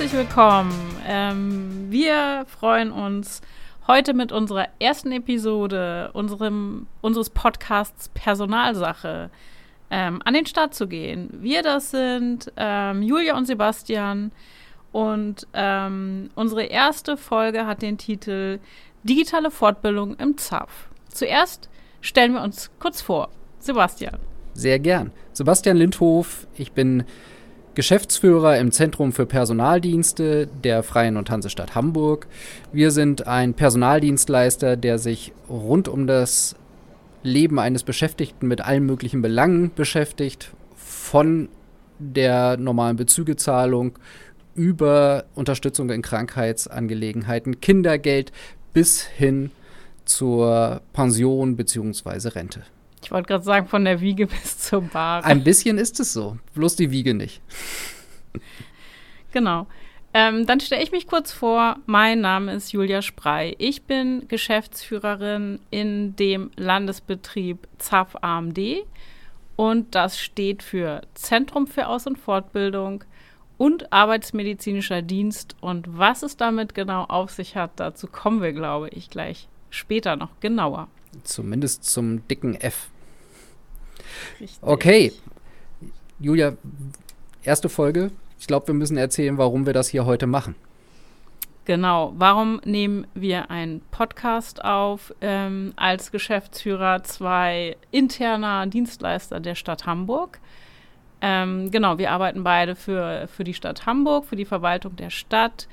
herzlich 0.00 0.18
willkommen. 0.18 0.72
Ähm, 1.06 1.86
wir 1.90 2.46
freuen 2.46 2.90
uns 2.90 3.42
heute 3.86 4.14
mit 4.14 4.32
unserer 4.32 4.66
ersten 4.78 5.12
Episode 5.12 6.08
unserem, 6.14 6.86
unseres 7.02 7.28
Podcasts 7.28 8.08
Personalsache 8.08 9.28
ähm, 9.90 10.22
an 10.24 10.32
den 10.32 10.46
Start 10.46 10.72
zu 10.72 10.88
gehen. 10.88 11.28
Wir, 11.42 11.62
das 11.62 11.90
sind 11.90 12.50
ähm, 12.56 13.02
Julia 13.02 13.36
und 13.36 13.44
Sebastian. 13.44 14.32
Und 14.90 15.46
ähm, 15.52 16.30
unsere 16.34 16.62
erste 16.62 17.18
Folge 17.18 17.66
hat 17.66 17.82
den 17.82 17.98
Titel 17.98 18.58
Digitale 19.02 19.50
Fortbildung 19.50 20.16
im 20.16 20.38
ZAF. 20.38 20.88
Zuerst 21.10 21.68
stellen 22.00 22.32
wir 22.32 22.40
uns 22.40 22.70
kurz 22.78 23.02
vor. 23.02 23.28
Sebastian. 23.58 24.16
Sehr 24.54 24.78
gern. 24.78 25.12
Sebastian 25.34 25.76
Lindhof, 25.76 26.46
ich 26.56 26.72
bin 26.72 27.04
Geschäftsführer 27.74 28.58
im 28.58 28.72
Zentrum 28.72 29.12
für 29.12 29.26
Personaldienste 29.26 30.48
der 30.48 30.82
Freien 30.82 31.16
und 31.16 31.30
Hansestadt 31.30 31.74
Hamburg. 31.74 32.26
Wir 32.72 32.90
sind 32.90 33.26
ein 33.26 33.54
Personaldienstleister, 33.54 34.76
der 34.76 34.98
sich 34.98 35.32
rund 35.48 35.86
um 35.86 36.06
das 36.06 36.56
Leben 37.22 37.58
eines 37.58 37.84
Beschäftigten 37.84 38.48
mit 38.48 38.60
allen 38.60 38.84
möglichen 38.84 39.22
Belangen 39.22 39.72
beschäftigt, 39.74 40.52
von 40.76 41.48
der 41.98 42.56
normalen 42.56 42.96
Bezügezahlung 42.96 43.98
über 44.54 45.24
Unterstützung 45.34 45.90
in 45.90 46.02
Krankheitsangelegenheiten, 46.02 47.60
Kindergeld 47.60 48.32
bis 48.72 49.02
hin 49.02 49.50
zur 50.04 50.80
Pension 50.92 51.56
bzw. 51.56 52.28
Rente. 52.28 52.62
Ich 53.02 53.10
wollte 53.10 53.28
gerade 53.28 53.44
sagen, 53.44 53.68
von 53.68 53.84
der 53.84 54.00
Wiege 54.00 54.26
bis 54.28 54.58
zur 54.58 54.82
Bar. 54.82 55.24
Ein 55.24 55.44
bisschen 55.44 55.78
ist 55.78 56.00
es 56.00 56.12
so, 56.12 56.38
bloß 56.54 56.76
die 56.76 56.90
Wiege 56.90 57.14
nicht. 57.14 57.40
genau. 59.32 59.66
Ähm, 60.12 60.44
dann 60.44 60.58
stelle 60.58 60.82
ich 60.82 60.90
mich 60.90 61.06
kurz 61.06 61.30
vor. 61.30 61.76
Mein 61.86 62.20
Name 62.20 62.52
ist 62.54 62.72
Julia 62.72 63.00
Sprey. 63.00 63.54
Ich 63.58 63.82
bin 63.84 64.26
Geschäftsführerin 64.26 65.60
in 65.70 66.16
dem 66.16 66.50
Landesbetrieb 66.56 67.68
ZAF 67.78 68.16
AMD 68.20 68.58
und 69.54 69.94
das 69.94 70.18
steht 70.18 70.62
für 70.64 71.02
Zentrum 71.14 71.68
für 71.68 71.86
Aus- 71.86 72.08
und 72.08 72.18
Fortbildung 72.18 73.04
und 73.56 73.92
Arbeitsmedizinischer 73.92 75.02
Dienst. 75.02 75.54
Und 75.60 75.98
was 75.98 76.22
es 76.22 76.36
damit 76.36 76.74
genau 76.74 77.04
auf 77.04 77.30
sich 77.30 77.56
hat, 77.56 77.72
dazu 77.76 78.06
kommen 78.06 78.42
wir, 78.42 78.52
glaube 78.52 78.88
ich, 78.88 79.10
gleich 79.10 79.48
später 79.68 80.16
noch 80.16 80.30
genauer. 80.40 80.88
Zumindest 81.24 81.84
zum 81.84 82.26
dicken 82.26 82.54
F. 82.54 82.89
Richtig. 84.40 84.58
Okay. 84.62 85.12
Julia, 86.18 86.54
erste 87.42 87.68
Folge. 87.68 88.10
Ich 88.38 88.46
glaube, 88.46 88.68
wir 88.68 88.74
müssen 88.74 88.96
erzählen, 88.96 89.38
warum 89.38 89.66
wir 89.66 89.72
das 89.72 89.88
hier 89.88 90.06
heute 90.06 90.26
machen. 90.26 90.54
Genau. 91.64 92.12
Warum 92.16 92.60
nehmen 92.64 93.06
wir 93.14 93.50
einen 93.50 93.80
Podcast 93.90 94.64
auf 94.64 95.14
ähm, 95.20 95.72
als 95.76 96.10
Geschäftsführer 96.10 97.02
zwei 97.04 97.76
interner 97.90 98.66
Dienstleister 98.66 99.40
der 99.40 99.54
Stadt 99.54 99.86
Hamburg? 99.86 100.40
Ähm, 101.20 101.70
genau, 101.70 101.98
wir 101.98 102.10
arbeiten 102.10 102.42
beide 102.44 102.74
für, 102.74 103.28
für 103.28 103.44
die 103.44 103.54
Stadt 103.54 103.86
Hamburg, 103.86 104.24
für 104.24 104.36
die 104.36 104.46
Verwaltung 104.46 104.96
der 104.96 105.10
Stadt 105.10 105.68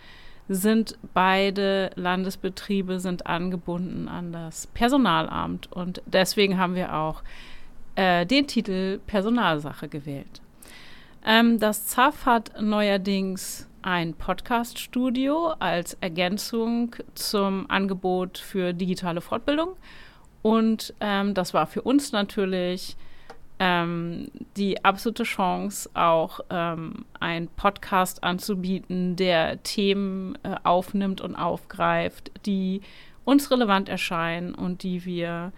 sind 0.50 0.98
beide 1.14 1.90
Landesbetriebe 1.96 3.00
sind 3.00 3.28
angebunden 3.28 4.08
an 4.08 4.32
das 4.32 4.68
Personalamt 4.68 5.72
und 5.72 6.02
deswegen 6.06 6.58
haben 6.58 6.76
wir 6.76 6.96
auch 6.96 7.22
äh, 7.97 8.25
den 8.25 8.47
Titel 8.47 9.00
Personalsache 9.08 9.90
gewählt. 9.90 10.41
Ähm, 11.25 11.59
das 11.59 11.88
ZAF 11.88 12.25
hat 12.25 12.62
neuerdings 12.62 13.68
ein 13.81 14.13
Podcast-Studio 14.13 15.53
als 15.59 15.96
Ergänzung 16.00 16.96
zum 17.16 17.69
Angebot 17.69 18.38
für 18.38 18.74
digitale 18.74 19.19
Fortbildung 19.19 19.75
und 20.41 20.94
ähm, 21.02 21.34
das 21.34 21.53
war 21.53 21.68
für 21.68 21.81
uns 21.81 22.12
natürlich 22.12 22.96
ähm, 23.59 24.29
die 24.56 24.85
absolute 24.85 25.24
Chance, 25.24 25.90
auch 25.96 26.41
ähm, 26.50 27.06
einen 27.19 27.47
Podcast 27.47 28.24
anzubieten, 28.24 29.16
der 29.16 29.64
Themen 29.64 30.38
äh, 30.44 30.56
aufnimmt 30.64 31.22
und 31.22 31.35
aufgreift, 31.35 32.31
die 32.46 32.81
uns 33.25 33.50
relevant 33.50 33.90
erscheinen 33.90 34.53
und 34.53 34.84
die 34.84 35.03
wir 35.06 35.52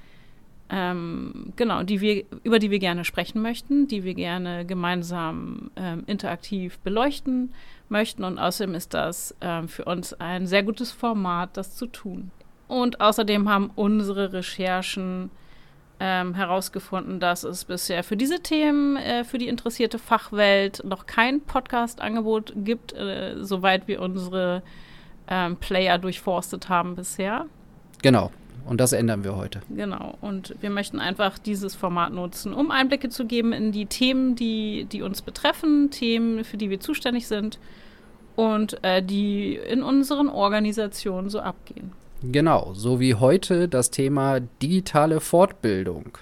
ähm, 0.69 1.53
genau, 1.56 1.84
die 1.84 2.00
wir, 2.00 2.24
über 2.44 2.59
die 2.59 2.69
wir 2.69 2.80
gerne 2.80 3.03
sprechen 3.03 3.41
möchten, 3.41 3.88
die 3.88 4.03
wir 4.03 4.13
gerne 4.13 4.66
gemeinsam 4.66 5.72
ähm, 5.75 6.03
interaktiv 6.06 6.78
beleuchten 6.80 7.53
möchten. 7.90 8.24
Und 8.24 8.38
außerdem 8.38 8.75
ist 8.75 8.94
das 8.94 9.35
ähm, 9.41 9.68
für 9.68 9.85
uns 9.85 10.13
ein 10.13 10.46
sehr 10.46 10.63
gutes 10.63 10.91
Format, 10.91 11.57
das 11.57 11.75
zu 11.75 11.88
tun. 11.88 12.31
Und 12.68 13.02
außerdem 13.02 13.50
haben 13.50 13.72
unsere 13.75 14.31
Recherchen 14.31 15.31
ähm, 16.00 16.35
herausgefunden, 16.35 17.19
dass 17.19 17.44
es 17.44 17.66
bisher 17.66 18.03
für 18.03 18.16
diese 18.16 18.40
Themen, 18.40 18.96
äh, 18.96 19.24
für 19.24 19.38
die 19.38 19.47
interessierte 19.47 19.97
Fachwelt 19.97 20.84
noch 20.86 21.07
kein 21.07 21.41
Podcast-Angebot 21.41 22.53
gibt, 22.56 22.94
äh, 22.94 23.36
soweit 23.40 23.88
wir 23.88 24.01
unsere 24.01 24.62
ähm, 25.28 25.57
Player 25.57 25.97
durchforstet 25.97 26.69
haben 26.69 26.96
bisher. 26.96 27.47
Genau. 28.01 28.31
Und 28.69 28.80
das 28.80 28.94
ändern 28.94 29.24
wir 29.24 29.35
heute. 29.35 29.62
Genau. 29.75 30.16
Und 30.22 30.53
wir 30.62 30.69
möchten 30.69 31.00
einfach 31.00 31.40
dieses 31.40 31.75
Format 31.75 32.13
nutzen, 32.13 32.53
um 32.53 32.69
Einblicke 32.69 33.09
zu 33.09 33.25
geben 33.25 33.52
in 33.52 33.72
die 33.72 33.88
Themen, 33.88 34.35
die, 34.35 34.85
die 34.85 35.02
uns 35.02 35.24
betreffen, 35.24 35.90
Themen, 35.90 36.44
für 36.44 36.57
die 36.57 36.69
wir 36.69 36.80
zuständig 36.80 37.28
sind 37.28 37.57
und 38.35 38.84
äh, 38.84 39.02
die 39.02 39.56
in 39.56 39.81
unseren 39.81 40.30
Organisationen 40.30 41.31
so 41.31 41.40
abgehen. 41.40 41.94
Genau, 42.22 42.74
so 42.75 43.00
wie 43.00 43.16
heute 43.16 43.68
das 43.68 43.90
Thema 43.90 44.40
digitale 44.40 45.19
Fortbildung. 45.19 46.19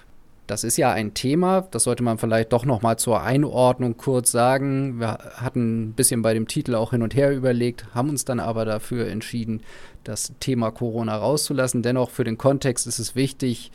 Das 0.48 0.64
ist 0.64 0.78
ja 0.78 0.90
ein 0.90 1.12
Thema, 1.12 1.68
das 1.70 1.84
sollte 1.84 2.02
man 2.02 2.16
vielleicht 2.16 2.54
doch 2.54 2.64
noch 2.64 2.80
mal 2.80 2.96
zur 2.96 3.22
Einordnung 3.22 3.98
kurz 3.98 4.32
sagen. 4.32 4.98
Wir 4.98 5.18
hatten 5.36 5.82
ein 5.82 5.92
bisschen 5.92 6.22
bei 6.22 6.32
dem 6.32 6.48
Titel 6.48 6.74
auch 6.74 6.92
hin 6.92 7.02
und 7.02 7.14
her 7.14 7.36
überlegt, 7.36 7.94
haben 7.94 8.08
uns 8.08 8.24
dann 8.24 8.40
aber 8.40 8.64
dafür 8.64 9.08
entschieden, 9.08 9.60
das 10.04 10.32
Thema 10.40 10.70
Corona 10.70 11.16
rauszulassen. 11.16 11.82
Dennoch 11.82 12.08
für 12.08 12.24
den 12.24 12.38
Kontext 12.38 12.86
ist 12.86 12.98
es 12.98 13.14
wichtig, 13.14 13.70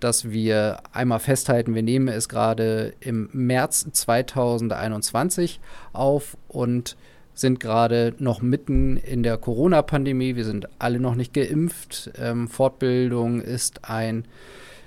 dass 0.00 0.32
wir 0.32 0.82
einmal 0.92 1.20
festhalten, 1.20 1.76
wir 1.76 1.84
nehmen 1.84 2.08
es 2.08 2.28
gerade 2.28 2.94
im 2.98 3.28
März 3.32 3.86
2021 3.92 5.60
auf 5.92 6.36
und 6.48 6.96
sind 7.32 7.60
gerade 7.60 8.12
noch 8.18 8.42
mitten 8.42 8.96
in 8.96 9.22
der 9.22 9.38
Corona-Pandemie. 9.38 10.34
Wir 10.34 10.44
sind 10.44 10.68
alle 10.80 10.98
noch 10.98 11.14
nicht 11.14 11.32
geimpft. 11.32 12.10
Ähm, 12.18 12.48
Fortbildung 12.48 13.40
ist 13.40 13.88
ein 13.88 14.24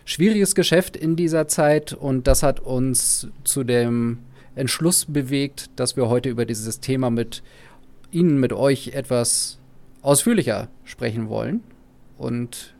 schwieriges 0.05 0.55
Geschäft 0.55 0.95
in 0.95 1.15
dieser 1.15 1.47
Zeit 1.47 1.93
und 1.93 2.27
das 2.27 2.43
hat 2.43 2.59
uns 2.59 3.27
zu 3.43 3.63
dem 3.63 4.19
Entschluss 4.55 5.05
bewegt, 5.05 5.69
dass 5.75 5.97
wir 5.97 6.07
heute 6.07 6.29
über 6.29 6.45
dieses 6.45 6.79
Thema 6.79 7.09
mit 7.09 7.43
Ihnen, 8.11 8.39
mit 8.39 8.53
euch 8.53 8.89
etwas 8.93 9.59
ausführlicher 10.01 10.69
sprechen 10.85 11.27
wollen. 11.27 11.61
Und 12.17 12.73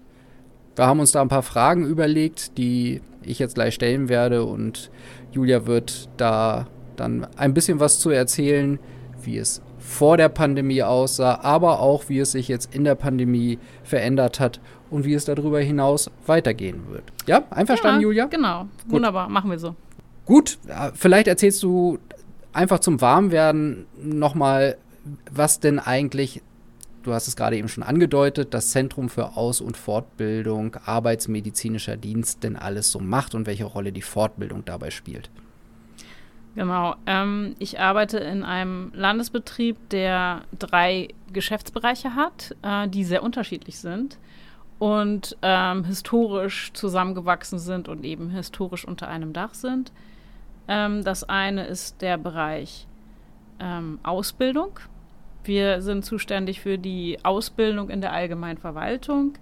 wir 0.76 0.86
haben 0.86 1.00
uns 1.00 1.12
da 1.12 1.22
ein 1.22 1.28
paar 1.28 1.44
Fragen 1.44 1.86
überlegt, 1.86 2.58
die 2.58 3.02
ich 3.24 3.40
jetzt 3.40 3.56
gleich 3.56 3.74
stellen 3.74 4.08
werde 4.08 4.46
und 4.46 4.92
Julia 5.32 5.66
wird 5.66 6.08
da 6.18 6.68
dann 6.96 7.28
ein 7.36 7.54
bisschen 7.54 7.80
was 7.80 8.00
zu 8.00 8.10
erzählen, 8.12 8.80
wie 9.24 9.38
es 9.38 9.62
vor 9.80 10.18
der 10.18 10.30
Pandemie 10.30 10.84
aussah, 10.84 11.40
aber 11.42 11.80
auch 11.80 12.08
wie 12.08 12.20
es 12.20 12.32
sich 12.32 12.48
jetzt 12.48 12.74
in 12.74 12.84
der 12.84 12.96
Pandemie 12.96 13.60
verändert 13.84 14.40
hat 14.40 14.60
und 14.96 15.04
wie 15.04 15.14
es 15.14 15.26
darüber 15.26 15.60
hinaus 15.60 16.10
weitergehen 16.26 16.90
wird. 16.90 17.04
Ja, 17.28 17.44
einverstanden, 17.50 18.00
ja, 18.00 18.04
Julia? 18.04 18.26
Genau, 18.28 18.62
Gut. 18.84 18.94
wunderbar, 18.94 19.28
machen 19.28 19.52
wir 19.52 19.60
so. 19.60 19.76
Gut, 20.26 20.58
vielleicht 20.94 21.28
erzählst 21.28 21.62
du 21.64 22.00
einfach 22.54 22.80
zum 22.80 23.02
Warmwerden 23.02 23.88
nochmal, 24.02 24.78
was 25.30 25.60
denn 25.60 25.80
eigentlich, 25.80 26.42
du 27.04 27.14
hast 27.14 27.28
es 27.28 27.36
gerade 27.36 27.58
eben 27.58 27.68
schon 27.68 27.84
angedeutet, 27.84 28.54
das 28.54 28.72
Zentrum 28.72 29.10
für 29.10 29.36
Aus- 29.36 29.60
und 29.60 29.76
Fortbildung 29.76 30.78
Arbeitsmedizinischer 30.86 31.98
Dienst 31.98 32.44
denn 32.44 32.56
alles 32.56 32.90
so 32.90 33.00
macht 33.00 33.36
und 33.36 33.46
welche 33.48 33.66
Rolle 33.66 33.92
die 33.92 34.02
Fortbildung 34.02 34.64
dabei 34.64 34.92
spielt. 34.92 35.30
Genau. 36.56 36.96
Ähm, 37.06 37.56
ich 37.60 37.82
arbeite 37.82 38.18
in 38.20 38.44
einem 38.44 38.94
Landesbetrieb, 38.96 39.90
der 39.90 40.44
drei 40.58 41.10
Geschäftsbereiche 41.34 42.16
hat, 42.16 42.56
äh, 42.62 42.88
die 42.88 43.04
sehr 43.04 43.24
unterschiedlich 43.24 43.78
sind 43.78 44.18
und 44.80 45.38
ähm, 45.42 45.86
historisch 45.86 46.74
zusammengewachsen 46.74 47.60
sind 47.60 47.88
und 47.88 48.04
eben 48.04 48.30
historisch 48.30 48.86
unter 48.86 49.08
einem 49.08 49.34
Dach 49.34 49.54
sind. 49.54 49.92
Ähm, 50.68 51.04
das 51.04 51.24
eine 51.24 51.66
ist 51.66 52.02
der 52.02 52.18
Bereich 52.18 52.88
ähm, 53.60 54.00
Ausbildung. 54.04 54.80
Wir 55.44 55.82
sind 55.82 56.04
zuständig 56.04 56.60
für 56.60 56.78
die 56.78 57.20
Ausbildung 57.24 57.90
in 57.90 58.02
der 58.02 58.14
allgemeinen 58.14 58.58
Verwaltung. 58.58 59.38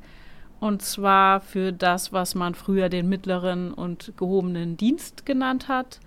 Und 0.59 0.81
zwar 0.81 1.41
für 1.41 1.73
das, 1.73 2.13
was 2.13 2.35
man 2.35 2.55
früher 2.55 2.89
den 2.89 3.09
mittleren 3.09 3.73
und 3.73 4.13
gehobenen 4.17 4.77
Dienst 4.77 5.25
genannt 5.25 5.67
hat 5.67 5.99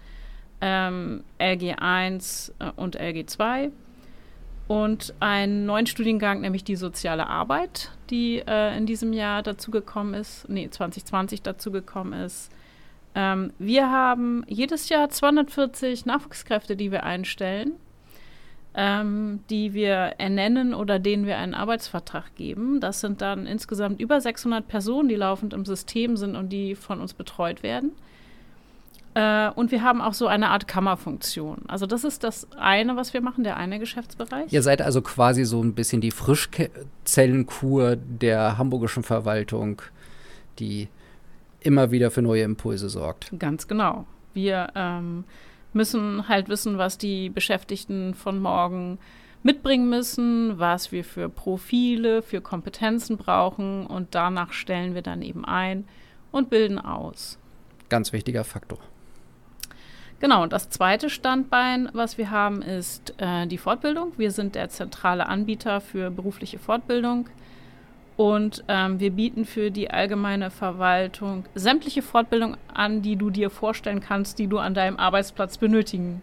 ähm, 0.61 1.25
LG1 1.38 2.52
äh, 2.58 2.70
und 2.76 2.99
LG2. 2.99 3.70
Und 4.69 5.15
einen 5.21 5.67
neuen 5.67 5.87
Studiengang, 5.87 6.41
nämlich 6.41 6.65
die 6.65 6.77
soziale 6.77 7.29
Arbeit, 7.29 7.93
die 8.11 8.43
äh, 8.47 8.77
in 8.77 8.87
diesem 8.87 9.13
Jahr 9.13 9.43
dazugekommen 9.43 10.15
ist, 10.15 10.49
nee, 10.49 10.69
2020 10.69 11.43
dazugekommen 11.43 12.21
ist. 12.21 12.51
Ähm, 13.15 13.53
wir 13.59 13.91
haben 13.91 14.45
jedes 14.49 14.89
Jahr 14.89 15.09
240 15.09 16.05
Nachwuchskräfte, 16.05 16.77
die 16.77 16.91
wir 16.91 17.05
einstellen, 17.05 17.73
ähm, 18.75 19.41
die 19.51 19.73
wir 19.73 20.15
ernennen 20.19 20.75
oder 20.75 20.99
denen 20.99 21.27
wir 21.27 21.39
einen 21.39 21.55
Arbeitsvertrag 21.55 22.35
geben. 22.35 22.81
Das 22.81 23.01
sind 23.01 23.21
dann 23.21 23.47
insgesamt 23.47 24.01
über 24.01 24.21
600 24.21 24.67
Personen, 24.67 25.09
die 25.09 25.15
laufend 25.15 25.55
im 25.55 25.65
System 25.65 26.17
sind 26.17 26.35
und 26.35 26.51
die 26.51 26.75
von 26.75 27.01
uns 27.01 27.15
betreut 27.15 27.63
werden. 27.63 27.93
Äh, 29.17 29.51
und 29.55 29.71
wir 29.71 29.83
haben 29.83 30.03
auch 30.03 30.13
so 30.13 30.27
eine 30.27 30.51
Art 30.51 30.69
Kammerfunktion. 30.69 31.63
Also 31.69 31.87
das 31.87 32.05
ist 32.05 32.23
das 32.23 32.47
eine, 32.59 32.97
was 32.97 33.15
wir 33.15 33.23
machen, 33.23 33.45
der 33.45 33.57
eine 33.57 33.79
Geschäftsbereich. 33.79 34.53
Ihr 34.53 34.63
seid 34.63 34.83
also 34.83 35.01
quasi 35.01 35.47
so 35.47 35.63
ein 35.63 35.75
bisschen 35.75 36.03
die 36.03 36.11
Frischzellenkur 36.11 37.97
der 37.97 38.59
hamburgischen 38.59 39.03
Verwaltung, 39.03 39.81
die 40.59 40.89
immer 41.61 41.91
wieder 41.91 42.11
für 42.11 42.21
neue 42.21 42.43
Impulse 42.43 42.91
sorgt. 42.91 43.33
Ganz 43.39 43.67
genau. 43.67 44.05
Wir 44.35 44.69
ähm, 44.75 45.25
müssen 45.73 46.29
halt 46.29 46.51
wissen, 46.51 46.77
was 46.77 46.99
die 46.99 47.31
Beschäftigten 47.31 48.13
von 48.13 48.39
morgen 48.39 48.99
mitbringen 49.43 49.89
müssen, 49.89 50.59
was 50.59 50.93
wir 50.93 51.05
für 51.05 51.31
Profile, 51.31 52.21
für 52.21 52.43
Kompetenzen 52.43 53.17
brauchen 53.17 53.87
und 53.87 54.15
danach 54.15 54.53
stellen 54.53 54.95
wir 54.95 55.03
dann 55.03 55.23
eben 55.23 55.47
ein 55.47 55.89
und 56.33 56.51
bilden 56.51 56.79
aus. 56.79 57.39
Ganz 57.89 58.13
wichtiger 58.13 58.45
Faktor. 58.45 58.79
Genau, 60.19 60.43
und 60.43 60.53
das 60.53 60.71
zweite 60.71 61.11
Standbein, 61.11 61.91
was 61.93 62.17
wir 62.17 62.31
haben, 62.31 62.63
ist 62.63 63.15
äh, 63.19 63.47
die 63.47 63.59
Fortbildung. 63.59 64.13
Wir 64.17 64.31
sind 64.31 64.55
der 64.55 64.71
zentrale 64.71 65.27
Anbieter 65.27 65.83
für 65.83 66.11
berufliche 66.11 66.59
Fortbildung 66.59 67.29
und 68.17 68.65
ähm, 68.69 68.99
wir 68.99 69.11
bieten 69.11 69.45
für 69.45 69.71
die 69.71 69.91
allgemeine 69.91 70.51
Verwaltung 70.51 71.45
sämtliche 71.55 72.01
Fortbildung 72.01 72.57
an, 72.73 73.03
die 73.03 73.17
du 73.17 73.29
dir 73.29 73.51
vorstellen 73.51 74.01
kannst, 74.01 74.39
die 74.39 74.47
du 74.47 74.59
an 74.59 74.73
deinem 74.73 74.97
Arbeitsplatz 74.97 75.59
benötigen, 75.59 76.23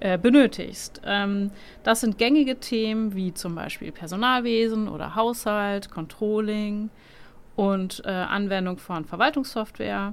äh, 0.00 0.18
benötigst. 0.18 1.00
Ähm, 1.06 1.52
das 1.84 2.02
sind 2.02 2.18
gängige 2.18 2.60
Themen 2.60 3.14
wie 3.14 3.32
zum 3.32 3.54
Beispiel 3.54 3.92
Personalwesen 3.92 4.88
oder 4.88 5.14
Haushalt, 5.14 5.90
Controlling 5.90 6.90
und 7.56 8.02
äh, 8.04 8.10
Anwendung 8.10 8.76
von 8.76 9.06
Verwaltungssoftware 9.06 10.12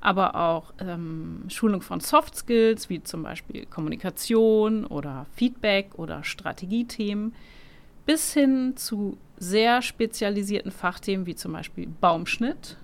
aber 0.00 0.34
auch 0.36 0.72
ähm, 0.80 1.44
Schulung 1.48 1.82
von 1.82 2.00
Soft 2.00 2.36
Skills, 2.36 2.88
wie 2.88 3.02
zum 3.02 3.22
Beispiel 3.22 3.66
Kommunikation 3.66 4.86
oder 4.86 5.26
Feedback 5.34 5.90
oder 5.96 6.22
Strategiethemen, 6.24 7.34
bis 8.06 8.32
hin 8.32 8.74
zu 8.76 9.18
sehr 9.38 9.82
spezialisierten 9.82 10.70
Fachthemen 10.70 11.26
wie 11.26 11.34
zum 11.34 11.52
Beispiel 11.52 11.88
Baumschnitt, 12.00 12.76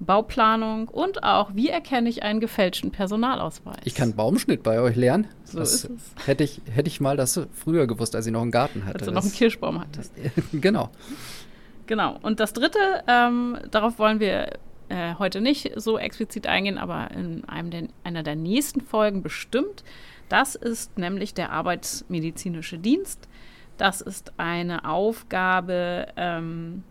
Bauplanung 0.00 0.88
und 0.88 1.24
auch, 1.24 1.50
wie 1.54 1.68
erkenne 1.68 2.08
ich 2.08 2.22
einen 2.22 2.40
gefälschten 2.40 2.92
Personalausweis. 2.92 3.78
Ich 3.84 3.94
kann 3.94 4.14
Baumschnitt 4.14 4.62
bei 4.62 4.80
euch 4.80 4.96
lernen. 4.96 5.26
So 5.44 5.58
das 5.58 5.84
ist 5.84 5.90
es. 5.90 6.26
Hätte 6.26 6.44
ich, 6.44 6.60
hätte 6.70 6.88
ich 6.88 7.00
mal 7.00 7.16
das 7.16 7.40
früher 7.52 7.86
gewusst, 7.86 8.14
als 8.14 8.26
ich 8.26 8.32
noch 8.32 8.42
einen 8.42 8.52
Garten 8.52 8.84
hatte. 8.84 9.00
Als 9.00 9.06
du 9.06 9.12
noch 9.12 9.22
einen 9.22 9.32
Kirschbaum 9.32 9.80
hattest. 9.80 10.12
genau. 10.52 10.90
Genau. 11.86 12.18
Und 12.22 12.38
das 12.38 12.52
Dritte, 12.52 12.78
ähm, 13.08 13.58
darauf 13.70 13.98
wollen 13.98 14.20
wir 14.20 14.50
äh, 14.88 15.14
heute 15.18 15.40
nicht 15.40 15.72
so 15.76 15.98
explizit 15.98 16.46
eingehen, 16.46 16.78
aber 16.78 17.10
in 17.10 17.44
einem 17.44 17.70
der, 17.70 17.88
einer 18.04 18.22
der 18.22 18.36
nächsten 18.36 18.80
Folgen 18.80 19.22
bestimmt. 19.22 19.84
Das 20.28 20.54
ist 20.54 20.98
nämlich 20.98 21.34
der 21.34 21.52
Arbeitsmedizinische 21.52 22.78
Dienst. 22.78 23.28
Das 23.76 24.00
ist 24.00 24.32
eine 24.38 24.84
Aufgabe, 24.84 26.08
ähm, 26.16 26.82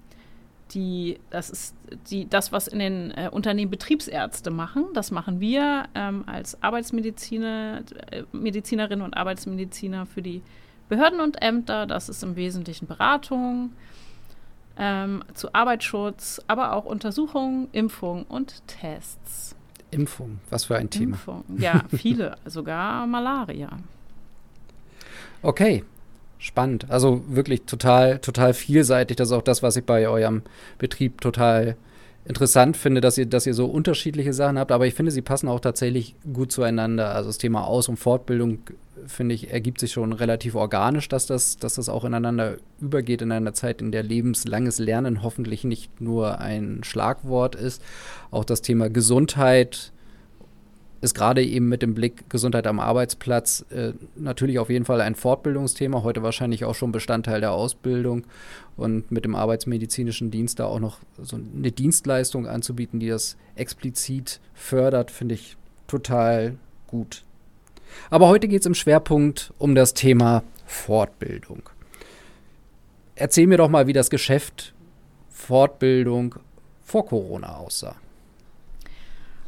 die, 0.72 1.20
das 1.30 1.50
ist 1.50 1.76
die, 2.10 2.28
das, 2.28 2.52
was 2.52 2.68
in 2.68 2.80
den 2.80 3.12
äh, 3.12 3.30
Unternehmen 3.32 3.72
Betriebsärzte 3.72 4.52
machen. 4.52 4.86
Das 4.94 5.12
machen 5.12 5.40
wir 5.40 5.86
ähm, 5.96 6.24
als 6.28 6.62
Arbeitsmediziner, 6.62 7.84
äh, 8.12 8.24
Medizinerinnen 8.32 9.06
und 9.06 9.16
Arbeitsmediziner 9.16 10.06
für 10.06 10.22
die 10.22 10.42
Behörden 10.90 11.20
und 11.20 11.42
Ämter. 11.42 11.86
Das 11.86 12.10
ist 12.10 12.24
im 12.24 12.36
Wesentlichen 12.36 12.88
Beratung, 12.88 13.72
ähm, 14.78 15.24
zu 15.34 15.54
Arbeitsschutz, 15.54 16.42
aber 16.48 16.74
auch 16.74 16.86
Untersuchungen, 16.86 17.68
Impfungen 17.72 18.24
und 18.24 18.62
Tests. 18.68 19.56
Impfung, 19.92 20.40
was 20.50 20.66
für 20.66 20.76
ein 20.76 20.90
Thema. 20.90 21.14
Impfung, 21.14 21.44
ja, 21.58 21.84
viele, 21.96 22.36
sogar 22.46 23.08
Malaria. 23.08 23.70
Okay, 25.42 25.84
spannend. 26.40 26.90
Also 26.90 27.24
wirklich 27.28 27.64
total, 27.64 28.20
total 28.20 28.54
vielseitig. 28.54 29.18
Das 29.18 29.30
ist 29.30 29.34
auch 29.34 29.42
das, 29.42 29.64
was 29.64 29.78
ich 29.78 29.86
bei 29.86 30.08
eurem 30.08 30.42
Betrieb 30.78 31.22
total 31.22 31.78
interessant 32.28 32.76
finde, 32.76 33.02
dass 33.02 33.18
ihr, 33.18 33.26
dass 33.26 33.48
ihr 33.48 33.54
so 33.54 33.66
unterschiedliche 33.66 34.34
Sachen 34.34 34.60
habt, 34.60 34.72
aber 34.72 34.86
ich 34.86 34.94
finde, 34.94 35.12
sie 35.12 35.22
passen 35.22 35.48
auch 35.48 35.60
tatsächlich 35.60 36.16
gut 36.34 36.52
zueinander. 36.52 37.16
Also 37.16 37.30
das 37.30 37.38
Thema 37.38 37.66
Aus- 37.66 37.88
und 37.88 37.98
Fortbildung 37.98 38.60
finde 39.06 39.36
ich, 39.36 39.52
ergibt 39.52 39.80
sich 39.80 39.94
schon 39.94 40.12
relativ 40.12 40.56
organisch, 40.56 41.08
dass 41.08 41.26
das, 41.26 41.58
dass 41.58 41.76
das 41.76 41.88
auch 41.88 42.04
ineinander 42.04 42.58
übergeht 42.82 43.22
in 43.22 43.32
einer 43.32 43.54
Zeit, 43.54 43.82
in 43.82 43.92
der 43.92 44.04
lebenslanges 44.04 44.80
Lernen 44.80 45.24
hoffentlich 45.24 45.64
nicht 45.64 46.02
nur 46.02 46.40
ein 46.40 46.82
Schlagwort 46.84 47.56
ist. 47.56 47.82
Auch 48.32 48.44
das 48.44 48.62
Thema 48.62 48.90
Gesundheit 48.90 49.94
ist 51.02 51.14
gerade 51.14 51.44
eben 51.44 51.70
mit 51.70 51.82
dem 51.82 51.94
Blick 51.94 52.30
Gesundheit 52.30 52.68
am 52.68 52.80
Arbeitsplatz 52.80 53.66
äh, 53.70 53.94
natürlich 54.16 54.60
auf 54.60 54.70
jeden 54.70 54.86
Fall 54.86 55.02
ein 55.02 55.16
Fortbildungsthema, 55.16 56.04
heute 56.04 56.24
wahrscheinlich 56.24 56.66
auch 56.66 56.76
schon 56.76 56.92
Bestandteil 56.92 57.42
der 57.42 57.52
Ausbildung 57.52 58.26
und 58.76 59.12
mit 59.12 59.26
dem 59.26 59.36
arbeitsmedizinischen 59.36 60.32
Dienst 60.32 60.60
da 60.60 60.66
auch 60.66 60.80
noch 60.80 61.00
so 61.22 61.38
eine 61.38 61.72
Dienstleistung 61.72 62.48
anzubieten, 62.48 63.00
die 63.00 63.10
das 63.10 63.38
explizit 63.56 64.40
fördert, 64.54 65.12
finde 65.12 65.36
ich 65.36 65.58
total 65.88 66.58
gut. 66.88 67.24
Aber 68.10 68.28
heute 68.28 68.48
geht 68.48 68.62
es 68.62 68.66
im 68.66 68.76
Schwerpunkt 68.76 69.54
um 69.58 69.76
das 69.76 69.94
Thema 69.94 70.44
Fortbildung. 70.66 71.70
Erzähl 73.16 73.48
mir 73.48 73.58
doch 73.58 73.70
mal, 73.70 73.88
wie 73.88 73.94
das 73.94 74.10
Geschäft 74.10 74.74
Fortbildung 75.30 76.36
vor 76.84 77.06
Corona 77.06 77.58
aussah. 77.58 77.96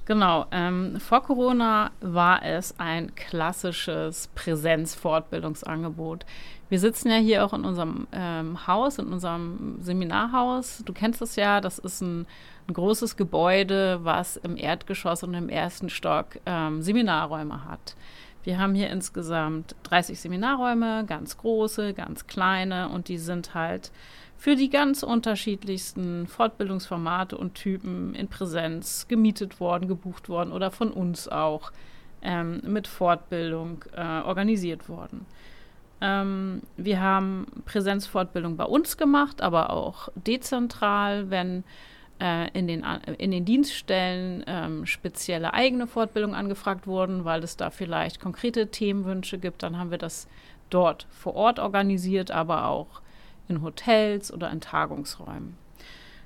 Genau, 0.10 0.48
ähm, 0.52 1.00
vor 1.00 1.22
Corona 1.22 1.92
war 2.02 2.44
es 2.44 2.74
ein 2.80 3.14
klassisches 3.14 4.28
Präsenzfortbildungsangebot. 4.34 6.26
Wir 6.68 6.80
sitzen 6.80 7.12
ja 7.12 7.18
hier 7.18 7.46
auch 7.46 7.54
in 7.54 7.64
unserem 7.64 8.08
ähm, 8.12 8.66
Haus, 8.66 8.98
in 8.98 9.14
unserem 9.14 9.78
Seminarhaus. 9.84 10.82
Du 10.84 10.94
kennst 10.94 11.22
es 11.22 11.36
ja, 11.36 11.62
das 11.62 11.78
ist 11.78 12.02
ein, 12.02 12.26
ein 12.68 12.74
großes 12.74 13.18
Gebäude, 13.18 14.00
was 14.02 14.38
im 14.38 14.58
Erdgeschoss 14.58 15.22
und 15.22 15.36
im 15.36 15.48
ersten 15.48 15.92
Stock 15.92 16.40
ähm, 16.48 16.82
Seminarräume 16.82 17.66
hat. 17.66 17.96
Wir 18.50 18.58
haben 18.58 18.74
hier 18.74 18.90
insgesamt 18.90 19.76
30 19.84 20.20
Seminarräume, 20.20 21.06
ganz 21.06 21.38
große, 21.38 21.94
ganz 21.94 22.26
kleine 22.26 22.90
und 22.90 23.08
die 23.08 23.20
sind 23.20 23.54
halt 23.54 23.92
für 24.40 24.56
die 24.56 24.72
ganz 24.72 25.04
unterschiedlichsten 25.04 26.26
Fortbildungsformate 26.26 27.38
und 27.38 27.54
Typen 27.54 28.16
in 28.16 28.28
Präsenz 28.28 29.08
gemietet 29.08 29.60
worden, 29.60 29.88
gebucht 29.88 30.30
worden 30.30 30.52
oder 30.52 30.72
von 30.72 30.92
uns 30.92 31.28
auch 31.28 31.72
ähm, 32.24 32.62
mit 32.66 32.88
Fortbildung 32.88 33.86
äh, 33.96 34.02
organisiert 34.02 34.90
worden. 34.90 35.28
Ähm, 36.02 36.64
wir 36.76 37.02
haben 37.02 37.46
Präsenzfortbildung 37.66 38.58
bei 38.58 38.66
uns 38.66 38.98
gemacht, 38.98 39.44
aber 39.44 39.70
auch 39.70 40.10
dezentral, 40.16 41.30
wenn 41.30 41.64
äh, 42.20 42.50
in, 42.58 42.68
den, 42.68 42.86
in 43.18 43.32
den 43.32 43.46
Dienststellen 43.46 44.44
ähm, 44.48 44.86
spezielle 44.86 45.54
eigene 45.54 45.88
Fortbildungen 45.88 46.36
angefragt 46.36 46.88
wurden, 46.88 47.26
weil 47.26 47.44
es 47.44 47.58
da 47.58 47.70
vielleicht 47.70 48.20
konkrete 48.20 48.68
Themenwünsche 48.68 49.40
gibt. 49.40 49.64
Dann 49.64 49.78
haben 49.78 49.92
wir 49.92 49.98
das 49.98 50.28
dort 50.70 51.08
vor 51.12 51.36
Ort 51.36 51.60
organisiert, 51.60 52.32
aber 52.32 52.68
auch 52.68 53.02
in 53.48 53.62
Hotels 53.62 54.32
oder 54.32 54.52
in 54.52 54.62
Tagungsräumen. 54.62 55.58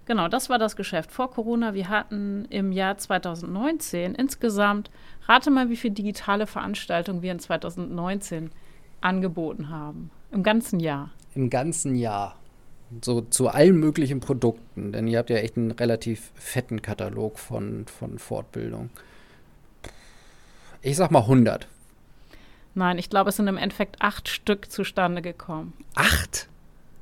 Genau, 0.06 0.28
das 0.28 0.50
war 0.50 0.60
das 0.60 0.76
Geschäft 0.76 1.12
vor 1.12 1.32
Corona. 1.32 1.74
Wir 1.74 1.88
hatten 1.88 2.46
im 2.50 2.74
Jahr 2.74 2.98
2019 2.98 4.16
insgesamt, 4.16 4.92
rate 5.28 5.50
mal, 5.50 5.70
wie 5.70 5.78
viele 5.78 5.94
digitale 5.94 6.46
Veranstaltungen 6.46 7.22
wir 7.22 7.32
in 7.32 7.40
2019 7.40 8.52
angeboten 9.00 9.70
haben. 9.70 10.12
Im 10.32 10.44
ganzen 10.44 10.82
Jahr. 10.82 11.12
Im 11.36 11.50
ganzen 11.50 11.96
Jahr 11.96 12.36
so 13.02 13.22
zu 13.22 13.48
allen 13.48 13.78
möglichen 13.78 14.20
Produkten, 14.20 14.92
denn 14.92 15.08
ihr 15.08 15.20
habt 15.20 15.30
ja 15.30 15.38
echt 15.38 15.58
einen 15.58 15.72
relativ 15.72 16.32
fetten 16.36 16.82
Katalog 16.82 17.40
von, 17.40 17.86
von 17.88 18.20
Fortbildung. 18.20 18.90
Ich 20.82 20.98
sag 20.98 21.12
mal 21.12 21.22
100. 21.22 21.68
Nein, 22.76 22.98
ich 22.98 23.10
glaube, 23.10 23.30
es 23.30 23.38
sind 23.38 23.48
im 23.48 23.58
Endeffekt 23.58 24.02
acht 24.02 24.28
Stück 24.28 24.72
zustande 24.72 25.22
gekommen. 25.22 25.74
Acht? 25.96 26.48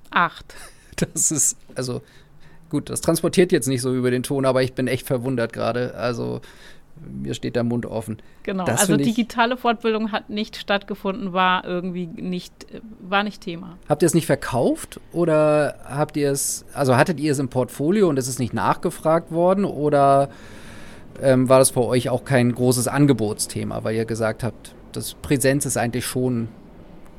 Acht. 0.10 0.56
Das 1.16 1.32
ist, 1.32 1.58
also 1.74 2.04
gut, 2.70 2.92
das 2.92 3.02
transportiert 3.02 3.52
jetzt 3.52 3.68
nicht 3.68 3.82
so 3.82 3.96
über 3.96 4.12
den 4.12 4.22
Ton, 4.22 4.46
aber 4.46 4.62
ich 4.62 4.74
bin 4.74 4.88
echt 4.88 5.08
verwundert 5.08 5.52
gerade. 5.52 5.96
Also 5.96 6.42
mir 7.02 7.34
steht 7.34 7.56
der 7.56 7.64
Mund 7.64 7.86
offen. 7.86 8.18
Genau, 8.44 8.66
das 8.66 8.82
also 8.82 8.98
digitale 8.98 9.58
Fortbildung 9.58 10.12
hat 10.12 10.30
nicht 10.30 10.56
stattgefunden, 10.56 11.34
war 11.34 11.66
irgendwie 11.66 12.08
nicht, 12.08 12.54
war 13.02 13.24
nicht 13.24 13.42
Thema. 13.42 13.78
Habt 13.88 14.02
ihr 14.04 14.08
es 14.08 14.14
nicht 14.14 14.26
verkauft 14.26 15.00
oder 15.12 15.76
habt 15.86 16.18
ihr 16.18 16.32
es, 16.32 16.66
also 16.74 16.96
hattet 16.98 17.20
ihr 17.20 17.32
es 17.32 17.40
im 17.40 17.50
Portfolio 17.50 18.10
und 18.10 18.18
es 18.18 18.28
ist 18.28 18.40
nicht 18.40 18.54
nachgefragt 18.54 19.32
worden 19.32 19.66
oder 19.66 20.30
ähm, 21.22 21.50
war 21.50 21.60
das 21.60 21.72
für 21.72 21.86
euch 21.86 22.10
auch 22.10 22.26
kein 22.26 22.54
großes 22.54 22.88
Angebotsthema, 22.88 23.84
weil 23.84 23.96
ihr 23.96 24.06
gesagt 24.06 24.44
habt, 24.44 24.74
das 24.92 25.14
Präsenz 25.16 25.66
ist 25.66 25.78
eigentlich 25.78 26.06
schon 26.06 26.50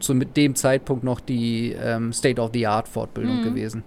zu 0.01 0.15
dem 0.15 0.55
Zeitpunkt 0.55 1.05
noch 1.05 1.21
die 1.21 1.73
ähm, 1.73 2.13
State-of-the-Art-Fortbildung 2.13 3.41
mhm. 3.41 3.45
gewesen? 3.45 3.85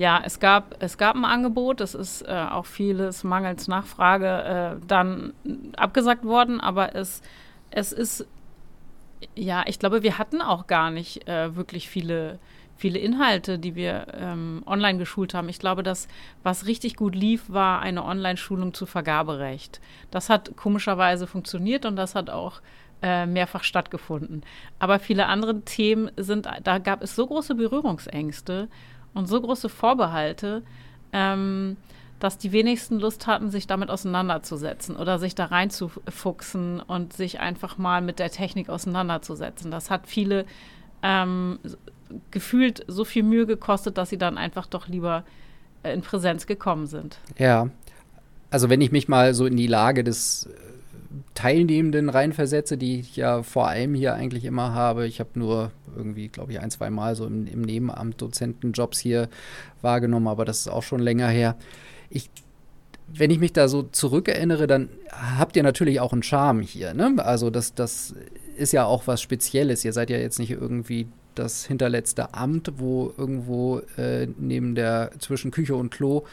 Ja, 0.00 0.22
es 0.24 0.40
gab, 0.40 0.76
es 0.82 0.96
gab 0.96 1.14
ein 1.14 1.26
Angebot, 1.26 1.82
es 1.82 1.94
ist 1.94 2.22
äh, 2.22 2.46
auch 2.50 2.64
vieles 2.64 3.22
mangels 3.22 3.68
Nachfrage 3.68 4.78
äh, 4.80 4.86
dann 4.86 5.34
abgesagt 5.76 6.24
worden, 6.24 6.58
aber 6.58 6.94
es, 6.96 7.20
es 7.70 7.92
ist, 7.92 8.26
ja, 9.34 9.62
ich 9.66 9.78
glaube, 9.78 10.02
wir 10.02 10.16
hatten 10.16 10.40
auch 10.40 10.66
gar 10.66 10.90
nicht 10.90 11.28
äh, 11.28 11.54
wirklich 11.54 11.90
viele, 11.90 12.38
viele 12.76 12.98
Inhalte, 12.98 13.58
die 13.58 13.74
wir 13.74 14.06
ähm, 14.14 14.62
online 14.64 14.96
geschult 14.96 15.34
haben. 15.34 15.50
Ich 15.50 15.58
glaube, 15.58 15.82
dass 15.82 16.08
was 16.42 16.64
richtig 16.64 16.96
gut 16.96 17.14
lief, 17.14 17.50
war 17.50 17.82
eine 17.82 18.02
Online-Schulung 18.02 18.72
zu 18.72 18.86
Vergaberecht. 18.86 19.82
Das 20.10 20.30
hat 20.30 20.56
komischerweise 20.56 21.26
funktioniert 21.26 21.84
und 21.84 21.96
das 21.96 22.14
hat 22.14 22.30
auch 22.30 22.62
äh, 23.02 23.26
mehrfach 23.26 23.64
stattgefunden. 23.64 24.44
Aber 24.78 24.98
viele 24.98 25.26
andere 25.26 25.60
Themen 25.60 26.10
sind, 26.16 26.48
da 26.64 26.78
gab 26.78 27.02
es 27.02 27.14
so 27.14 27.26
große 27.26 27.54
Berührungsängste 27.54 28.68
und 29.14 29.26
so 29.26 29.40
große 29.40 29.68
Vorbehalte, 29.68 30.62
ähm, 31.12 31.76
dass 32.18 32.36
die 32.36 32.52
wenigsten 32.52 33.00
Lust 33.00 33.26
hatten, 33.26 33.50
sich 33.50 33.66
damit 33.66 33.90
auseinanderzusetzen 33.90 34.96
oder 34.96 35.18
sich 35.18 35.34
da 35.34 35.46
reinzufuchsen 35.46 36.80
und 36.80 37.12
sich 37.14 37.40
einfach 37.40 37.78
mal 37.78 38.02
mit 38.02 38.18
der 38.18 38.30
Technik 38.30 38.68
auseinanderzusetzen. 38.68 39.70
Das 39.70 39.90
hat 39.90 40.06
viele 40.06 40.44
ähm, 41.02 41.58
gefühlt 42.30 42.84
so 42.86 43.04
viel 43.04 43.22
Mühe 43.22 43.46
gekostet, 43.46 43.96
dass 43.96 44.10
sie 44.10 44.18
dann 44.18 44.36
einfach 44.36 44.66
doch 44.66 44.86
lieber 44.86 45.24
äh, 45.82 45.94
in 45.94 46.02
Präsenz 46.02 46.46
gekommen 46.46 46.86
sind. 46.86 47.18
Ja, 47.38 47.70
also 48.50 48.68
wenn 48.68 48.80
ich 48.80 48.92
mich 48.92 49.08
mal 49.08 49.32
so 49.32 49.46
in 49.46 49.56
die 49.56 49.66
Lage 49.66 50.04
des 50.04 50.48
Teilnehmenden 51.34 52.08
reinversetze, 52.08 52.76
die 52.76 53.00
ich 53.00 53.16
ja 53.16 53.42
vor 53.42 53.68
allem 53.68 53.94
hier 53.94 54.14
eigentlich 54.14 54.44
immer 54.44 54.74
habe. 54.74 55.06
Ich 55.06 55.20
habe 55.20 55.30
nur 55.34 55.72
irgendwie, 55.96 56.28
glaube 56.28 56.52
ich, 56.52 56.60
ein, 56.60 56.70
zwei 56.70 56.90
Mal 56.90 57.16
so 57.16 57.26
im, 57.26 57.46
im 57.46 57.62
Nebenamt 57.62 58.20
Dozentenjobs 58.20 58.98
hier 58.98 59.28
wahrgenommen, 59.82 60.28
aber 60.28 60.44
das 60.44 60.60
ist 60.60 60.68
auch 60.68 60.82
schon 60.82 61.00
länger 61.00 61.28
her. 61.28 61.56
Ich 62.10 62.30
wenn 63.12 63.30
ich 63.30 63.40
mich 63.40 63.52
da 63.52 63.68
so 63.68 63.82
zurückerinnere, 63.82 64.66
dann 64.66 64.88
habt 65.10 65.56
ihr 65.56 65.62
natürlich 65.62 66.00
auch 66.00 66.12
einen 66.12 66.22
Charme 66.22 66.60
hier. 66.60 66.94
Ne? 66.94 67.14
Also 67.18 67.50
das, 67.50 67.74
das 67.74 68.14
ist 68.56 68.72
ja 68.72 68.84
auch 68.84 69.06
was 69.06 69.20
Spezielles. 69.20 69.84
Ihr 69.84 69.92
seid 69.92 70.10
ja 70.10 70.18
jetzt 70.18 70.38
nicht 70.38 70.52
irgendwie 70.52 71.08
das 71.34 71.64
hinterletzte 71.64 72.34
Amt, 72.34 72.72
wo 72.76 73.12
irgendwo 73.16 73.80
äh, 73.96 74.28
neben 74.38 74.74
der 74.74 75.10
zwischen 75.18 75.50
Küche 75.50 75.74
und 75.74 75.90
Klo 75.90 76.24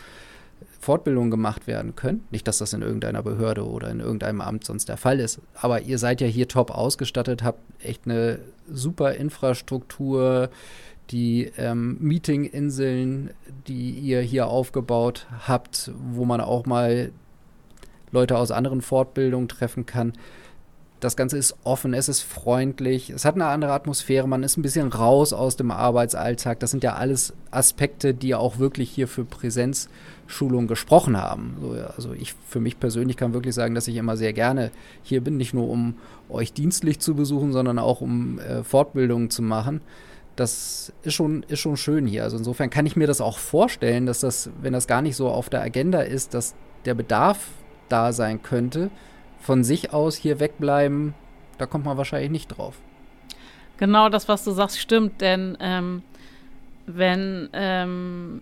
Fortbildungen 0.79 1.31
gemacht 1.31 1.67
werden 1.67 1.95
können. 1.95 2.25
Nicht, 2.31 2.47
dass 2.47 2.59
das 2.59 2.73
in 2.73 2.81
irgendeiner 2.81 3.23
Behörde 3.23 3.67
oder 3.67 3.89
in 3.89 3.99
irgendeinem 3.99 4.41
Amt 4.41 4.63
sonst 4.63 4.89
der 4.89 4.97
Fall 4.97 5.19
ist, 5.19 5.41
aber 5.55 5.81
ihr 5.81 5.97
seid 5.97 6.21
ja 6.21 6.27
hier 6.27 6.47
top 6.47 6.71
ausgestattet, 6.71 7.43
habt 7.43 7.59
echt 7.81 8.05
eine 8.05 8.39
super 8.69 9.13
Infrastruktur, 9.13 10.49
die 11.09 11.51
ähm, 11.57 11.97
Meetinginseln, 11.99 13.31
die 13.67 13.91
ihr 13.91 14.21
hier 14.21 14.47
aufgebaut 14.47 15.27
habt, 15.47 15.91
wo 16.11 16.25
man 16.25 16.41
auch 16.41 16.65
mal 16.65 17.11
Leute 18.11 18.37
aus 18.37 18.51
anderen 18.51 18.81
Fortbildungen 18.81 19.47
treffen 19.47 19.85
kann. 19.85 20.13
Das 20.99 21.15
Ganze 21.15 21.37
ist 21.37 21.55
offen, 21.63 21.93
es 21.93 22.09
ist 22.09 22.21
freundlich, 22.21 23.11
es 23.11 23.23
hat 23.23 23.35
eine 23.35 23.45
andere 23.45 23.73
Atmosphäre, 23.73 24.27
man 24.27 24.41
ist 24.41 24.57
ein 24.57 24.63
bisschen 24.63 24.87
raus 24.87 25.31
aus 25.31 25.55
dem 25.55 25.69
Arbeitsalltag. 25.69 26.59
Das 26.59 26.71
sind 26.71 26.83
ja 26.83 26.95
alles 26.95 27.33
Aspekte, 27.51 28.15
die 28.15 28.33
auch 28.33 28.57
wirklich 28.57 28.89
hier 28.89 29.07
für 29.07 29.23
Präsenzschulung 29.23 30.65
gesprochen 30.65 31.15
haben. 31.15 31.57
So, 31.61 31.73
also 31.95 32.13
ich 32.13 32.33
für 32.47 32.59
mich 32.59 32.79
persönlich 32.79 33.15
kann 33.15 33.33
wirklich 33.33 33.53
sagen, 33.53 33.75
dass 33.75 33.87
ich 33.87 33.95
immer 33.95 34.17
sehr 34.17 34.33
gerne 34.33 34.71
hier 35.03 35.23
bin, 35.23 35.37
nicht 35.37 35.53
nur 35.53 35.69
um 35.69 35.97
euch 36.29 36.51
dienstlich 36.51 36.99
zu 36.99 37.13
besuchen, 37.13 37.53
sondern 37.53 37.77
auch 37.77 38.01
um 38.01 38.39
äh, 38.39 38.63
Fortbildungen 38.63 39.29
zu 39.29 39.43
machen. 39.43 39.81
Das 40.35 40.91
ist 41.03 41.13
schon, 41.13 41.43
ist 41.43 41.59
schon 41.59 41.77
schön 41.77 42.07
hier. 42.07 42.23
Also 42.23 42.37
insofern 42.37 42.71
kann 42.71 42.87
ich 42.87 42.95
mir 42.95 43.07
das 43.07 43.21
auch 43.21 43.37
vorstellen, 43.37 44.07
dass 44.07 44.21
das, 44.21 44.49
wenn 44.61 44.73
das 44.73 44.87
gar 44.87 45.03
nicht 45.03 45.15
so 45.15 45.29
auf 45.29 45.49
der 45.49 45.61
Agenda 45.61 46.01
ist, 46.01 46.33
dass 46.33 46.55
der 46.85 46.95
Bedarf 46.95 47.49
da 47.87 48.13
sein 48.13 48.41
könnte 48.41 48.89
von 49.47 49.63
sich 49.63 49.93
aus 49.93 50.17
hier 50.17 50.41
wegbleiben, 50.41 51.13
da 51.57 51.65
kommt 51.65 51.85
man 51.85 51.95
wahrscheinlich 51.95 52.31
nicht 52.31 52.47
drauf. 52.49 52.75
Genau 53.77 54.09
das, 54.09 54.27
was 54.27 54.43
du 54.43 54.51
sagst, 54.51 54.77
stimmt, 54.77 55.21
denn 55.21 55.57
ähm, 55.61 56.01
wenn, 56.85 57.47
ähm, 57.53 58.41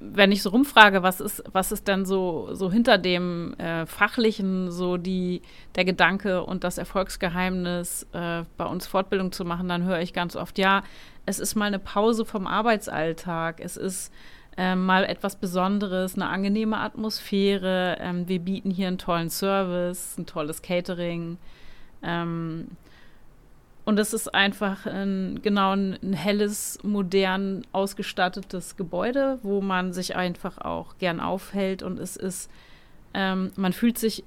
wenn 0.00 0.32
ich 0.32 0.42
so 0.42 0.48
rumfrage, 0.48 1.02
was 1.02 1.20
ist, 1.20 1.44
was 1.52 1.72
ist 1.72 1.86
denn 1.88 2.06
so, 2.06 2.54
so 2.54 2.72
hinter 2.72 2.96
dem 2.96 3.52
äh, 3.58 3.84
Fachlichen, 3.84 4.70
so 4.70 4.96
die, 4.96 5.42
der 5.74 5.84
Gedanke 5.84 6.42
und 6.42 6.64
das 6.64 6.78
Erfolgsgeheimnis, 6.78 8.06
äh, 8.14 8.44
bei 8.56 8.64
uns 8.64 8.86
Fortbildung 8.86 9.32
zu 9.32 9.44
machen, 9.44 9.68
dann 9.68 9.84
höre 9.84 10.00
ich 10.00 10.14
ganz 10.14 10.36
oft, 10.36 10.56
ja, 10.56 10.84
es 11.26 11.38
ist 11.38 11.54
mal 11.54 11.66
eine 11.66 11.78
Pause 11.78 12.24
vom 12.24 12.46
Arbeitsalltag, 12.46 13.60
es 13.60 13.76
ist 13.76 14.10
ähm, 14.60 14.84
mal 14.84 15.04
etwas 15.04 15.36
Besonderes, 15.36 16.16
eine 16.16 16.28
angenehme 16.28 16.76
Atmosphäre. 16.76 17.96
Ähm, 17.98 18.28
wir 18.28 18.40
bieten 18.40 18.70
hier 18.70 18.88
einen 18.88 18.98
tollen 18.98 19.30
Service, 19.30 20.18
ein 20.18 20.26
tolles 20.26 20.60
Catering. 20.60 21.38
Ähm, 22.02 22.68
und 23.86 23.98
es 23.98 24.12
ist 24.12 24.34
einfach 24.34 24.84
ein, 24.84 25.40
genau 25.40 25.72
ein, 25.72 25.98
ein, 26.02 26.12
helles, 26.12 26.78
modern 26.82 27.62
ausgestattetes 27.72 28.76
Gebäude, 28.76 29.38
wo 29.42 29.62
man 29.62 29.94
sich 29.94 30.14
einfach 30.14 30.58
auch 30.58 30.98
gern 30.98 31.20
aufhält. 31.20 31.82
Und 31.82 31.98
es 31.98 32.16
ist, 32.16 32.50
ähm, 33.14 33.52
man 33.56 33.72
fühlt 33.72 33.96
sich 33.96 34.24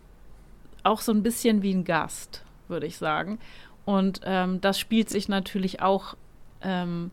auch 0.81 1.01
so 1.01 1.11
ein 1.11 1.21
bisschen 1.21 1.61
wie 1.61 1.75
ein 1.75 1.83
Gast, 1.83 2.43
würde 2.67 2.87
ich 2.87 2.97
sagen. 2.97 3.37
Und 3.85 4.21
ähm, 4.23 4.61
das 4.61 4.79
spielt 4.79 5.11
sich 5.11 5.29
natürlich 5.29 5.83
auch 5.83 6.15
ähm, 6.63 7.11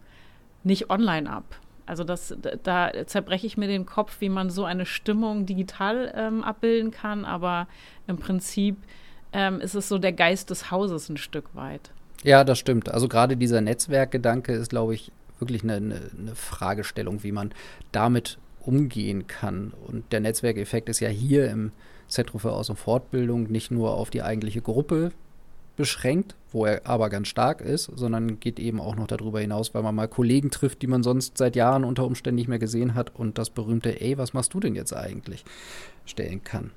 nicht 0.65 0.89
online 0.89 1.31
ab. 1.31 1.45
Also 1.91 2.05
das, 2.05 2.37
da 2.63 2.93
zerbreche 3.07 3.49
ich 3.49 3.57
mir 3.57 3.67
den 3.67 3.85
Kopf, 3.85 4.21
wie 4.21 4.29
man 4.29 4.49
so 4.49 4.65
eine 4.65 4.87
Stimmung 4.87 5.45
digital 5.45 6.13
ähm, 6.15 6.45
abbilden 6.45 6.93
kann, 6.93 7.25
aber 7.25 7.67
im 8.07 8.17
Prinzip 8.17 8.77
ähm, 9.33 9.61
ist 9.61 9.75
es 9.75 9.89
so 9.89 9.99
der 9.99 10.13
Geist 10.13 10.51
des 10.51 10.71
Hauses 10.71 11.09
ein 11.09 11.17
Stück 11.17 11.53
weit. 11.57 11.91
Ja, 12.23 12.45
das 12.45 12.61
stimmt. 12.61 12.89
Also 12.91 13.09
gerade 13.09 13.37
dieser 13.37 13.61
Netzwerkgedanke 13.61 14.53
ist, 14.53 14.71
glaube 14.71 14.95
ich, 14.95 15.11
wirklich 15.41 15.65
eine, 15.65 15.75
eine, 15.75 16.01
eine 16.17 16.35
Fragestellung, 16.37 17.25
wie 17.25 17.33
man 17.33 17.51
damit 17.91 18.39
umgehen 18.61 19.27
kann. 19.27 19.73
Und 19.89 20.13
der 20.13 20.21
Netzwerkeffekt 20.21 20.89
ist 20.89 21.01
ja 21.01 21.09
hier 21.09 21.51
im 21.51 21.73
Zentrum 22.07 22.39
für 22.39 22.53
Aus- 22.53 22.71
und 22.71 22.79
Fortbildung 22.79 23.51
nicht 23.51 23.73
nur 23.73 23.95
auf 23.95 24.11
die 24.11 24.23
eigentliche 24.23 24.63
Gruppe 24.63 25.11
beschränkt, 25.81 26.37
wo 26.53 26.67
er 26.67 26.87
aber 26.87 27.09
ganz 27.09 27.29
stark 27.29 27.63
ist, 27.63 27.91
sondern 27.97 28.39
geht 28.39 28.61
eben 28.61 28.81
auch 28.81 28.97
noch 28.97 29.07
darüber 29.07 29.41
hinaus, 29.41 29.73
weil 29.73 29.83
man 29.83 29.95
mal 29.95 30.09
Kollegen 30.09 30.51
trifft, 30.51 30.83
die 30.83 30.87
man 30.87 31.03
sonst 31.03 31.39
seit 31.39 31.57
Jahren 31.57 31.85
unter 31.85 32.05
Umständen 32.05 32.37
nicht 32.37 32.49
mehr 32.49 32.59
gesehen 32.59 32.95
hat 32.95 33.17
und 33.17 33.39
das 33.39 33.49
berühmte, 33.49 33.99
ey, 33.99 34.19
was 34.19 34.35
machst 34.35 34.53
du 34.53 34.61
denn 34.61 34.75
jetzt 34.75 34.93
eigentlich, 34.93 35.43
stellen 36.05 36.45
kann. 36.45 36.73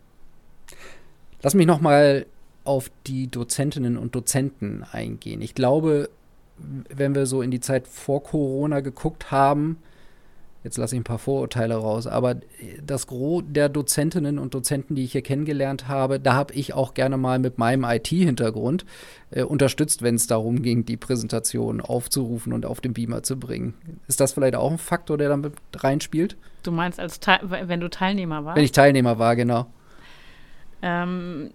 Lass 1.42 1.54
mich 1.54 1.68
noch 1.68 1.82
mal 1.82 2.26
auf 2.64 2.90
die 3.08 3.28
Dozentinnen 3.28 3.98
und 3.98 4.16
Dozenten 4.16 4.86
eingehen. 4.90 5.42
Ich 5.42 5.54
glaube, 5.54 6.10
wenn 6.58 7.14
wir 7.14 7.26
so 7.26 7.42
in 7.42 7.52
die 7.52 7.60
Zeit 7.60 7.90
vor 7.90 8.24
Corona 8.24 8.80
geguckt 8.80 9.32
haben, 9.32 9.80
jetzt 10.64 10.78
lasse 10.78 10.96
ich 10.96 11.02
ein 11.02 11.06
paar 11.06 11.20
Vorurteile 11.20 11.76
raus, 11.76 12.08
aber 12.08 12.36
das 12.86 13.08
Gros 13.08 13.44
der 13.48 13.70
Dozentinnen 13.70 14.40
und 14.40 14.54
Dozenten, 14.54 14.96
die 14.96 15.04
ich 15.04 15.12
hier 15.12 15.22
kennengelernt 15.22 15.88
habe, 15.88 16.20
da 16.20 16.34
habe 16.34 16.54
ich 16.54 16.74
auch 16.74 16.94
gerne 16.94 17.18
mal 17.18 17.40
mit 17.40 17.58
meinem 17.58 17.84
IT-Hintergrund 17.84 18.86
äh, 19.32 19.44
unterstützt, 19.44 20.02
wenn 20.02 20.16
es 20.16 20.28
darum 20.28 20.62
ging, 20.62 20.86
die 20.86 20.98
Präsentation 20.98 21.82
aufzurufen 21.82 22.54
und 22.54 22.66
auf 22.66 22.82
den 22.82 22.94
Beamer 22.94 23.24
zu 23.24 23.38
bringen. 23.38 23.74
Ist 24.08 24.20
das 24.20 24.34
vielleicht 24.34 24.56
auch 24.56 24.72
ein 24.72 24.78
Faktor, 24.78 25.18
der 25.18 25.30
damit 25.30 25.54
reinspielt? 25.76 26.38
Du 26.64 26.72
meinst, 26.72 27.00
als 27.00 27.20
wenn 27.42 27.80
du 27.80 27.90
Teilnehmer 27.90 28.46
warst? 28.46 28.58
Wenn 28.58 28.64
ich 28.64 28.72
Teilnehmer 28.72 29.20
war, 29.20 29.36
genau. 29.36 29.68
Ähm, 30.82 31.52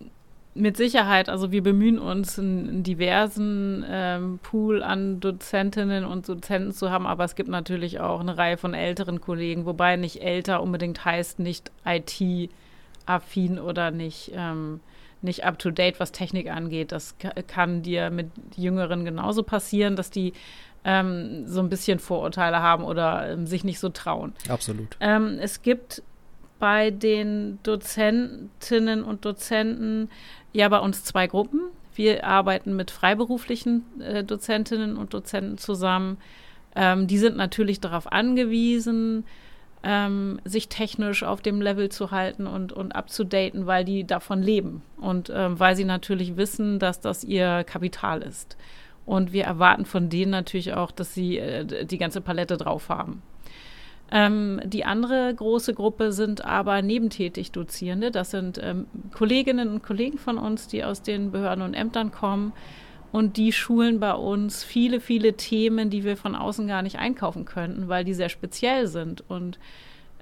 mit 0.58 0.76
Sicherheit, 0.76 1.28
also 1.28 1.52
wir 1.52 1.62
bemühen 1.62 1.98
uns, 1.98 2.38
einen, 2.38 2.82
diversen 2.82 3.84
ähm, 3.88 4.38
Pool 4.42 4.82
an 4.82 5.20
Dozentinnen 5.20 6.04
und 6.04 6.28
Dozenten 6.28 6.72
zu 6.72 6.90
haben, 6.90 7.06
aber 7.06 7.24
es 7.24 7.34
gibt 7.34 7.48
natürlich 7.48 8.00
auch 8.00 8.20
eine 8.20 8.36
Reihe 8.36 8.56
von 8.56 8.74
älteren 8.74 9.20
Kollegen, 9.20 9.66
wobei 9.66 9.96
nicht 9.96 10.22
älter 10.22 10.62
unbedingt 10.62 11.04
heißt 11.04 11.38
nicht 11.38 11.70
IT-affin 11.84 13.58
oder 13.58 13.90
nicht, 13.90 14.32
ähm, 14.34 14.80
nicht 15.22 15.44
up-to-date, 15.44 16.00
was 16.00 16.12
Technik 16.12 16.50
angeht. 16.50 16.92
Das 16.92 17.16
kann 17.46 17.82
dir 17.82 18.10
mit 18.10 18.30
Jüngeren 18.56 19.04
genauso 19.04 19.42
passieren, 19.42 19.96
dass 19.96 20.10
die 20.10 20.32
ähm, 20.84 21.46
so 21.46 21.60
ein 21.60 21.68
bisschen 21.68 21.98
Vorurteile 21.98 22.62
haben 22.62 22.84
oder 22.84 23.30
ähm, 23.30 23.46
sich 23.46 23.64
nicht 23.64 23.78
so 23.80 23.88
trauen. 23.88 24.32
Absolut. 24.48 24.96
Ähm, 25.00 25.38
es 25.40 25.62
gibt 25.62 26.02
bei 26.58 26.90
den 26.90 27.58
Dozentinnen 27.62 29.02
und 29.02 29.24
Dozenten 29.24 30.10
ja 30.52 30.68
bei 30.68 30.78
uns 30.78 31.04
zwei 31.04 31.26
Gruppen. 31.26 31.60
Wir 31.94 32.24
arbeiten 32.24 32.76
mit 32.76 32.90
freiberuflichen 32.90 33.84
äh, 34.00 34.24
Dozentinnen 34.24 34.96
und 34.96 35.14
Dozenten 35.14 35.58
zusammen. 35.58 36.18
Ähm, 36.76 37.06
die 37.06 37.18
sind 37.18 37.36
natürlich 37.36 37.80
darauf 37.80 38.10
angewiesen, 38.12 39.24
ähm, 39.82 40.40
sich 40.44 40.68
technisch 40.68 41.22
auf 41.22 41.40
dem 41.40 41.60
Level 41.60 41.88
zu 41.88 42.10
halten 42.10 42.46
und, 42.46 42.72
und 42.72 42.92
abzudaten, 42.92 43.66
weil 43.66 43.84
die 43.84 44.04
davon 44.04 44.42
leben 44.42 44.82
und 45.00 45.30
ähm, 45.34 45.58
weil 45.58 45.76
sie 45.76 45.84
natürlich 45.84 46.36
wissen, 46.36 46.78
dass 46.78 47.00
das 47.00 47.24
ihr 47.24 47.64
Kapital 47.64 48.22
ist. 48.22 48.56
Und 49.06 49.32
wir 49.32 49.44
erwarten 49.44 49.86
von 49.86 50.10
denen 50.10 50.30
natürlich 50.30 50.74
auch, 50.74 50.90
dass 50.90 51.14
sie 51.14 51.38
äh, 51.38 51.84
die 51.84 51.98
ganze 51.98 52.20
Palette 52.20 52.56
drauf 52.56 52.88
haben. 52.88 53.22
Ähm, 54.10 54.60
die 54.64 54.84
andere 54.84 55.34
große 55.34 55.74
Gruppe 55.74 56.12
sind 56.12 56.44
aber 56.44 56.80
nebentätig 56.82 57.52
Dozierende. 57.52 58.10
Das 58.10 58.30
sind 58.30 58.58
ähm, 58.62 58.86
Kolleginnen 59.12 59.68
und 59.70 59.82
Kollegen 59.82 60.18
von 60.18 60.38
uns, 60.38 60.66
die 60.66 60.82
aus 60.84 61.02
den 61.02 61.30
Behörden 61.30 61.62
und 61.62 61.74
Ämtern 61.74 62.10
kommen. 62.10 62.52
Und 63.12 63.36
die 63.36 63.52
schulen 63.52 64.00
bei 64.00 64.12
uns 64.12 64.64
viele, 64.64 65.00
viele 65.00 65.34
Themen, 65.34 65.90
die 65.90 66.04
wir 66.04 66.16
von 66.16 66.34
außen 66.34 66.66
gar 66.66 66.82
nicht 66.82 66.98
einkaufen 66.98 67.44
könnten, 67.44 67.88
weil 67.88 68.04
die 68.04 68.14
sehr 68.14 68.28
speziell 68.28 68.86
sind 68.86 69.24
und 69.28 69.58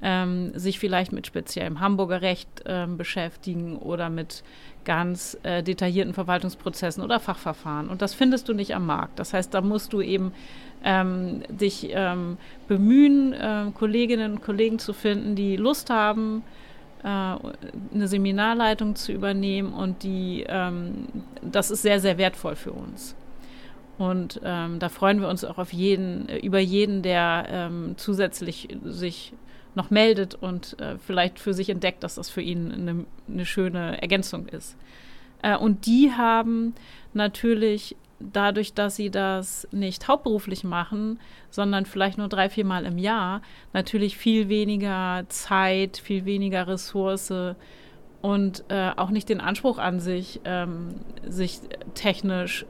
ähm, 0.02 0.56
sich 0.58 0.78
vielleicht 0.78 1.12
mit 1.12 1.26
speziellem 1.26 1.80
Hamburger 1.80 2.20
Recht 2.22 2.48
ähm, 2.66 2.96
beschäftigen 2.96 3.76
oder 3.76 4.10
mit 4.10 4.44
ganz 4.84 5.38
äh, 5.42 5.62
detaillierten 5.62 6.14
Verwaltungsprozessen 6.14 7.02
oder 7.02 7.18
Fachverfahren. 7.18 7.88
Und 7.88 8.02
das 8.02 8.14
findest 8.14 8.48
du 8.48 8.52
nicht 8.52 8.74
am 8.74 8.86
Markt. 8.86 9.18
Das 9.18 9.32
heißt, 9.32 9.52
da 9.54 9.62
musst 9.62 9.92
du 9.92 10.00
eben 10.00 10.32
ähm, 10.84 11.42
dich 11.48 11.88
ähm, 11.90 12.38
bemühen, 12.68 13.32
äh, 13.32 13.70
Kolleginnen 13.74 14.32
und 14.32 14.42
Kollegen 14.42 14.78
zu 14.78 14.92
finden, 14.92 15.34
die 15.34 15.56
Lust 15.56 15.90
haben, 15.90 16.42
äh, 17.02 17.06
eine 17.06 18.08
Seminarleitung 18.08 18.94
zu 18.96 19.12
übernehmen 19.12 19.72
und 19.72 20.02
die, 20.02 20.44
ähm, 20.48 21.06
das 21.42 21.70
ist 21.70 21.82
sehr, 21.82 22.00
sehr 22.00 22.18
wertvoll 22.18 22.56
für 22.56 22.72
uns. 22.72 23.16
Und 23.98 24.40
ähm, 24.44 24.78
da 24.78 24.88
freuen 24.88 25.20
wir 25.20 25.28
uns 25.28 25.44
auch 25.44 25.58
auf 25.58 25.72
jeden, 25.72 26.28
äh, 26.28 26.38
über 26.38 26.58
jeden, 26.58 27.02
der 27.02 27.46
ähm, 27.48 27.94
zusätzlich 27.96 28.68
sich 28.84 29.32
noch 29.74 29.90
meldet 29.90 30.34
und 30.34 30.78
äh, 30.80 30.96
vielleicht 30.98 31.38
für 31.38 31.54
sich 31.54 31.70
entdeckt, 31.70 32.02
dass 32.02 32.16
das 32.16 32.30
für 32.30 32.42
ihn 32.42 32.72
eine, 32.72 33.04
eine 33.28 33.46
schöne 33.46 34.00
Ergänzung 34.00 34.48
ist. 34.48 34.76
Äh, 35.42 35.56
und 35.56 35.86
die 35.86 36.12
haben 36.12 36.74
natürlich 37.14 37.96
dadurch, 38.18 38.72
dass 38.72 38.96
sie 38.96 39.10
das 39.10 39.68
nicht 39.72 40.08
hauptberuflich 40.08 40.64
machen, 40.64 41.20
sondern 41.50 41.86
vielleicht 41.86 42.18
nur 42.18 42.28
drei, 42.28 42.48
vier 42.48 42.64
Mal 42.64 42.86
im 42.86 42.98
Jahr, 42.98 43.42
natürlich 43.72 44.16
viel 44.16 44.48
weniger 44.48 45.24
Zeit, 45.28 45.98
viel 45.98 46.24
weniger 46.24 46.66
Ressource 46.66 47.32
und 48.22 48.64
äh, 48.68 48.90
auch 48.96 49.10
nicht 49.10 49.28
den 49.28 49.40
Anspruch 49.40 49.78
an 49.78 50.00
sich, 50.00 50.40
ähm, 50.44 50.94
sich 51.26 51.60
technisch 51.94 52.64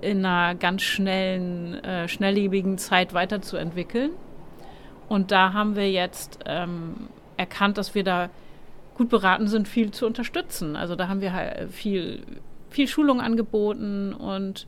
in 0.00 0.24
einer 0.24 0.54
ganz 0.54 0.82
schnellen, 0.82 1.74
äh, 1.82 2.08
schnelllebigen 2.08 2.78
Zeit 2.78 3.14
weiterzuentwickeln. 3.14 4.10
Und 5.08 5.30
da 5.30 5.52
haben 5.52 5.76
wir 5.76 5.90
jetzt 5.90 6.38
ähm, 6.46 7.08
erkannt, 7.36 7.78
dass 7.78 7.94
wir 7.94 8.04
da 8.04 8.30
gut 8.94 9.08
beraten 9.08 9.48
sind, 9.48 9.66
viel 9.68 9.90
zu 9.90 10.06
unterstützen. 10.06 10.76
Also 10.76 10.96
da 10.96 11.08
haben 11.08 11.20
wir 11.20 11.32
halt 11.32 11.72
viel 11.72 12.22
viel 12.74 12.88
Schulung 12.88 13.20
angeboten 13.20 14.12
und 14.12 14.66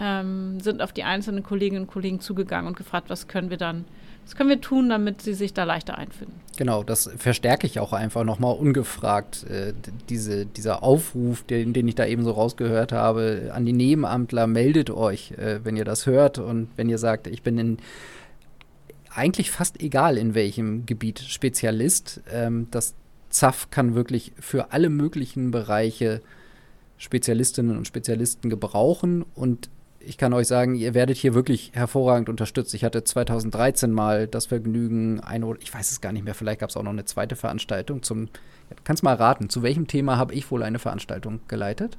ähm, 0.00 0.60
sind 0.60 0.82
auf 0.82 0.92
die 0.92 1.04
einzelnen 1.04 1.42
Kolleginnen 1.42 1.82
und 1.82 1.90
Kollegen 1.90 2.20
zugegangen 2.20 2.66
und 2.66 2.76
gefragt, 2.76 3.10
was 3.10 3.28
können 3.28 3.50
wir 3.50 3.56
dann, 3.56 3.84
was 4.24 4.34
können 4.34 4.48
wir 4.48 4.60
tun, 4.60 4.88
damit 4.88 5.22
sie 5.22 5.34
sich 5.34 5.54
da 5.54 5.64
leichter 5.64 5.96
einfinden. 5.96 6.40
Genau, 6.56 6.82
das 6.82 7.10
verstärke 7.16 7.66
ich 7.66 7.78
auch 7.78 7.92
einfach 7.92 8.24
nochmal 8.24 8.56
ungefragt. 8.56 9.44
Äh, 9.44 9.72
diese, 10.08 10.46
dieser 10.46 10.82
Aufruf, 10.82 11.44
den, 11.44 11.72
den 11.72 11.86
ich 11.86 11.94
da 11.94 12.06
eben 12.06 12.24
so 12.24 12.32
rausgehört 12.32 12.92
habe, 12.92 13.52
an 13.54 13.64
die 13.64 13.72
Nebenamtler, 13.72 14.46
meldet 14.46 14.90
euch, 14.90 15.32
äh, 15.32 15.60
wenn 15.64 15.76
ihr 15.76 15.84
das 15.84 16.06
hört 16.06 16.38
und 16.38 16.68
wenn 16.76 16.88
ihr 16.88 16.98
sagt, 16.98 17.26
ich 17.26 17.42
bin 17.42 17.58
in 17.58 17.78
eigentlich 19.14 19.52
fast 19.52 19.80
egal 19.80 20.18
in 20.18 20.34
welchem 20.34 20.86
Gebiet 20.86 21.20
Spezialist. 21.20 22.20
Ähm, 22.32 22.66
das 22.72 22.94
ZAF 23.30 23.70
kann 23.70 23.94
wirklich 23.94 24.32
für 24.40 24.72
alle 24.72 24.90
möglichen 24.90 25.50
Bereiche 25.50 26.20
Spezialistinnen 26.96 27.76
und 27.76 27.86
Spezialisten 27.86 28.50
gebrauchen. 28.50 29.24
Und 29.34 29.70
ich 30.00 30.18
kann 30.18 30.32
euch 30.32 30.46
sagen, 30.46 30.74
ihr 30.74 30.94
werdet 30.94 31.16
hier 31.16 31.34
wirklich 31.34 31.72
hervorragend 31.74 32.28
unterstützt. 32.28 32.74
Ich 32.74 32.84
hatte 32.84 33.04
2013 33.04 33.90
mal 33.90 34.26
das 34.26 34.46
Vergnügen, 34.46 35.20
eine 35.20 35.46
oder 35.46 35.60
ich 35.60 35.72
weiß 35.72 35.90
es 35.90 36.00
gar 36.00 36.12
nicht 36.12 36.24
mehr, 36.24 36.34
vielleicht 36.34 36.60
gab 36.60 36.70
es 36.70 36.76
auch 36.76 36.82
noch 36.82 36.90
eine 36.90 37.04
zweite 37.04 37.36
Veranstaltung 37.36 38.02
zum. 38.02 38.28
Kannst 38.82 39.02
mal 39.02 39.14
raten, 39.14 39.50
zu 39.50 39.62
welchem 39.62 39.86
Thema 39.86 40.16
habe 40.16 40.34
ich 40.34 40.50
wohl 40.50 40.62
eine 40.62 40.78
Veranstaltung 40.78 41.40
geleitet? 41.48 41.98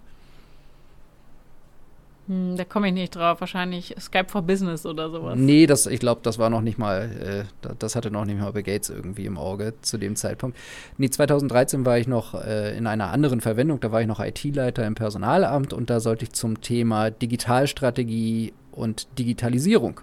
Hm, 2.28 2.58
da 2.58 2.66
komme 2.66 2.88
ich 2.88 2.94
nicht 2.94 3.16
drauf. 3.16 3.40
Wahrscheinlich 3.40 3.96
Skype 4.00 4.30
for 4.30 4.42
Business 4.42 4.86
oder 4.86 5.10
sowas. 5.12 5.36
Nee, 5.38 5.68
das, 5.68 5.86
ich 5.86 6.00
glaube, 6.00 6.22
das 6.24 6.40
war 6.40 6.50
noch 6.50 6.62
nicht 6.62 6.78
mal, 6.78 7.46
äh, 7.62 7.72
das 7.78 7.96
hatte 7.96 8.10
noch 8.10 8.26
nicht 8.26 8.40
mal 8.40 8.52
Bill 8.52 8.64
Gates 8.64 8.90
irgendwie 8.90 9.26
im 9.26 9.38
Auge 9.38 9.74
zu 9.82 9.98
dem 9.98 10.16
Zeitpunkt. 10.16 10.58
Nee, 10.98 11.10
2013 11.10 11.86
war 11.86 12.00
ich 12.00 12.08
noch 12.08 12.34
äh, 12.34 12.76
in 12.76 12.88
einer 12.88 13.12
anderen 13.12 13.42
Verwendung. 13.42 13.80
Da 13.80 13.92
war 13.92 14.02
ich 14.02 14.08
noch 14.08 14.20
IT-Leiter 14.20 14.86
im 14.86 14.96
Personalamt 14.96 15.74
und 15.74 15.90
da 15.90 16.00
sollte 16.00 16.26
ich 16.26 16.34
zum 16.34 16.62
Thema 16.62 17.12
Digitalstrategie 17.12 18.54
und 18.72 19.08
Digitalisierung 19.20 20.02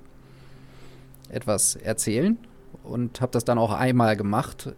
etwas 1.28 1.76
erzählen 1.76 2.38
und 2.85 3.20
habe 3.20 3.32
das 3.32 3.44
dann 3.44 3.58
auch 3.58 3.72
einmal 3.72 4.16
gemacht 4.16 4.72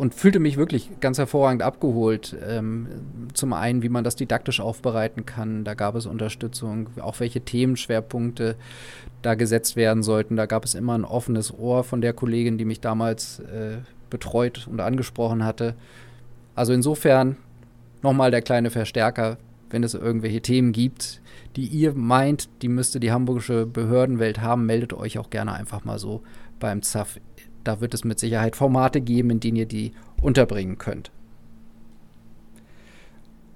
und 0.00 0.14
fühlte 0.14 0.38
mich 0.38 0.56
wirklich 0.56 0.88
ganz 1.00 1.18
hervorragend 1.18 1.60
abgeholt. 1.60 2.34
Ähm, 2.48 2.88
zum 3.34 3.52
einen, 3.52 3.82
wie 3.82 3.90
man 3.90 4.02
das 4.02 4.16
didaktisch 4.16 4.58
aufbereiten 4.58 5.26
kann. 5.26 5.62
Da 5.62 5.74
gab 5.74 5.94
es 5.94 6.06
Unterstützung, 6.06 6.88
auch 7.02 7.20
welche 7.20 7.42
Themenschwerpunkte 7.42 8.56
da 9.20 9.34
gesetzt 9.34 9.76
werden 9.76 10.02
sollten. 10.02 10.36
Da 10.36 10.46
gab 10.46 10.64
es 10.64 10.74
immer 10.74 10.96
ein 10.96 11.04
offenes 11.04 11.52
Ohr 11.52 11.84
von 11.84 12.00
der 12.00 12.14
Kollegin, 12.14 12.56
die 12.56 12.64
mich 12.64 12.80
damals 12.80 13.40
äh, 13.40 13.80
betreut 14.08 14.66
und 14.70 14.80
angesprochen 14.80 15.44
hatte. 15.44 15.74
Also 16.54 16.72
insofern 16.72 17.36
nochmal 18.00 18.30
der 18.30 18.40
kleine 18.40 18.70
Verstärker, 18.70 19.36
wenn 19.68 19.84
es 19.84 19.92
irgendwelche 19.92 20.40
Themen 20.40 20.72
gibt, 20.72 21.20
die 21.56 21.66
ihr 21.66 21.92
meint, 21.92 22.48
die 22.62 22.68
müsste 22.68 23.00
die 23.00 23.12
hamburgische 23.12 23.66
Behördenwelt 23.66 24.40
haben, 24.40 24.64
meldet 24.64 24.94
euch 24.94 25.18
auch 25.18 25.28
gerne 25.28 25.52
einfach 25.52 25.84
mal 25.84 25.98
so 25.98 26.22
beim 26.58 26.80
ZAF 26.80 27.20
da 27.64 27.80
wird 27.80 27.94
es 27.94 28.04
mit 28.04 28.18
Sicherheit 28.18 28.56
Formate 28.56 29.00
geben, 29.00 29.30
in 29.30 29.40
denen 29.40 29.56
ihr 29.56 29.66
die 29.66 29.92
unterbringen 30.20 30.78
könnt. 30.78 31.10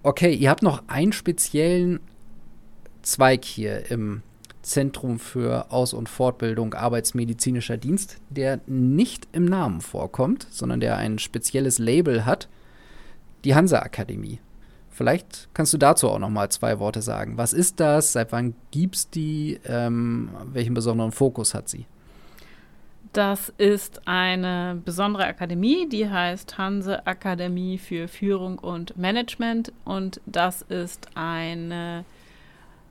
Okay, 0.02 0.34
ihr 0.34 0.50
habt 0.50 0.62
noch 0.62 0.82
einen 0.86 1.12
speziellen 1.12 2.00
Zweig 3.02 3.44
hier 3.44 3.90
im 3.90 4.22
Zentrum 4.62 5.18
für 5.18 5.70
Aus- 5.70 5.92
und 5.92 6.08
Fortbildung 6.08 6.74
Arbeitsmedizinischer 6.74 7.76
Dienst, 7.76 8.18
der 8.30 8.60
nicht 8.66 9.28
im 9.32 9.44
Namen 9.44 9.80
vorkommt, 9.80 10.46
sondern 10.50 10.80
der 10.80 10.96
ein 10.96 11.18
spezielles 11.18 11.78
Label 11.78 12.24
hat, 12.24 12.48
die 13.44 13.54
Hansa 13.54 13.80
Akademie. 13.80 14.40
Vielleicht 14.90 15.48
kannst 15.54 15.72
du 15.72 15.78
dazu 15.78 16.08
auch 16.08 16.18
noch 16.18 16.30
mal 16.30 16.50
zwei 16.50 16.78
Worte 16.78 17.02
sagen. 17.02 17.36
Was 17.36 17.52
ist 17.52 17.80
das? 17.80 18.12
Seit 18.12 18.30
wann 18.32 18.54
gibt 18.70 18.96
es 18.96 19.10
die? 19.10 19.58
Ähm, 19.66 20.30
welchen 20.52 20.74
besonderen 20.74 21.12
Fokus 21.12 21.52
hat 21.52 21.68
sie? 21.68 21.86
Das 23.14 23.48
ist 23.59 24.09
eine 24.09 24.83
besondere 24.85 25.24
Akademie, 25.27 25.88
die 25.88 26.11
heißt 26.11 26.59
Hanse 26.59 27.07
Akademie 27.07 27.79
für 27.79 28.09
Führung 28.09 28.59
und 28.59 28.96
Management. 28.96 29.72
Und 29.85 30.20
das 30.27 30.62
ist 30.62 31.07
eine, 31.14 32.05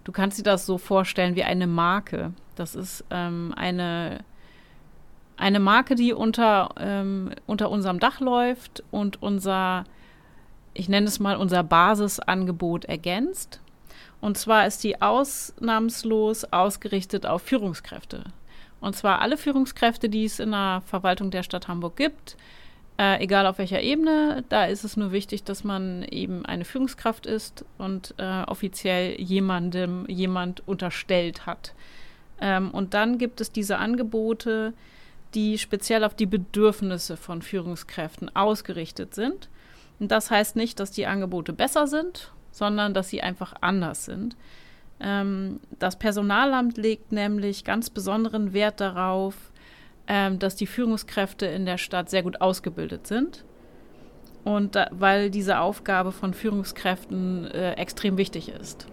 du 0.05 0.13
kannst 0.13 0.39
dir 0.39 0.43
das 0.43 0.65
so 0.65 0.77
vorstellen 0.77 1.35
wie 1.35 1.43
eine 1.43 1.67
Marke. 1.67 2.31
Das 2.55 2.73
ist 2.73 3.03
ähm, 3.09 3.53
eine, 3.57 4.19
eine 5.35 5.59
Marke, 5.59 5.95
die 5.95 6.13
unter, 6.13 6.69
ähm, 6.79 7.31
unter 7.45 7.69
unserem 7.69 7.99
Dach 7.99 8.21
läuft 8.21 8.81
und 8.91 9.21
unser, 9.21 9.83
ich 10.73 10.87
nenne 10.87 11.07
es 11.07 11.19
mal, 11.19 11.35
unser 11.35 11.63
Basisangebot 11.63 12.85
ergänzt. 12.85 13.59
Und 14.21 14.37
zwar 14.37 14.67
ist 14.67 14.85
die 14.85 15.01
ausnahmslos 15.01 16.45
ausgerichtet 16.45 17.25
auf 17.25 17.41
Führungskräfte. 17.41 18.23
Und 18.83 18.97
zwar 18.97 19.21
alle 19.21 19.37
Führungskräfte, 19.37 20.09
die 20.09 20.25
es 20.25 20.39
in 20.39 20.51
der 20.51 20.83
Verwaltung 20.85 21.31
der 21.31 21.43
Stadt 21.43 21.69
Hamburg 21.69 21.95
gibt, 21.95 22.35
äh, 22.99 23.23
egal 23.23 23.47
auf 23.47 23.57
welcher 23.57 23.81
Ebene. 23.81 24.43
Da 24.49 24.65
ist 24.65 24.83
es 24.83 24.97
nur 24.97 25.13
wichtig, 25.13 25.45
dass 25.45 25.63
man 25.63 26.03
eben 26.03 26.45
eine 26.45 26.65
Führungskraft 26.65 27.25
ist 27.25 27.63
und 27.77 28.13
äh, 28.17 28.43
offiziell 28.43 29.19
jemandem 29.21 30.05
jemand 30.09 30.67
unterstellt 30.67 31.45
hat. 31.45 31.73
Ähm, 32.41 32.71
und 32.71 32.93
dann 32.93 33.17
gibt 33.17 33.39
es 33.39 33.53
diese 33.53 33.77
Angebote, 33.77 34.73
die 35.33 35.57
speziell 35.57 36.03
auf 36.03 36.13
die 36.13 36.25
Bedürfnisse 36.25 37.15
von 37.15 37.41
Führungskräften 37.41 38.35
ausgerichtet 38.35 39.15
sind. 39.15 39.47
Und 39.99 40.11
das 40.11 40.29
heißt 40.29 40.57
nicht, 40.57 40.81
dass 40.81 40.91
die 40.91 41.05
Angebote 41.05 41.53
besser 41.53 41.87
sind, 41.87 42.33
sondern 42.51 42.93
dass 42.93 43.07
sie 43.07 43.21
einfach 43.21 43.53
anders 43.61 44.03
sind. 44.03 44.35
Ähm, 45.03 45.59
das 45.79 45.99
Personalamt 45.99 46.77
legt 46.77 47.11
nämlich 47.11 47.63
ganz 47.63 47.89
besonderen 47.89 48.53
Wert 48.53 48.79
darauf, 48.79 49.35
ähm, 50.07 50.39
dass 50.39 50.55
die 50.55 50.67
Führungskräfte 50.67 51.45
in 51.45 51.65
der 51.65 51.77
Stadt 51.77 52.09
sehr 52.09 52.23
gut 52.23 52.41
ausgebildet 52.41 53.05
sind. 53.07 53.43
Und 54.43 54.75
da, 54.75 54.89
weil 54.91 55.29
diese 55.29 55.59
Aufgabe 55.59 56.11
von 56.11 56.33
Führungskräften 56.33 57.45
äh, 57.47 57.73
extrem 57.73 58.17
wichtig 58.17 58.49
ist. 58.49 58.87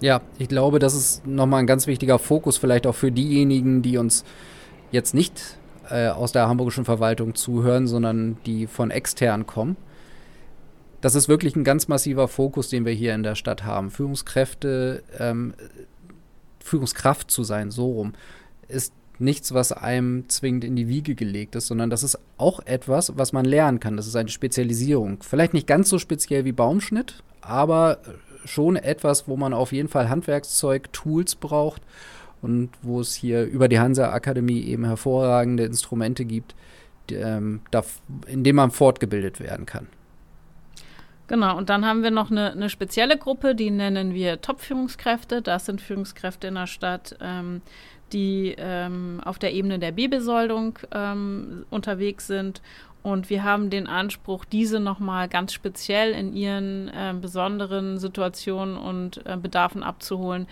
Ja, 0.00 0.20
ich 0.38 0.48
glaube, 0.48 0.78
das 0.78 0.94
ist 0.94 1.26
nochmal 1.26 1.60
ein 1.60 1.66
ganz 1.66 1.86
wichtiger 1.86 2.18
Fokus, 2.18 2.58
vielleicht 2.58 2.86
auch 2.86 2.94
für 2.94 3.12
diejenigen, 3.12 3.82
die 3.82 3.98
uns 3.98 4.24
jetzt 4.90 5.14
nicht 5.14 5.58
äh, 5.88 6.08
aus 6.08 6.32
der 6.32 6.48
hamburgischen 6.48 6.84
Verwaltung 6.84 7.34
zuhören, 7.34 7.86
sondern 7.86 8.36
die 8.46 8.66
von 8.66 8.90
extern 8.90 9.46
kommen. 9.46 9.76
Das 11.06 11.14
ist 11.14 11.28
wirklich 11.28 11.54
ein 11.54 11.62
ganz 11.62 11.86
massiver 11.86 12.26
Fokus, 12.26 12.68
den 12.68 12.84
wir 12.84 12.92
hier 12.92 13.14
in 13.14 13.22
der 13.22 13.36
Stadt 13.36 13.62
haben. 13.62 13.92
Führungskräfte, 13.92 15.04
ähm, 15.20 15.54
Führungskraft 16.58 17.30
zu 17.30 17.44
sein, 17.44 17.70
so 17.70 17.92
rum, 17.92 18.14
ist 18.66 18.92
nichts, 19.20 19.54
was 19.54 19.70
einem 19.70 20.28
zwingend 20.28 20.64
in 20.64 20.74
die 20.74 20.88
Wiege 20.88 21.14
gelegt 21.14 21.54
ist, 21.54 21.68
sondern 21.68 21.90
das 21.90 22.02
ist 22.02 22.18
auch 22.38 22.58
etwas, 22.66 23.16
was 23.16 23.32
man 23.32 23.44
lernen 23.44 23.78
kann. 23.78 23.96
Das 23.96 24.08
ist 24.08 24.16
eine 24.16 24.30
Spezialisierung. 24.30 25.18
Vielleicht 25.22 25.54
nicht 25.54 25.68
ganz 25.68 25.90
so 25.90 26.00
speziell 26.00 26.44
wie 26.44 26.50
Baumschnitt, 26.50 27.22
aber 27.40 27.98
schon 28.44 28.74
etwas, 28.74 29.28
wo 29.28 29.36
man 29.36 29.54
auf 29.54 29.70
jeden 29.70 29.88
Fall 29.88 30.08
Handwerkszeug, 30.08 30.92
Tools 30.92 31.36
braucht 31.36 31.82
und 32.42 32.70
wo 32.82 32.98
es 32.98 33.14
hier 33.14 33.44
über 33.44 33.68
die 33.68 33.78
Hansa-Akademie 33.78 34.62
eben 34.62 34.84
hervorragende 34.84 35.66
Instrumente 35.66 36.24
gibt, 36.24 36.56
die, 37.10 37.14
ähm, 37.14 37.60
da, 37.70 37.84
in 38.26 38.42
denen 38.42 38.56
man 38.56 38.72
fortgebildet 38.72 39.38
werden 39.38 39.66
kann. 39.66 39.86
Genau, 41.28 41.56
und 41.56 41.70
dann 41.70 41.84
haben 41.84 42.02
wir 42.02 42.12
noch 42.12 42.30
eine, 42.30 42.52
eine 42.52 42.70
spezielle 42.70 43.16
Gruppe, 43.16 43.54
die 43.54 43.70
nennen 43.70 44.14
wir 44.14 44.40
Top-Führungskräfte. 44.40 45.42
Das 45.42 45.66
sind 45.66 45.80
Führungskräfte 45.80 46.46
in 46.46 46.54
der 46.54 46.68
Stadt, 46.68 47.16
ähm, 47.20 47.62
die 48.12 48.54
ähm, 48.56 49.20
auf 49.24 49.38
der 49.38 49.52
Ebene 49.52 49.80
der 49.80 49.90
B-Besoldung 49.90 50.78
ähm, 50.92 51.66
unterwegs 51.70 52.28
sind. 52.28 52.62
Und 53.02 53.30
wir 53.30 53.44
haben 53.44 53.70
den 53.70 53.86
Anspruch, 53.86 54.44
diese 54.44 54.80
nochmal 54.80 55.28
ganz 55.28 55.52
speziell 55.52 56.12
in 56.12 56.32
ihren 56.32 56.88
äh, 56.88 57.14
besonderen 57.20 57.98
Situationen 57.98 58.76
und 58.76 59.24
äh, 59.26 59.36
Bedarfen 59.36 59.82
abzuholen. 59.82 60.46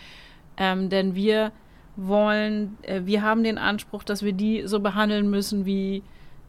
Ähm, 0.56 0.88
denn 0.88 1.14
wir 1.14 1.52
wollen, 1.96 2.78
äh, 2.82 3.02
wir 3.04 3.22
haben 3.22 3.44
den 3.44 3.58
Anspruch, 3.58 4.04
dass 4.04 4.22
wir 4.22 4.32
die 4.32 4.66
so 4.66 4.80
behandeln 4.80 5.30
müssen 5.30 5.66
wie 5.66 6.02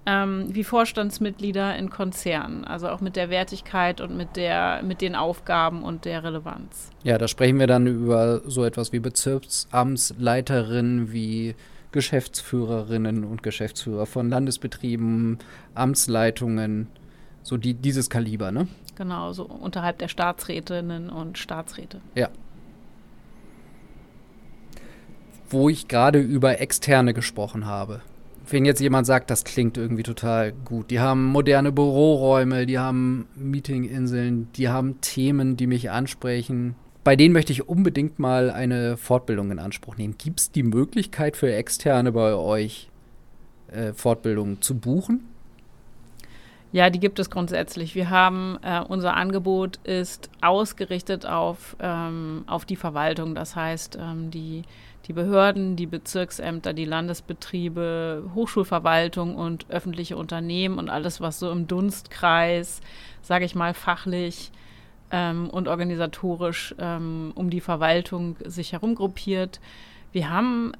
ähm, 0.05 0.47
wie 0.49 0.63
Vorstandsmitglieder 0.63 1.75
in 1.77 1.89
Konzernen, 1.89 2.63
also 2.63 2.89
auch 2.89 3.01
mit 3.01 3.15
der 3.15 3.29
Wertigkeit 3.29 4.01
und 4.01 4.15
mit, 4.15 4.35
der, 4.35 4.81
mit 4.83 5.01
den 5.01 5.15
Aufgaben 5.15 5.83
und 5.83 6.05
der 6.05 6.23
Relevanz. 6.23 6.91
Ja, 7.03 7.17
da 7.17 7.27
sprechen 7.27 7.59
wir 7.59 7.67
dann 7.67 7.87
über 7.87 8.41
so 8.45 8.63
etwas 8.63 8.93
wie 8.93 8.99
Bezirksamtsleiterinnen, 8.99 11.11
wie 11.11 11.55
Geschäftsführerinnen 11.91 13.23
und 13.23 13.41
Geschäftsführer 13.41 14.05
von 14.05 14.29
Landesbetrieben, 14.29 15.39
Amtsleitungen, 15.73 16.87
so 17.41 17.57
die, 17.57 17.73
dieses 17.73 18.09
Kaliber, 18.09 18.51
ne? 18.51 18.67
Genau, 18.95 19.33
so 19.33 19.43
unterhalb 19.43 19.99
der 19.99 20.07
Staatsrätinnen 20.07 21.09
und 21.09 21.37
Staatsräte. 21.37 22.01
Ja. 22.13 22.29
Wo 25.49 25.69
ich 25.69 25.87
gerade 25.87 26.19
über 26.19 26.59
Externe 26.59 27.13
gesprochen 27.13 27.65
habe 27.65 28.01
wenn 28.49 28.65
jetzt 28.65 28.81
jemand 28.81 29.07
sagt, 29.07 29.29
das 29.29 29.43
klingt 29.43 29.77
irgendwie 29.77 30.03
total 30.03 30.51
gut. 30.51 30.91
Die 30.91 30.99
haben 30.99 31.25
moderne 31.25 31.71
Büroräume, 31.71 32.65
die 32.65 32.79
haben 32.79 33.27
Meetinginseln, 33.35 34.51
die 34.53 34.69
haben 34.69 35.01
Themen, 35.01 35.57
die 35.57 35.67
mich 35.67 35.91
ansprechen. 35.91 36.75
Bei 37.03 37.15
denen 37.15 37.33
möchte 37.33 37.53
ich 37.53 37.67
unbedingt 37.67 38.17
mal 38.17 38.49
eine 38.49 38.97
Fortbildung 38.97 39.51
in 39.51 39.59
Anspruch 39.59 39.97
nehmen. 39.97 40.15
Gibt 40.17 40.39
es 40.39 40.51
die 40.51 40.63
Möglichkeit 40.63 41.37
für 41.37 41.53
Externe 41.53 42.11
bei 42.11 42.33
euch, 42.33 42.89
äh, 43.71 43.93
Fortbildungen 43.93 44.61
zu 44.61 44.75
buchen? 44.77 45.21
Ja, 46.75 46.89
die 46.89 46.99
gibt 46.99 47.19
es 47.19 47.29
grundsätzlich. 47.29 47.95
Wir 47.95 48.09
haben, 48.09 48.59
äh, 48.61 48.81
unser 48.81 49.15
Angebot 49.15 49.77
ist 49.85 50.29
ausgerichtet 50.41 51.25
auf, 51.25 51.77
ähm, 51.79 52.43
auf 52.47 52.65
die 52.65 52.75
Verwaltung. 52.75 53.33
Das 53.33 53.55
heißt, 53.55 53.97
ähm, 53.97 54.29
die 54.29 54.63
die 55.07 55.13
Behörden, 55.13 55.77
die 55.77 55.85
Bezirksämter, 55.85 56.73
die 56.73 56.83
Landesbetriebe, 56.83 58.29
Hochschulverwaltung 58.35 59.37
und 59.37 59.67
öffentliche 59.69 60.17
Unternehmen 60.17 60.77
und 60.77 60.89
alles, 60.89 61.21
was 61.21 61.39
so 61.39 61.49
im 61.49 61.65
Dunstkreis, 61.65 62.81
sage 63.21 63.45
ich 63.45 63.55
mal, 63.55 63.73
fachlich 63.73 64.51
ähm, 65.11 65.49
und 65.49 65.69
organisatorisch 65.69 66.75
ähm, 66.77 67.31
um 67.35 67.49
die 67.49 67.61
Verwaltung 67.61 68.35
sich 68.43 68.73
herumgruppiert. 68.73 69.61
Wir 70.11 70.29
haben 70.29 70.73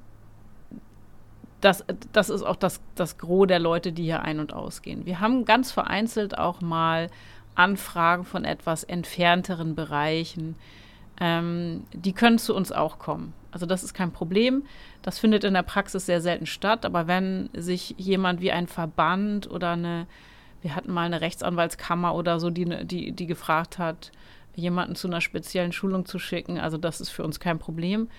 das, 1.61 1.83
das 2.11 2.29
ist 2.29 2.43
auch 2.43 2.55
das, 2.55 2.81
das 2.95 3.17
Gros 3.17 3.47
der 3.47 3.59
Leute, 3.59 3.91
die 3.91 4.03
hier 4.03 4.21
ein- 4.21 4.39
und 4.39 4.53
ausgehen. 4.53 5.05
Wir 5.05 5.19
haben 5.19 5.45
ganz 5.45 5.71
vereinzelt 5.71 6.37
auch 6.37 6.61
mal 6.61 7.09
Anfragen 7.55 8.25
von 8.25 8.45
etwas 8.45 8.83
entfernteren 8.83 9.75
Bereichen. 9.75 10.55
Ähm, 11.19 11.83
die 11.93 12.13
können 12.13 12.37
zu 12.37 12.53
uns 12.53 12.71
auch 12.71 12.99
kommen. 12.99 13.33
Also 13.51 13.65
das 13.65 13.83
ist 13.83 13.93
kein 13.93 14.11
Problem. 14.11 14.63
Das 15.01 15.17
findet 15.17 15.45
in 15.45 15.53
der 15.53 15.63
Praxis 15.63 16.05
sehr 16.05 16.19
selten 16.19 16.45
statt. 16.45 16.85
Aber 16.85 17.07
wenn 17.07 17.49
sich 17.53 17.95
jemand 17.97 18.41
wie 18.41 18.51
ein 18.51 18.67
Verband 18.67 19.49
oder 19.49 19.71
eine, 19.71 20.07
wir 20.61 20.75
hatten 20.75 20.91
mal 20.91 21.05
eine 21.05 21.21
Rechtsanwaltskammer 21.21 22.13
oder 22.13 22.39
so, 22.39 22.49
die, 22.49 22.85
die, 22.85 23.13
die 23.13 23.27
gefragt 23.27 23.77
hat, 23.77 24.11
jemanden 24.55 24.95
zu 24.95 25.07
einer 25.07 25.21
speziellen 25.21 25.71
Schulung 25.71 26.05
zu 26.05 26.19
schicken, 26.19 26.59
also 26.59 26.77
das 26.77 26.99
ist 26.99 27.09
für 27.09 27.23
uns 27.23 27.39
kein 27.39 27.59
Problem. 27.59 28.09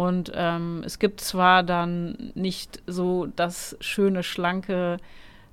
Und 0.00 0.32
ähm, 0.34 0.82
es 0.86 0.98
gibt 0.98 1.20
zwar 1.20 1.62
dann 1.62 2.32
nicht 2.34 2.82
so 2.86 3.26
das 3.26 3.76
schöne, 3.80 4.22
schlanke 4.22 4.96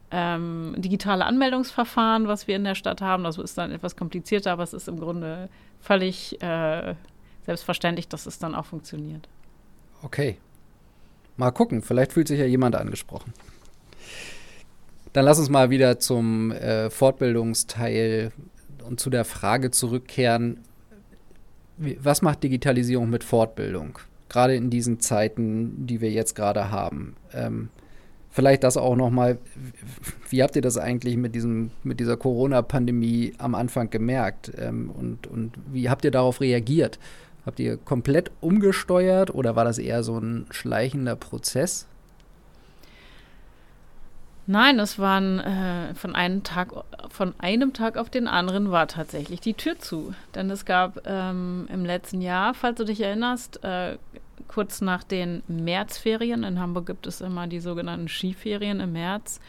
ähm, 0.09 0.73
digitale 0.77 1.25
Anmeldungsverfahren, 1.25 2.29
was 2.29 2.47
wir 2.47 2.55
in 2.55 2.63
der 2.63 2.75
Stadt 2.75 3.01
haben. 3.01 3.25
Das 3.25 3.37
ist 3.37 3.57
dann 3.57 3.73
etwas 3.73 3.97
komplizierter, 3.97 4.53
aber 4.53 4.63
es 4.63 4.71
ist 4.71 4.87
im 4.87 5.01
Grunde 5.01 5.49
völlig 5.81 6.41
äh, 6.41 6.95
selbstverständlich, 7.45 8.07
dass 8.07 8.25
es 8.25 8.39
dann 8.39 8.55
auch 8.55 8.65
funktioniert. 8.65 9.27
Okay. 10.01 10.37
Mal 11.35 11.51
gucken, 11.51 11.81
vielleicht 11.81 12.13
fühlt 12.13 12.29
sich 12.29 12.39
ja 12.39 12.45
jemand 12.45 12.77
angesprochen. 12.77 13.33
Dann 15.11 15.25
lass 15.25 15.39
uns 15.39 15.49
mal 15.49 15.71
wieder 15.71 15.99
zum 15.99 16.53
äh, 16.53 16.89
Fortbildungsteil 16.89 18.31
und 18.87 19.01
zu 19.01 19.09
der 19.09 19.25
Frage 19.25 19.71
zurückkehren. 19.71 20.63
Was 21.75 22.21
macht 22.21 22.43
Digitalisierung 22.43 23.09
mit 23.09 23.25
Fortbildung? 23.25 23.99
Gerade 24.29 24.55
in 24.55 24.69
diesen 24.69 24.99
Zeiten, 24.99 25.87
die 25.87 26.01
wir 26.01 26.11
jetzt 26.11 26.35
gerade 26.35 26.71
haben. 26.71 27.15
Ähm, 27.33 27.69
vielleicht 28.29 28.63
das 28.63 28.77
auch 28.77 28.95
noch 28.95 29.09
mal. 29.09 29.37
Wie 30.29 30.43
habt 30.43 30.55
ihr 30.55 30.61
das 30.61 30.77
eigentlich 30.77 31.17
mit 31.17 31.33
diesem 31.33 31.71
mit 31.83 31.99
dieser 31.99 32.17
Corona-Pandemie 32.17 33.33
am 33.37 33.55
Anfang 33.55 33.89
gemerkt? 33.89 34.51
Ähm, 34.57 34.91
und, 34.91 35.27
und 35.27 35.53
wie 35.71 35.89
habt 35.89 36.05
ihr 36.05 36.11
darauf 36.11 36.41
reagiert? 36.41 36.99
Habt 37.45 37.59
ihr 37.59 37.77
komplett 37.77 38.31
umgesteuert 38.41 39.33
oder 39.33 39.55
war 39.55 39.63
das 39.63 39.77
eher 39.77 40.03
so 40.03 40.19
ein 40.19 40.45
schleichender 40.49 41.15
Prozess? 41.15 41.87
Nein, 44.49 44.79
es 44.79 44.97
waren 44.97 45.39
äh, 45.39 45.93
von 45.93 46.15
einem 46.15 46.41
Tag 46.43 46.71
von 47.09 47.33
einem 47.37 47.73
Tag 47.73 47.97
auf 47.97 48.09
den 48.09 48.29
anderen 48.29 48.71
war 48.71 48.87
tatsächlich 48.87 49.41
die 49.41 49.53
Tür 49.53 49.77
zu. 49.77 50.13
Denn 50.35 50.49
es 50.49 50.63
gab 50.63 51.01
ähm, 51.05 51.67
im 51.71 51.83
letzten 51.83 52.21
Jahr, 52.21 52.53
falls 52.53 52.77
du 52.77 52.85
dich 52.85 53.01
erinnerst, 53.01 53.61
äh, 53.65 53.97
kurz 54.47 54.79
nach 54.79 55.03
den 55.03 55.43
Märzferien, 55.49 56.43
in 56.43 56.61
Hamburg 56.61 56.85
gibt 56.85 57.07
es 57.07 57.19
immer 57.19 57.47
die 57.47 57.59
sogenannten 57.59 58.07
Skiferien 58.07 58.79
im 58.79 58.93
März, 58.93 59.41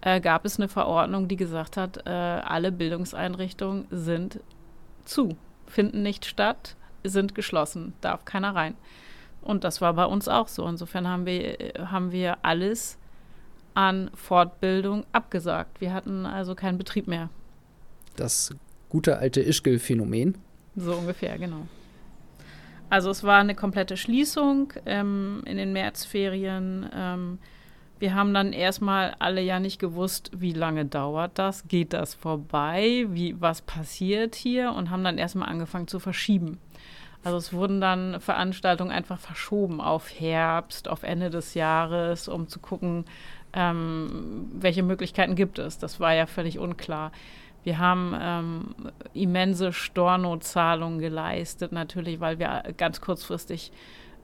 äh, 0.00 0.20
gab 0.20 0.44
es 0.44 0.58
eine 0.58 0.68
Verordnung, 0.68 1.28
die 1.28 1.36
gesagt 1.36 1.76
hat, 1.76 2.04
äh, 2.06 2.10
alle 2.10 2.72
Bildungseinrichtungen 2.72 3.86
sind 3.92 4.40
zu, 5.04 5.36
finden 5.66 6.02
nicht 6.02 6.24
statt 6.24 6.74
sind 7.04 7.34
geschlossen, 7.34 7.94
darf 8.00 8.24
keiner 8.24 8.54
rein. 8.54 8.74
Und 9.42 9.64
das 9.64 9.80
war 9.80 9.94
bei 9.94 10.04
uns 10.04 10.28
auch 10.28 10.48
so. 10.48 10.66
Insofern 10.66 11.08
haben 11.08 11.24
wir, 11.24 11.56
haben 11.90 12.12
wir 12.12 12.38
alles 12.42 12.98
an 13.74 14.10
Fortbildung 14.14 15.04
abgesagt. 15.12 15.80
Wir 15.80 15.92
hatten 15.92 16.26
also 16.26 16.54
keinen 16.54 16.78
Betrieb 16.78 17.06
mehr. 17.06 17.28
Das 18.16 18.54
gute 18.88 19.18
alte 19.18 19.40
Ischgl-Phänomen. 19.40 20.36
So 20.76 20.94
ungefähr, 20.94 21.38
genau. 21.38 21.66
Also 22.90 23.10
es 23.10 23.22
war 23.22 23.38
eine 23.38 23.54
komplette 23.54 23.96
Schließung 23.96 24.72
ähm, 24.84 25.42
in 25.46 25.56
den 25.56 25.72
Märzferien. 25.72 26.90
Ähm, 26.92 27.38
wir 28.00 28.14
haben 28.14 28.34
dann 28.34 28.52
erstmal 28.52 29.14
alle 29.18 29.42
ja 29.42 29.60
nicht 29.60 29.78
gewusst, 29.78 30.30
wie 30.34 30.52
lange 30.52 30.86
dauert 30.86 31.38
das, 31.38 31.68
geht 31.68 31.92
das 31.92 32.14
vorbei, 32.14 33.06
wie, 33.10 33.40
was 33.40 33.62
passiert 33.62 34.34
hier 34.34 34.72
und 34.72 34.90
haben 34.90 35.04
dann 35.04 35.18
erstmal 35.18 35.48
angefangen 35.48 35.86
zu 35.86 36.00
verschieben. 36.00 36.58
Also 37.22 37.36
es 37.36 37.52
wurden 37.52 37.80
dann 37.80 38.18
Veranstaltungen 38.20 38.90
einfach 38.90 39.18
verschoben 39.18 39.80
auf 39.80 40.10
Herbst, 40.18 40.88
auf 40.88 41.02
Ende 41.02 41.28
des 41.28 41.52
Jahres, 41.52 42.26
um 42.28 42.48
zu 42.48 42.58
gucken, 42.58 43.04
ähm, 43.52 44.48
welche 44.52 44.82
Möglichkeiten 44.82 45.34
gibt 45.34 45.58
es. 45.58 45.78
Das 45.78 46.00
war 46.00 46.14
ja 46.14 46.26
völlig 46.26 46.58
unklar. 46.58 47.12
Wir 47.62 47.78
haben 47.78 48.16
ähm, 48.18 48.74
immense 49.12 49.72
Stornozahlungen 49.72 50.98
geleistet, 50.98 51.72
natürlich, 51.72 52.20
weil 52.20 52.38
wir 52.38 52.62
ganz 52.76 53.00
kurzfristig 53.00 53.70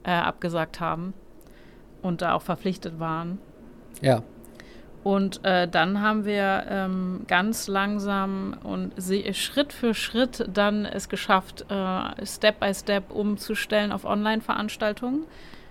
äh, 0.03 0.11
abgesagt 0.11 0.79
haben 0.79 1.13
und 2.01 2.21
da 2.21 2.33
auch 2.33 2.41
verpflichtet 2.41 2.99
waren. 2.99 3.37
Ja, 4.01 4.23
Und 5.03 5.45
äh, 5.45 5.69
dann 5.69 6.01
haben 6.01 6.25
wir 6.25 6.65
ähm, 6.69 7.21
ganz 7.27 7.69
langsam 7.69 8.57
und 8.63 8.91
Schritt 9.33 9.71
für 9.71 9.93
Schritt 9.93 10.45
dann 10.51 10.83
es 10.83 11.07
geschafft, 11.07 11.65
äh, 11.69 12.25
Step 12.25 12.59
by 12.59 12.73
Step 12.73 13.11
umzustellen 13.11 13.93
auf 13.93 14.03
Online-Veranstaltungen. 14.03 15.23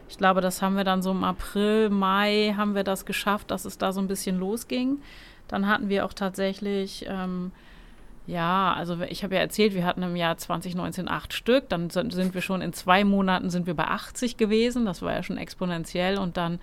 Ich 0.08 0.18
glaube, 0.18 0.40
das 0.40 0.62
haben 0.62 0.76
wir 0.76 0.84
dann 0.84 1.02
so 1.02 1.10
im 1.10 1.24
April, 1.24 1.90
Mai 1.90 2.54
haben 2.56 2.74
wir 2.74 2.84
das 2.84 3.06
geschafft, 3.06 3.50
dass 3.50 3.64
es 3.64 3.78
da 3.78 3.92
so 3.92 4.00
ein 4.00 4.08
bisschen 4.08 4.38
losging. 4.38 4.98
Dann 5.48 5.66
hatten 5.68 5.88
wir 5.88 6.04
auch 6.04 6.12
tatsächlich, 6.12 7.06
ähm, 7.08 7.52
ja, 8.26 8.74
also 8.74 9.00
ich 9.02 9.22
habe 9.22 9.36
ja 9.36 9.40
erzählt, 9.40 9.74
wir 9.74 9.84
hatten 9.84 10.02
im 10.02 10.16
Jahr 10.16 10.36
2019 10.36 11.08
acht 11.08 11.32
Stück. 11.32 11.68
Dann 11.68 11.90
sind 11.90 12.34
wir 12.34 12.40
schon 12.40 12.62
in 12.62 12.72
zwei 12.72 13.04
Monaten 13.04 13.50
sind 13.50 13.66
wir 13.66 13.74
bei 13.74 13.86
80 13.86 14.36
gewesen. 14.36 14.84
Das 14.84 15.02
war 15.02 15.12
ja 15.12 15.22
schon 15.22 15.38
exponentiell. 15.38 16.18
Und 16.18 16.36
dann 16.36 16.58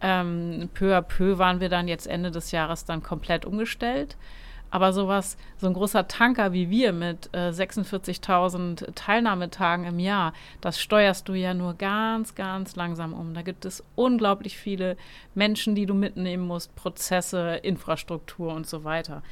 ähm, 0.00 0.68
peu 0.74 0.96
à 0.96 1.00
peu 1.00 1.38
waren 1.38 1.60
wir 1.60 1.68
dann 1.68 1.88
jetzt 1.88 2.06
Ende 2.06 2.30
des 2.30 2.50
Jahres 2.50 2.84
dann 2.84 3.02
komplett 3.02 3.46
umgestellt. 3.46 4.16
Aber 4.70 4.92
sowas, 4.92 5.36
so 5.58 5.66
ein 5.66 5.74
großer 5.74 6.08
Tanker 6.08 6.52
wie 6.52 6.70
wir 6.70 6.92
mit 6.92 7.30
äh, 7.32 7.50
46.000 7.50 8.94
Teilnahmetagen 8.94 9.84
im 9.86 9.98
Jahr, 9.98 10.32
das 10.60 10.80
steuerst 10.80 11.28
du 11.28 11.34
ja 11.34 11.54
nur 11.54 11.74
ganz, 11.74 12.34
ganz 12.34 12.76
langsam 12.76 13.12
um. 13.12 13.32
Da 13.32 13.42
gibt 13.42 13.64
es 13.64 13.84
unglaublich 13.94 14.56
viele 14.58 14.96
Menschen, 15.34 15.74
die 15.74 15.86
du 15.86 15.94
mitnehmen 15.94 16.46
musst, 16.46 16.74
Prozesse, 16.74 17.60
Infrastruktur 17.62 18.52
und 18.52 18.66
so 18.66 18.84
weiter. 18.84 19.22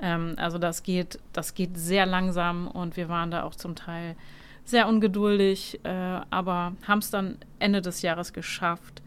Ähm, 0.00 0.34
also 0.36 0.58
das 0.58 0.82
geht, 0.82 1.18
das 1.32 1.54
geht 1.54 1.76
sehr 1.76 2.06
langsam 2.06 2.68
und 2.68 2.96
wir 2.96 3.08
waren 3.08 3.30
da 3.30 3.42
auch 3.42 3.54
zum 3.54 3.74
Teil 3.74 4.16
sehr 4.64 4.88
ungeduldig, 4.88 5.80
äh, 5.84 6.20
aber 6.30 6.72
haben 6.86 6.98
es 6.98 7.10
dann 7.10 7.38
Ende 7.58 7.82
des 7.82 8.02
Jahres 8.02 8.32
geschafft 8.32 9.02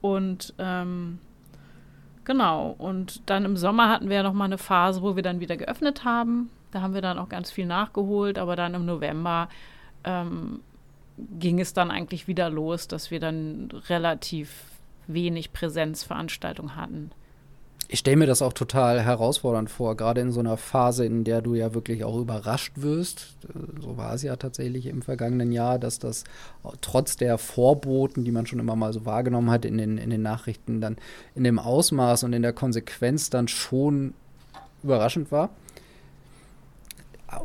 und 0.00 0.54
ähm, 0.58 1.18
genau, 2.28 2.76
und 2.78 3.28
dann 3.28 3.44
im 3.44 3.56
Sommer 3.56 3.88
hatten 3.88 4.08
wir 4.08 4.16
ja 4.16 4.22
noch 4.22 4.32
mal 4.32 4.44
eine 4.44 4.58
Phase, 4.58 5.02
wo 5.02 5.16
wir 5.16 5.24
dann 5.24 5.40
wieder 5.40 5.56
geöffnet 5.56 6.04
haben. 6.04 6.50
Da 6.70 6.80
haben 6.80 6.94
wir 6.94 7.02
dann 7.02 7.18
auch 7.18 7.28
ganz 7.28 7.50
viel 7.50 7.66
nachgeholt, 7.66 8.38
aber 8.38 8.54
dann 8.54 8.74
im 8.74 8.86
November 8.86 9.48
ähm, 10.04 10.60
ging 11.16 11.58
es 11.58 11.72
dann 11.72 11.90
eigentlich 11.90 12.28
wieder 12.28 12.50
los, 12.50 12.86
dass 12.86 13.10
wir 13.10 13.18
dann 13.18 13.70
relativ 13.88 14.66
wenig 15.08 15.52
Präsenzveranstaltungen 15.52 16.76
hatten 16.76 17.10
ich 17.90 18.00
stelle 18.00 18.18
mir 18.18 18.26
das 18.26 18.42
auch 18.42 18.52
total 18.52 19.00
herausfordernd 19.00 19.70
vor, 19.70 19.96
gerade 19.96 20.20
in 20.20 20.30
so 20.30 20.40
einer 20.40 20.58
Phase, 20.58 21.06
in 21.06 21.24
der 21.24 21.40
du 21.40 21.54
ja 21.54 21.72
wirklich 21.72 22.04
auch 22.04 22.18
überrascht 22.18 22.74
wirst. 22.76 23.38
So 23.80 23.96
war 23.96 24.12
es 24.12 24.22
ja 24.22 24.36
tatsächlich 24.36 24.86
im 24.86 25.00
vergangenen 25.00 25.52
Jahr, 25.52 25.78
dass 25.78 25.98
das 25.98 26.24
trotz 26.82 27.16
der 27.16 27.38
Vorboten, 27.38 28.24
die 28.24 28.30
man 28.30 28.44
schon 28.44 28.58
immer 28.58 28.76
mal 28.76 28.92
so 28.92 29.06
wahrgenommen 29.06 29.50
hat 29.50 29.64
in 29.64 29.78
den, 29.78 29.96
in 29.96 30.10
den 30.10 30.20
Nachrichten, 30.20 30.82
dann 30.82 30.98
in 31.34 31.44
dem 31.44 31.58
Ausmaß 31.58 32.24
und 32.24 32.34
in 32.34 32.42
der 32.42 32.52
Konsequenz 32.52 33.30
dann 33.30 33.48
schon 33.48 34.12
überraschend 34.82 35.32
war. 35.32 35.48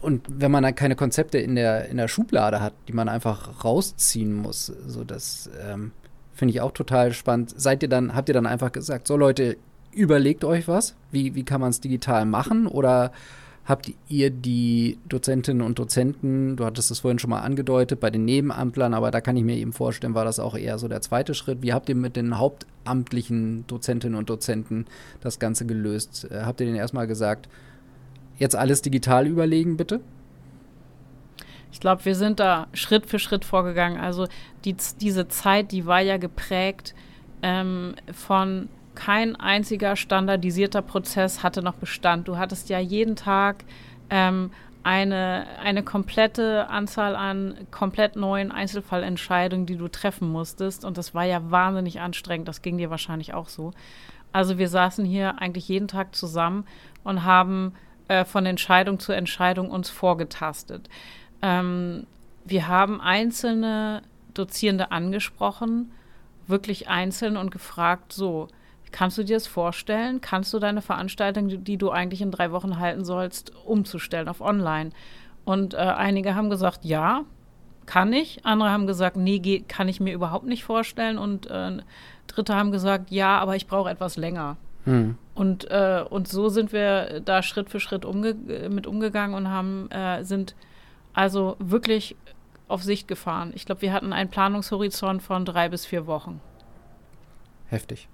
Und 0.02 0.26
wenn 0.28 0.52
man 0.52 0.64
dann 0.64 0.76
keine 0.76 0.98
Konzepte 0.98 1.38
in 1.38 1.56
der, 1.56 1.88
in 1.88 1.96
der 1.96 2.10
Schublade 2.10 2.60
hat, 2.60 2.74
die 2.90 2.94
man 2.94 3.08
einfach 3.08 3.64
rausziehen 3.64 4.34
muss, 4.34 4.66
so 4.66 5.06
das 5.06 5.50
ähm, 5.66 5.92
finde 6.34 6.54
ich 6.54 6.60
auch 6.60 6.72
total 6.72 7.14
spannend. 7.14 7.54
Seid 7.56 7.82
ihr 7.82 7.90
dann, 7.90 8.14
habt 8.14 8.30
ihr 8.30 8.34
dann 8.34 8.46
einfach 8.46 8.74
gesagt, 8.74 9.08
so 9.08 9.16
Leute, 9.16 9.56
überlegt 9.94 10.44
euch 10.44 10.68
was. 10.68 10.96
Wie, 11.12 11.36
wie 11.36 11.44
kann 11.44 11.62
man 11.62 11.70
es 11.70 11.80
digital 11.80 12.26
machen? 12.26 12.68
Oder 12.68 13.12
habt 13.66 13.92
ihr 14.10 14.30
die 14.30 14.98
Dozentinnen 15.08 15.62
und 15.62 15.80
Dozenten, 15.80 16.58
du 16.58 16.66
hattest 16.66 16.92
es 16.92 17.00
vorhin 17.00 17.20
schon 17.20 17.30
mal 17.30 17.42
angedeutet, 17.42 18.00
bei 18.00 18.10
den 18.10 18.26
Nebenamtlern, 18.26 18.94
aber 18.94 19.10
da 19.10 19.22
kann 19.22 19.38
ich 19.38 19.44
mir 19.44 19.56
eben 19.56 19.72
vorstellen, 19.72 20.16
war 20.16 20.26
das 20.26 20.40
auch 20.40 20.56
eher 20.56 20.78
so 20.78 20.88
der 20.88 21.02
zweite 21.02 21.34
Schritt. 21.34 21.62
Wie 21.62 21.74
habt 21.74 21.88
ihr 21.88 21.96
mit 21.96 22.16
den 22.16 22.38
hauptamtlichen 22.38 23.66
Dozentinnen 23.68 24.18
und 24.18 24.30
Dozenten 24.30 24.86
das 25.22 25.40
Ganze 25.40 25.66
gelöst? 25.66 26.28
Äh, 26.30 26.42
habt 26.44 26.60
ihr 26.60 26.66
denen 26.66 26.78
erstmal 26.78 27.08
gesagt, 27.08 27.48
jetzt 28.38 28.56
alles 28.56 28.82
digital 28.82 29.28
überlegen, 29.28 29.78
bitte? 29.78 30.02
Ich 31.72 31.80
glaube, 31.80 32.06
wir 32.06 32.16
sind 32.16 32.40
da 32.40 32.68
Schritt 32.74 33.08
für 33.08 33.18
Schritt 33.18 33.46
vorgegangen. 33.46 34.00
Also 34.00 34.28
die, 34.66 34.76
diese 35.02 35.28
Zeit, 35.28 35.72
die 35.72 35.86
war 35.86 36.02
ja 36.02 36.18
geprägt 36.18 36.94
ähm, 37.42 37.96
von 38.12 38.70
kein 38.96 39.36
einziger 39.36 39.96
standardisierter 39.96 40.82
Prozess 40.82 41.44
hatte 41.44 41.62
noch 41.62 41.76
Bestand. 41.76 42.28
Du 42.28 42.38
hattest 42.38 42.70
ja 42.70 42.80
jeden 42.80 43.16
Tag 43.16 43.64
ähm, 44.10 44.52
eine, 44.84 45.46
eine 45.62 45.84
komplette 45.84 46.70
Anzahl 46.70 47.16
an 47.16 47.56
komplett 47.72 48.16
neuen 48.16 48.52
Einzelfallentscheidungen, 48.52 49.66
die 49.66 49.78
du 49.78 49.88
treffen 49.88 50.30
musstest. 50.30 50.86
Und 50.86 50.98
das 50.98 51.16
war 51.16 51.24
ja 51.24 51.52
wahnsinnig 51.52 52.02
anstrengend. 52.02 52.48
Das 52.48 52.62
ging 52.62 52.78
dir 52.78 52.90
wahrscheinlich 52.90 53.34
auch 53.34 53.48
so. 53.48 53.72
Also 54.34 54.58
wir 54.58 54.68
saßen 54.68 55.06
hier 55.06 55.40
eigentlich 55.40 55.68
jeden 55.68 55.88
Tag 55.88 56.16
zusammen 56.16 56.66
und 57.04 57.24
haben 57.24 57.74
äh, 58.08 58.26
von 58.26 58.46
Entscheidung 58.46 59.00
zu 59.00 59.14
Entscheidung 59.14 59.70
uns 59.72 59.90
vorgetastet. 59.90 60.90
Ähm, 61.42 62.06
wir 62.44 62.68
haben 62.68 63.00
einzelne 63.00 64.02
Dozierende 64.34 64.92
angesprochen, 64.92 65.92
wirklich 66.48 66.90
einzeln 66.90 67.38
und 67.38 67.52
gefragt, 67.52 68.12
so, 68.12 68.50
Kannst 68.94 69.18
du 69.18 69.24
dir 69.24 69.38
das 69.38 69.48
vorstellen? 69.48 70.22
Kannst 70.22 70.54
du 70.54 70.60
deine 70.60 70.84
Veranstaltung, 70.84 71.64
die, 71.64 71.78
du 71.78 71.90
eigentlich 71.90 72.22
in 72.22 72.30
drei 72.30 72.52
Wochen 72.52 72.78
halten 72.78 73.04
sollst, 73.04 73.52
umzustellen 73.66 74.28
auf 74.28 74.40
online? 74.40 74.92
Und 75.46 75.74
äh, 75.74 75.78
einige 75.78 76.36
haben 76.36 76.52
gesagt, 76.52 76.86
ja, 76.86 77.26
kann 77.88 78.14
ich. 78.14 78.46
Andere 78.46 78.70
haben 78.70 78.86
gesagt, 78.86 79.18
nee, 79.18 79.40
geht, 79.40 79.68
kann 79.68 79.90
ich 79.90 80.00
mir 80.00 80.14
überhaupt 80.14 80.46
nicht 80.46 80.64
vorstellen. 80.64 81.18
Und 81.18 81.50
äh, 81.50 81.80
Dritte 82.28 82.56
haben 82.56 82.72
gesagt, 82.72 83.10
ja, 83.10 83.40
aber 83.40 83.56
ich 83.56 83.66
brauche 83.66 83.90
etwas 83.90 84.16
länger. 84.16 84.58
Hm. 84.86 85.18
Und, 85.34 85.72
äh, 85.72 86.06
und 86.08 86.28
so 86.28 86.50
sind 86.50 86.72
wir 86.72 87.20
da 87.26 87.42
Schritt 87.42 87.72
für 87.72 87.80
Schritt 87.80 88.06
umge 88.06 88.36
mit 88.70 88.86
umgegangen 88.86 89.36
und 89.36 89.50
haben, 89.50 89.90
äh, 89.90 90.24
sind 90.24 90.56
also 91.14 91.56
wirklich 91.58 92.16
auf 92.68 92.84
Sicht 92.84 93.08
gefahren. 93.08 93.54
Ich 93.56 93.66
glaube, 93.66 93.82
wir 93.82 93.92
hatten 93.92 94.14
einen 94.14 94.30
Planungshorizont 94.30 95.24
von 95.24 95.46
drei 95.46 95.68
bis 95.68 95.88
vier 95.88 96.06
Wochen. 96.06 96.42
Heftig. 97.66 98.08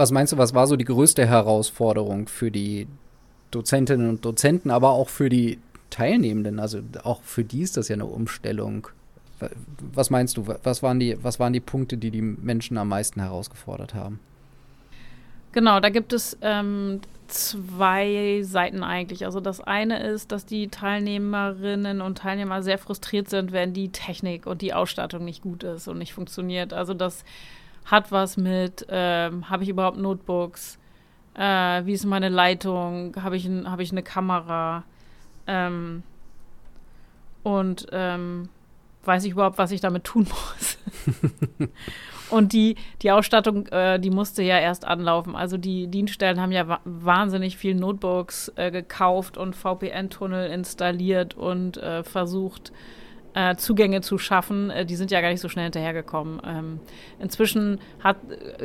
Was 0.00 0.12
meinst 0.12 0.32
du, 0.32 0.38
was 0.38 0.54
war 0.54 0.66
so 0.66 0.76
die 0.76 0.86
größte 0.86 1.26
Herausforderung 1.26 2.26
für 2.26 2.50
die 2.50 2.86
Dozentinnen 3.50 4.08
und 4.08 4.24
Dozenten, 4.24 4.70
aber 4.70 4.92
auch 4.92 5.10
für 5.10 5.28
die 5.28 5.58
Teilnehmenden? 5.90 6.58
Also 6.58 6.80
auch 7.04 7.20
für 7.22 7.44
die 7.44 7.60
ist 7.60 7.76
das 7.76 7.88
ja 7.88 7.96
eine 7.96 8.06
Umstellung. 8.06 8.88
Was 9.92 10.08
meinst 10.08 10.38
du, 10.38 10.46
was 10.46 10.82
waren 10.82 11.00
die, 11.00 11.22
was 11.22 11.38
waren 11.38 11.52
die 11.52 11.60
Punkte, 11.60 11.98
die 11.98 12.10
die 12.10 12.22
Menschen 12.22 12.78
am 12.78 12.88
meisten 12.88 13.20
herausgefordert 13.20 13.92
haben? 13.92 14.20
Genau, 15.52 15.80
da 15.80 15.90
gibt 15.90 16.14
es 16.14 16.34
ähm, 16.40 17.02
zwei 17.28 18.40
Seiten 18.42 18.82
eigentlich. 18.82 19.26
Also 19.26 19.40
das 19.40 19.60
eine 19.60 20.02
ist, 20.02 20.32
dass 20.32 20.46
die 20.46 20.68
Teilnehmerinnen 20.68 22.00
und 22.00 22.16
Teilnehmer 22.16 22.62
sehr 22.62 22.78
frustriert 22.78 23.28
sind, 23.28 23.52
wenn 23.52 23.74
die 23.74 23.90
Technik 23.90 24.46
und 24.46 24.62
die 24.62 24.72
Ausstattung 24.72 25.26
nicht 25.26 25.42
gut 25.42 25.62
ist 25.62 25.88
und 25.88 25.98
nicht 25.98 26.14
funktioniert. 26.14 26.72
Also 26.72 26.94
dass 26.94 27.22
hat 27.90 28.12
was 28.12 28.36
mit, 28.36 28.86
ähm, 28.88 29.50
habe 29.50 29.64
ich 29.64 29.68
überhaupt 29.68 29.98
Notebooks, 29.98 30.78
äh, 31.34 31.84
wie 31.84 31.92
ist 31.92 32.04
meine 32.04 32.28
Leitung, 32.28 33.16
habe 33.20 33.36
ich, 33.36 33.46
ein, 33.46 33.70
hab 33.70 33.80
ich 33.80 33.90
eine 33.90 34.02
Kamera 34.02 34.84
ähm, 35.46 36.02
und 37.42 37.86
ähm, 37.92 38.48
weiß 39.04 39.24
ich 39.24 39.32
überhaupt, 39.32 39.58
was 39.58 39.72
ich 39.72 39.80
damit 39.80 40.04
tun 40.04 40.26
muss. 40.28 40.78
und 42.30 42.52
die, 42.52 42.76
die 43.02 43.10
Ausstattung, 43.10 43.66
äh, 43.68 43.98
die 43.98 44.10
musste 44.10 44.42
ja 44.42 44.58
erst 44.58 44.84
anlaufen. 44.84 45.34
Also 45.34 45.56
die 45.56 45.88
Dienststellen 45.88 46.40
haben 46.40 46.52
ja 46.52 46.68
wa 46.68 46.80
wahnsinnig 46.84 47.56
viel 47.56 47.74
Notebooks 47.74 48.52
äh, 48.56 48.70
gekauft 48.70 49.36
und 49.36 49.56
VPN-Tunnel 49.56 50.50
installiert 50.50 51.34
und 51.34 51.78
äh, 51.78 52.04
versucht, 52.04 52.72
äh, 53.34 53.56
Zugänge 53.56 54.00
zu 54.00 54.18
schaffen, 54.18 54.70
äh, 54.70 54.84
die 54.84 54.96
sind 54.96 55.10
ja 55.10 55.20
gar 55.20 55.30
nicht 55.30 55.40
so 55.40 55.48
schnell 55.48 55.64
hinterhergekommen. 55.64 56.40
Ähm, 56.44 56.80
inzwischen 57.18 57.80
hat, 58.00 58.16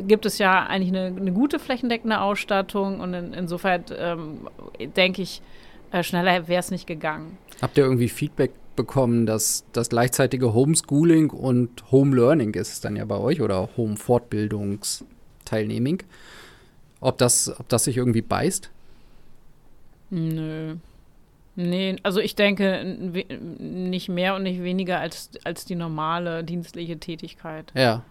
gibt 0.01 0.25
es 0.25 0.38
ja 0.38 0.65
eigentlich 0.65 0.89
eine, 0.89 1.15
eine 1.15 1.32
gute 1.32 1.60
flächendeckende 1.60 2.21
Ausstattung 2.21 2.99
und 2.99 3.13
in, 3.13 3.34
insofern 3.34 3.84
ähm, 3.97 4.47
denke 4.95 5.21
ich, 5.21 5.41
äh, 5.91 6.04
schneller 6.04 6.47
wäre 6.47 6.60
es 6.60 6.71
nicht 6.71 6.88
gegangen. 6.88 7.38
Habt 7.62 7.78
ihr 7.78 7.84
irgendwie 7.84 8.10
Feedback 8.10 8.51
bekommen, 8.75 9.25
dass 9.25 9.65
das 9.71 9.89
gleichzeitige 9.89 10.54
Homeschooling 10.54 11.30
und 11.30 11.91
Home 11.91 12.15
Learning 12.15 12.54
ist 12.54 12.73
es 12.73 12.82
dann 12.82 12.95
ja 12.95 13.06
bei 13.06 13.17
euch 13.17 13.41
oder 13.41 13.69
Home 13.78 13.97
Fortbildungsteilnehmung? 13.97 16.04
Ob 16.99 17.17
das, 17.17 17.60
ob 17.60 17.69
das 17.69 17.86
sich 17.86 17.97
irgendwie 17.97 18.21
beißt? 18.21 18.69
Nö. 20.10 20.75
Nee, 21.56 21.96
also 22.04 22.20
ich 22.20 22.36
denke 22.36 22.84
nicht 23.60 24.10
mehr 24.10 24.36
und 24.36 24.44
nicht 24.44 24.62
weniger 24.62 25.00
als, 25.00 25.30
als 25.46 25.65
die 25.65 25.76
normale 25.76 26.44
dienstliche 26.44 27.00
Tätigkeit. 27.00 27.72
Ja. 27.76 28.04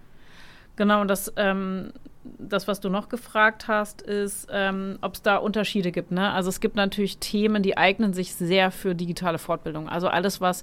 Genau, 0.77 1.03
und 1.03 1.09
das, 1.09 1.33
ähm, 1.37 1.93
das, 2.25 2.67
was 2.67 2.81
du 2.81 2.89
noch 2.89 3.11
gefragt 3.11 3.69
hast, 3.69 4.01
ist, 4.01 4.49
ähm, 4.51 4.99
ob 5.03 5.15
es 5.15 5.23
da 5.23 5.37
Unterschiede 5.37 5.93
gibt. 5.93 6.11
Ne? 6.11 6.31
Also 6.31 6.49
es 6.49 6.61
gibt 6.61 6.75
natürlich 6.75 7.19
Themen, 7.19 7.63
die 7.63 7.77
eignen 7.77 8.15
sich 8.15 8.35
sehr 8.35 8.71
für 8.71 8.95
digitale 8.95 9.39
Fortbildung. 9.39 9.89
Also 9.89 10.09
alles, 10.09 10.41
was 10.41 10.63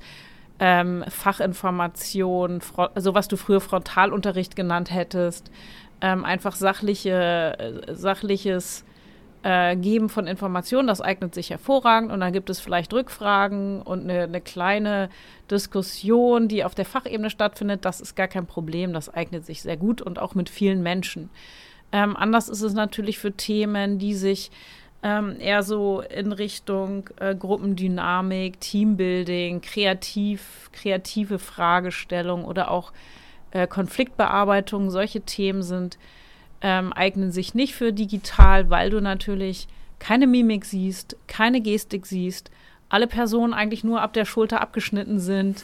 ähm, 0.59 1.03
Fachinformation, 1.07 2.61
so 2.95 3.13
was 3.13 3.27
du 3.27 3.37
früher 3.37 3.61
Frontalunterricht 3.61 4.55
genannt 4.55 4.91
hättest, 4.91 5.51
ähm, 6.01 6.25
einfach 6.25 6.55
sachliche, 6.55 7.57
äh, 7.59 7.93
sachliches 7.93 8.83
äh, 9.43 9.75
Geben 9.75 10.09
von 10.09 10.27
Informationen, 10.27 10.87
das 10.87 11.01
eignet 11.01 11.33
sich 11.33 11.49
hervorragend. 11.49 12.11
Und 12.11 12.19
dann 12.19 12.33
gibt 12.33 12.49
es 12.49 12.59
vielleicht 12.59 12.93
Rückfragen 12.93 13.81
und 13.81 14.03
eine, 14.03 14.23
eine 14.23 14.41
kleine 14.41 15.09
Diskussion, 15.49 16.47
die 16.47 16.63
auf 16.63 16.75
der 16.75 16.85
Fachebene 16.85 17.29
stattfindet. 17.29 17.85
Das 17.85 18.01
ist 18.01 18.15
gar 18.15 18.27
kein 18.27 18.45
Problem, 18.45 18.93
das 18.93 19.09
eignet 19.13 19.45
sich 19.45 19.61
sehr 19.61 19.77
gut 19.77 20.01
und 20.01 20.19
auch 20.19 20.35
mit 20.35 20.49
vielen 20.49 20.83
Menschen. 20.83 21.29
Ähm, 21.91 22.15
anders 22.15 22.49
ist 22.49 22.61
es 22.61 22.73
natürlich 22.73 23.19
für 23.19 23.33
Themen, 23.33 23.99
die 23.99 24.13
sich 24.13 24.51
ähm, 25.03 25.35
eher 25.39 25.63
so 25.63 26.01
in 26.01 26.31
Richtung 26.31 27.09
äh, 27.19 27.35
Gruppendynamik, 27.35 28.59
Teambuilding, 28.59 29.61
kreativ, 29.61 30.69
kreative 30.71 31.39
Fragestellung 31.39 32.45
oder 32.45 32.69
auch 32.69 32.93
äh, 33.51 33.67
Konfliktbearbeitung, 33.67 34.91
solche 34.91 35.21
Themen 35.21 35.63
sind 35.63 35.97
ähm, 36.61 36.93
eignen 36.93 37.31
sich 37.31 37.53
nicht 37.53 37.75
für 37.75 37.91
digital, 37.93 38.69
weil 38.69 38.89
du 38.89 39.01
natürlich 39.01 39.67
keine 39.99 40.27
Mimik 40.27 40.65
siehst, 40.65 41.15
keine 41.27 41.61
Gestik 41.61 42.05
siehst, 42.05 42.51
alle 42.89 43.07
Personen 43.07 43.53
eigentlich 43.53 43.83
nur 43.83 44.01
ab 44.01 44.13
der 44.13 44.25
Schulter 44.25 44.61
abgeschnitten 44.61 45.19
sind 45.19 45.63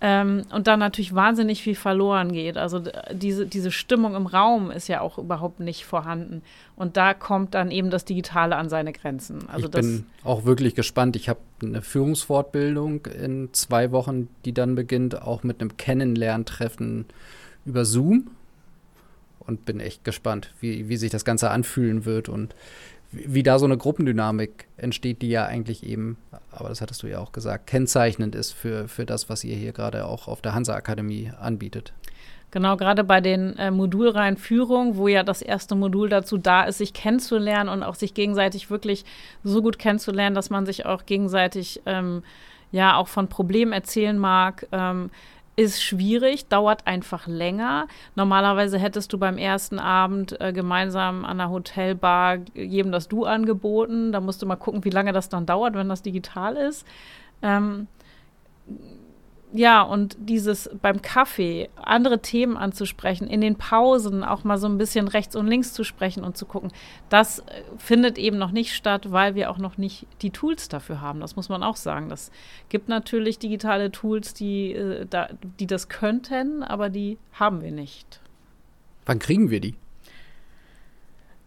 ähm, 0.00 0.42
und 0.52 0.66
dann 0.66 0.80
natürlich 0.80 1.14
wahnsinnig 1.14 1.62
viel 1.62 1.76
verloren 1.76 2.32
geht. 2.32 2.56
Also 2.56 2.82
diese, 3.12 3.46
diese 3.46 3.70
Stimmung 3.70 4.16
im 4.16 4.26
Raum 4.26 4.72
ist 4.72 4.88
ja 4.88 5.00
auch 5.00 5.16
überhaupt 5.16 5.60
nicht 5.60 5.84
vorhanden. 5.84 6.42
Und 6.74 6.96
da 6.96 7.14
kommt 7.14 7.54
dann 7.54 7.70
eben 7.70 7.90
das 7.90 8.04
Digitale 8.04 8.56
an 8.56 8.68
seine 8.68 8.92
Grenzen. 8.92 9.48
Also 9.48 9.66
ich 9.66 9.70
bin 9.70 10.06
auch 10.24 10.44
wirklich 10.44 10.74
gespannt. 10.74 11.14
Ich 11.14 11.28
habe 11.28 11.38
eine 11.62 11.82
Führungsfortbildung 11.82 13.06
in 13.06 13.50
zwei 13.52 13.92
Wochen, 13.92 14.28
die 14.44 14.52
dann 14.52 14.74
beginnt, 14.74 15.22
auch 15.22 15.44
mit 15.44 15.60
einem 15.60 15.76
Kennenlerntreffen 15.76 17.04
über 17.64 17.84
Zoom 17.84 18.28
und 19.46 19.64
bin 19.64 19.80
echt 19.80 20.04
gespannt, 20.04 20.52
wie, 20.60 20.88
wie 20.88 20.96
sich 20.96 21.10
das 21.10 21.24
Ganze 21.24 21.50
anfühlen 21.50 22.04
wird 22.04 22.28
und 22.28 22.54
wie, 23.12 23.42
da 23.42 23.58
so 23.58 23.66
eine 23.66 23.76
Gruppendynamik 23.76 24.66
entsteht, 24.76 25.22
die 25.22 25.28
ja 25.28 25.44
eigentlich 25.44 25.84
eben, 25.84 26.16
aber 26.50 26.70
das 26.70 26.80
hattest 26.80 27.02
du 27.02 27.06
ja 27.06 27.18
auch 27.18 27.32
gesagt, 27.32 27.66
kennzeichnend 27.66 28.34
ist 28.34 28.52
für, 28.52 28.88
für 28.88 29.04
das, 29.04 29.28
was 29.28 29.44
ihr 29.44 29.54
hier 29.54 29.72
gerade 29.72 30.06
auch 30.06 30.28
auf 30.28 30.40
der 30.40 30.54
Hansa-Akademie 30.54 31.30
anbietet. 31.38 31.92
Genau, 32.50 32.76
gerade 32.76 33.02
bei 33.02 33.22
den 33.22 33.56
äh, 33.56 33.70
Modulreihen 33.70 34.36
Führung, 34.36 34.96
wo 34.96 35.08
ja 35.08 35.22
das 35.22 35.40
erste 35.40 35.74
Modul 35.74 36.10
dazu 36.10 36.36
da 36.36 36.64
ist, 36.64 36.78
sich 36.78 36.92
kennenzulernen 36.92 37.70
und 37.70 37.82
auch 37.82 37.94
sich 37.94 38.12
gegenseitig 38.12 38.70
wirklich 38.70 39.06
so 39.42 39.62
gut 39.62 39.78
kennenzulernen, 39.78 40.34
dass 40.34 40.50
man 40.50 40.66
sich 40.66 40.84
auch 40.84 41.06
gegenseitig 41.06 41.80
ähm, 41.86 42.22
ja 42.70 42.96
auch 42.96 43.08
von 43.08 43.28
Problemen 43.28 43.72
erzählen 43.72 44.18
mag. 44.18 44.66
Ähm, 44.70 45.10
ist 45.56 45.82
schwierig, 45.82 46.48
dauert 46.48 46.86
einfach 46.86 47.26
länger. 47.26 47.86
Normalerweise 48.14 48.78
hättest 48.78 49.12
du 49.12 49.18
beim 49.18 49.36
ersten 49.36 49.78
Abend 49.78 50.40
äh, 50.40 50.52
gemeinsam 50.52 51.24
an 51.24 51.38
der 51.38 51.50
Hotelbar 51.50 52.38
jedem 52.54 52.92
das 52.92 53.08
Du 53.08 53.24
angeboten. 53.24 54.12
Da 54.12 54.20
musst 54.20 54.40
du 54.40 54.46
mal 54.46 54.56
gucken, 54.56 54.84
wie 54.84 54.90
lange 54.90 55.12
das 55.12 55.28
dann 55.28 55.46
dauert, 55.46 55.74
wenn 55.74 55.88
das 55.88 56.02
digital 56.02 56.56
ist. 56.56 56.86
Ähm, 57.42 57.86
ja, 59.54 59.82
und 59.82 60.16
dieses 60.18 60.70
beim 60.80 61.02
Kaffee 61.02 61.68
andere 61.76 62.20
Themen 62.20 62.56
anzusprechen, 62.56 63.26
in 63.28 63.42
den 63.42 63.56
Pausen 63.56 64.24
auch 64.24 64.44
mal 64.44 64.56
so 64.56 64.66
ein 64.66 64.78
bisschen 64.78 65.08
rechts 65.08 65.36
und 65.36 65.46
links 65.46 65.74
zu 65.74 65.84
sprechen 65.84 66.24
und 66.24 66.36
zu 66.38 66.46
gucken, 66.46 66.72
das 67.10 67.40
äh, 67.40 67.62
findet 67.76 68.16
eben 68.16 68.38
noch 68.38 68.50
nicht 68.50 68.74
statt, 68.74 69.12
weil 69.12 69.34
wir 69.34 69.50
auch 69.50 69.58
noch 69.58 69.76
nicht 69.76 70.06
die 70.22 70.30
Tools 70.30 70.68
dafür 70.68 71.02
haben. 71.02 71.20
Das 71.20 71.36
muss 71.36 71.50
man 71.50 71.62
auch 71.62 71.76
sagen. 71.76 72.08
Das 72.08 72.30
gibt 72.70 72.88
natürlich 72.88 73.38
digitale 73.38 73.92
Tools, 73.92 74.32
die, 74.32 74.72
äh, 74.72 75.06
da, 75.08 75.28
die 75.60 75.66
das 75.66 75.90
könnten, 75.90 76.62
aber 76.62 76.88
die 76.88 77.18
haben 77.32 77.60
wir 77.60 77.72
nicht. 77.72 78.20
Wann 79.04 79.18
kriegen 79.18 79.50
wir 79.50 79.60
die? 79.60 79.74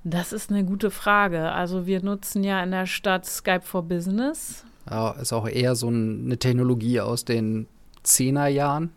Das 0.03 0.31
ist 0.31 0.51
eine 0.51 0.63
gute 0.63 0.91
Frage. 0.91 1.51
Also 1.51 1.87
wir 1.87 2.03
nutzen 2.03 2.43
ja 2.43 2.61
in 2.63 2.69
der 2.69 2.85
Stadt 2.85 3.25
Skype 3.25 3.61
for 3.63 3.81
Business. 3.81 4.63
Ja, 4.87 5.11
ist 5.13 5.33
auch 5.33 5.47
eher 5.47 5.75
so 5.75 5.87
eine 5.87 6.37
Technologie 6.37 6.99
aus 6.99 7.25
den 7.25 7.65
Zehnerjahren? 8.05 8.91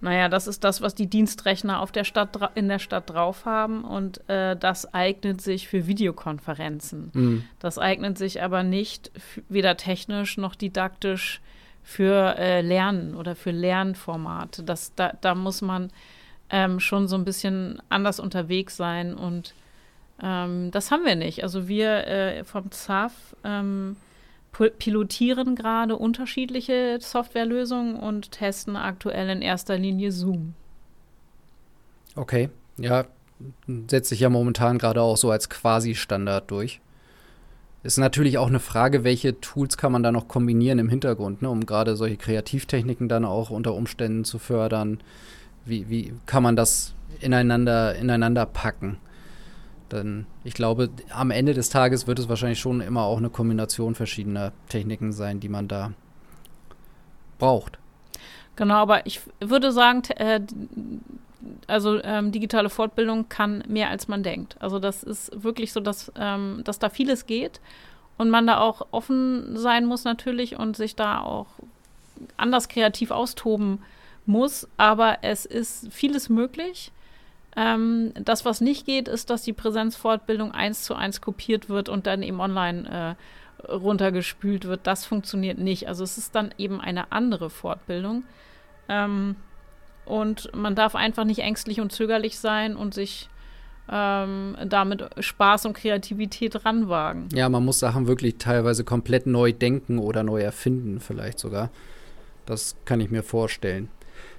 Naja, 0.00 0.28
das 0.28 0.46
ist 0.46 0.62
das, 0.62 0.80
was 0.80 0.94
die 0.94 1.08
Dienstrechner 1.08 1.80
auf 1.80 1.90
der 1.90 2.04
Stadt, 2.04 2.38
in 2.54 2.68
der 2.68 2.78
Stadt 2.78 3.10
drauf 3.10 3.44
haben 3.44 3.82
und 3.82 4.28
äh, 4.28 4.56
das 4.56 4.94
eignet 4.94 5.40
sich 5.40 5.66
für 5.66 5.88
Videokonferenzen. 5.88 7.10
Mhm. 7.12 7.44
Das 7.58 7.78
eignet 7.78 8.16
sich 8.16 8.42
aber 8.42 8.62
nicht 8.62 9.10
weder 9.48 9.76
technisch 9.76 10.36
noch 10.36 10.54
didaktisch 10.54 11.40
für 11.82 12.36
äh, 12.38 12.60
Lernen 12.60 13.16
oder 13.16 13.34
für 13.34 13.50
Lernformate. 13.50 14.62
Das, 14.62 14.94
da, 14.94 15.14
da 15.20 15.34
muss 15.34 15.62
man 15.62 15.90
ähm, 16.50 16.78
schon 16.78 17.08
so 17.08 17.16
ein 17.16 17.24
bisschen 17.24 17.82
anders 17.88 18.20
unterwegs 18.20 18.76
sein 18.76 19.14
und 19.14 19.54
ähm, 20.22 20.70
das 20.70 20.90
haben 20.92 21.04
wir 21.04 21.16
nicht. 21.16 21.42
Also 21.42 21.66
wir 21.66 22.06
äh, 22.06 22.44
vom 22.44 22.70
ZAF 22.70 23.12
ähm, 23.42 23.96
pilotieren 24.78 25.54
gerade 25.54 25.96
unterschiedliche 25.96 26.98
Softwarelösungen 27.00 27.96
und 27.96 28.32
testen 28.32 28.76
aktuell 28.76 29.28
in 29.30 29.42
erster 29.42 29.78
Linie 29.78 30.12
Zoom. 30.12 30.54
Okay, 32.16 32.50
ja, 32.76 33.04
setzt 33.86 34.08
sich 34.08 34.20
ja 34.20 34.28
momentan 34.28 34.78
gerade 34.78 35.02
auch 35.02 35.16
so 35.16 35.30
als 35.30 35.48
Quasi-Standard 35.48 36.50
durch. 36.50 36.80
Ist 37.84 37.98
natürlich 37.98 38.38
auch 38.38 38.48
eine 38.48 38.58
Frage, 38.58 39.04
welche 39.04 39.40
Tools 39.40 39.76
kann 39.76 39.92
man 39.92 40.02
da 40.02 40.10
noch 40.10 40.26
kombinieren 40.26 40.80
im 40.80 40.88
Hintergrund, 40.88 41.42
ne, 41.42 41.48
um 41.48 41.64
gerade 41.64 41.94
solche 41.94 42.16
Kreativtechniken 42.16 43.08
dann 43.08 43.24
auch 43.24 43.50
unter 43.50 43.74
Umständen 43.74 44.24
zu 44.24 44.38
fördern. 44.38 44.98
Wie, 45.64 45.88
wie 45.88 46.12
kann 46.26 46.42
man 46.42 46.56
das 46.56 46.94
ineinander, 47.20 47.94
ineinander 47.94 48.46
packen? 48.46 48.98
Denn 49.92 50.26
ich 50.44 50.54
glaube, 50.54 50.90
am 51.10 51.30
Ende 51.30 51.54
des 51.54 51.70
Tages 51.70 52.06
wird 52.06 52.18
es 52.18 52.28
wahrscheinlich 52.28 52.60
schon 52.60 52.80
immer 52.80 53.02
auch 53.02 53.18
eine 53.18 53.30
Kombination 53.30 53.94
verschiedener 53.94 54.52
Techniken 54.68 55.12
sein, 55.12 55.40
die 55.40 55.48
man 55.48 55.68
da 55.68 55.92
braucht. 57.38 57.78
Genau, 58.56 58.74
aber 58.74 59.06
ich 59.06 59.20
würde 59.40 59.72
sagen, 59.72 60.02
äh, 60.16 60.40
also 61.66 62.02
ähm, 62.02 62.32
digitale 62.32 62.70
Fortbildung 62.70 63.28
kann 63.28 63.62
mehr 63.68 63.90
als 63.90 64.08
man 64.08 64.22
denkt. 64.22 64.56
Also 64.60 64.78
das 64.78 65.02
ist 65.02 65.30
wirklich 65.42 65.72
so, 65.72 65.80
dass, 65.80 66.12
ähm, 66.16 66.62
dass 66.64 66.78
da 66.78 66.88
vieles 66.90 67.26
geht 67.26 67.60
und 68.16 68.30
man 68.30 68.46
da 68.46 68.58
auch 68.58 68.86
offen 68.90 69.56
sein 69.56 69.86
muss 69.86 70.04
natürlich 70.04 70.58
und 70.58 70.76
sich 70.76 70.96
da 70.96 71.20
auch 71.20 71.46
anders 72.36 72.68
kreativ 72.68 73.10
austoben 73.10 73.78
muss. 74.26 74.68
Aber 74.76 75.18
es 75.22 75.46
ist 75.46 75.92
vieles 75.92 76.28
möglich. 76.28 76.90
Ähm, 77.56 78.12
das, 78.14 78.44
was 78.44 78.60
nicht 78.60 78.86
geht, 78.86 79.08
ist, 79.08 79.30
dass 79.30 79.42
die 79.42 79.52
Präsenzfortbildung 79.52 80.52
eins 80.52 80.84
zu 80.84 80.94
eins 80.94 81.20
kopiert 81.20 81.68
wird 81.68 81.88
und 81.88 82.06
dann 82.06 82.22
eben 82.22 82.40
online 82.40 83.16
äh, 83.18 83.66
runtergespült 83.66 84.64
wird. 84.66 84.86
Das 84.86 85.04
funktioniert 85.04 85.58
nicht. 85.58 85.88
Also 85.88 86.04
es 86.04 86.18
ist 86.18 86.34
dann 86.34 86.54
eben 86.58 86.80
eine 86.80 87.10
andere 87.12 87.50
Fortbildung. 87.50 88.24
Ähm, 88.88 89.36
und 90.04 90.54
man 90.54 90.74
darf 90.74 90.94
einfach 90.94 91.24
nicht 91.24 91.40
ängstlich 91.40 91.80
und 91.80 91.92
zögerlich 91.92 92.38
sein 92.38 92.76
und 92.76 92.94
sich 92.94 93.28
ähm, 93.90 94.56
damit 94.66 95.04
Spaß 95.18 95.66
und 95.66 95.74
Kreativität 95.74 96.64
ranwagen. 96.64 97.28
Ja, 97.32 97.48
man 97.48 97.64
muss 97.64 97.78
Sachen 97.78 98.06
wirklich 98.06 98.36
teilweise 98.38 98.84
komplett 98.84 99.26
neu 99.26 99.52
denken 99.52 99.98
oder 99.98 100.22
neu 100.22 100.40
erfinden, 100.40 101.00
vielleicht 101.00 101.38
sogar. 101.38 101.70
Das 102.46 102.76
kann 102.84 103.00
ich 103.00 103.10
mir 103.10 103.22
vorstellen. 103.22 103.88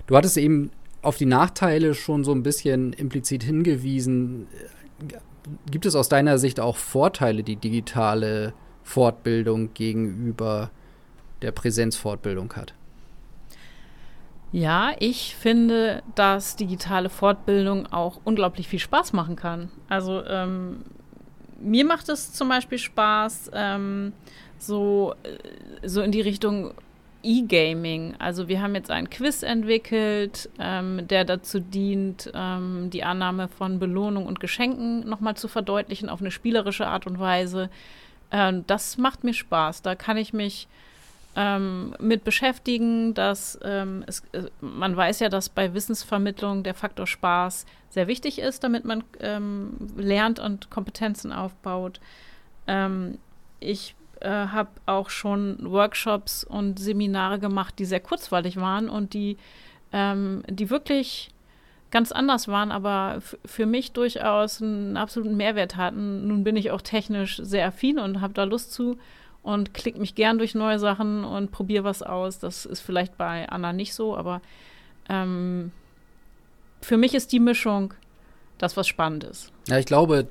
Du 0.08 0.16
hattest 0.16 0.38
eben 0.38 0.72
auf 1.02 1.18
die 1.18 1.26
Nachteile 1.26 1.94
schon 1.94 2.24
so 2.24 2.32
ein 2.32 2.44
bisschen 2.44 2.94
implizit 2.94 3.44
hingewiesen. 3.44 4.48
Gibt 5.70 5.86
es 5.86 5.96
aus 5.96 6.10
deiner 6.10 6.38
Sicht 6.38 6.60
auch 6.60 6.76
Vorteile, 6.76 7.44
die 7.44 7.56
digitale 7.56 8.54
Fortbildung 8.84 9.74
gegenüber 9.74 10.72
der 11.42 11.52
Präsenzfortbildung 11.52 12.54
hat? 12.54 12.74
Ja, 14.52 14.94
ich 15.00 15.36
finde, 15.36 16.02
dass 16.16 16.56
digitale 16.56 17.10
Fortbildung 17.10 17.86
auch 17.88 18.20
unglaublich 18.24 18.68
viel 18.68 18.80
Spaß 18.80 19.14
machen 19.14 19.36
kann. 19.36 19.70
Also 19.90 20.26
ähm, 20.26 20.86
mir 21.62 21.86
macht 21.86 22.10
es 22.10 22.34
zum 22.34 22.50
Beispiel 22.50 22.80
Spaß, 22.80 23.52
ähm, 23.54 24.14
so, 24.58 25.14
äh, 25.24 25.88
so 25.88 26.02
in 26.02 26.12
die 26.12 26.22
Richtung 26.22 26.74
E-Gaming. 27.24 28.16
Also 28.20 28.48
wir 28.48 28.62
haben 28.62 28.76
jetzt 28.76 28.92
einen 28.92 29.10
Quiz 29.10 29.44
entwickelt, 29.44 30.50
ähm, 30.60 31.08
der 31.08 31.26
dazu 31.26 31.60
dient, 31.60 32.32
ähm, 32.34 32.90
die 32.92 33.04
Annahme 33.04 33.48
von 33.48 33.80
Belohnung 33.80 34.26
und 34.26 34.40
Geschenken 34.40 35.08
nochmal 35.08 35.36
zu 35.36 35.48
verdeutlichen 35.48 36.10
auf 36.10 36.22
eine 36.22 36.32
spielerische 36.32 36.88
Art 36.88 37.08
und 37.08 37.20
Weise. 37.20 37.70
Ähm, 38.32 38.64
das 38.68 38.98
macht 38.98 39.24
mir 39.24 39.34
Spaß. 39.34 39.82
Da 39.82 39.96
kann 39.96 40.18
ich 40.18 40.34
mich 40.34 40.68
ähm, 41.36 41.96
mit 42.00 42.24
beschäftigen. 42.24 43.14
Dass, 43.14 43.60
ähm, 43.64 44.04
es, 44.08 44.24
äh, 44.32 44.44
man 44.62 44.96
weiß 44.96 45.20
ja, 45.20 45.30
dass 45.30 45.50
bei 45.50 45.74
Wissensvermittlung 45.74 46.64
der 46.64 46.74
Faktor 46.74 47.08
Spaß 47.08 47.66
sehr 47.90 48.08
wichtig 48.08 48.40
ist, 48.40 48.64
damit 48.64 48.86
man 48.86 49.04
ähm, 49.20 49.74
lernt 49.98 50.40
und 50.40 50.70
Kompetenzen 50.70 51.32
aufbaut. 51.32 52.00
ich 53.60 53.96
äh, 54.22 54.30
habe 54.30 54.70
auch 54.86 55.10
schon 55.10 55.58
Workshops 55.62 56.44
und 56.44 56.80
Seminare 56.80 57.40
gemacht, 57.40 57.76
die 57.80 57.86
sehr 57.86 58.00
kurzweilig 58.00 58.58
waren 58.58 58.90
und 58.90 59.14
die, 59.14 59.38
ähm, 59.92 60.44
die 60.48 60.70
wirklich 60.70 61.32
ganz 61.92 62.12
anders 62.12 62.48
waren, 62.48 62.72
aber 62.72 63.20
für 63.46 63.66
mich 63.66 63.94
durchaus 63.94 64.62
einen 64.62 64.98
absoluten 64.98 65.38
Mehrwert 65.38 65.76
hatten. 65.76 66.28
Nun 66.28 66.44
bin 66.44 66.56
ich 66.56 66.72
auch 66.72 66.82
technisch 66.82 67.38
sehr 67.42 67.68
affin 67.68 68.00
und 68.00 68.22
habe 68.22 68.34
da 68.34 68.44
Lust 68.44 68.74
zu 68.74 68.98
und 69.42 69.74
klicke 69.74 70.00
mich 70.00 70.16
gern 70.16 70.38
durch 70.38 70.54
neue 70.54 70.80
Sachen 70.80 71.24
und 71.24 71.52
probiere 71.52 71.84
was 71.84 72.04
aus. 72.04 72.40
Das 72.40 72.66
ist 72.66 72.82
vielleicht 72.82 73.18
bei 73.18 73.50
Anna 73.50 73.74
nicht 73.74 73.94
so, 73.94 74.16
aber 74.16 74.42
ähm, 75.08 75.72
für 76.82 76.98
mich 76.98 77.14
ist 77.14 77.32
die 77.32 77.40
Mischung 77.40 77.94
das, 78.58 78.78
was 78.78 78.88
spannend 78.88 79.24
ist. 79.24 79.52
Ja, 79.68 79.80
ich 79.80 79.86
glaube, 79.86 80.28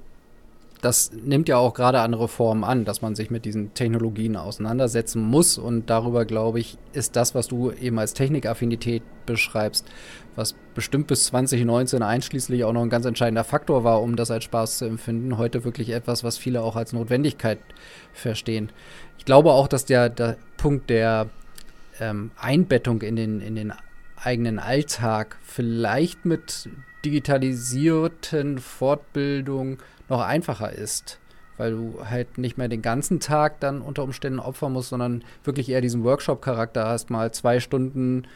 das 0.81 1.11
nimmt 1.13 1.49
ja 1.49 1.57
auch 1.57 1.75
gerade 1.75 2.01
andere 2.01 2.29
Formen 2.29 2.63
an, 2.63 2.85
dass 2.85 3.03
man 3.03 3.15
sich 3.15 3.31
mit 3.31 3.45
diesen 3.45 3.75
Technologien 3.75 4.37
auseinandersetzen 4.37 5.23
muss. 5.23 5.59
Und 5.59 5.91
darüber, 5.91 6.25
glaube 6.25 6.61
ich, 6.61 6.79
ist 6.93 7.17
das, 7.17 7.35
was 7.35 7.49
du 7.49 7.73
eben 7.73 7.99
als 7.99 8.15
Technikaffinität 8.15 9.03
beschreibst, 9.27 9.87
was 10.37 10.55
bestimmt 10.75 11.09
bis 11.09 11.25
2019 11.25 12.03
einschließlich 12.03 12.65
auch 12.65 12.73
noch 12.73 12.83
ein 12.83 12.91
ganz 12.91 13.07
entscheidender 13.07 13.45
Faktor 13.45 13.83
war, 13.83 14.01
um 14.03 14.17
das 14.17 14.31
als 14.31 14.45
Spaß 14.45 14.79
zu 14.79 14.85
empfinden, 14.85 15.37
heute 15.37 15.65
wirklich 15.65 15.91
etwas, 15.91 16.23
was 16.23 16.39
viele 16.39 16.63
auch 16.63 16.77
als 16.77 16.93
Notwendigkeit 16.93 17.59
verstehen. 18.13 18.71
Ich 19.19 19.25
glaube 19.25 19.53
auch, 19.53 19.69
dass 19.69 19.85
der, 19.85 20.09
der 20.09 20.37
Punkt 20.57 20.91
der 20.91 21.29
ähm, 22.01 22.31
Einbettung 22.37 23.03
in 23.03 23.17
den, 23.17 23.41
in 23.41 23.57
den 23.57 23.73
eigenen 24.17 24.59
Alltag 24.59 25.39
vielleicht 25.43 26.25
mit 26.25 26.69
digitalisierten 27.05 28.59
Fortbildungen 28.59 29.79
noch 30.09 30.21
einfacher 30.21 30.73
ist, 30.73 31.19
weil 31.57 31.73
du 31.73 32.05
halt 32.09 32.39
nicht 32.39 32.59
mehr 32.59 32.69
den 32.69 32.83
ganzen 32.83 33.21
Tag 33.21 33.61
dann 33.61 33.81
unter 33.83 34.03
Umständen 34.03 34.39
opfern 34.39 34.73
musst, 34.73 34.91
sondern 34.91 35.25
wirklich 35.45 35.69
eher 35.69 35.81
diesen 35.81 36.05
Workshop-Charakter 36.05 36.87
hast, 36.87 37.11
mal 37.11 37.33
zwei 37.33 37.61
Stunden 37.61 38.27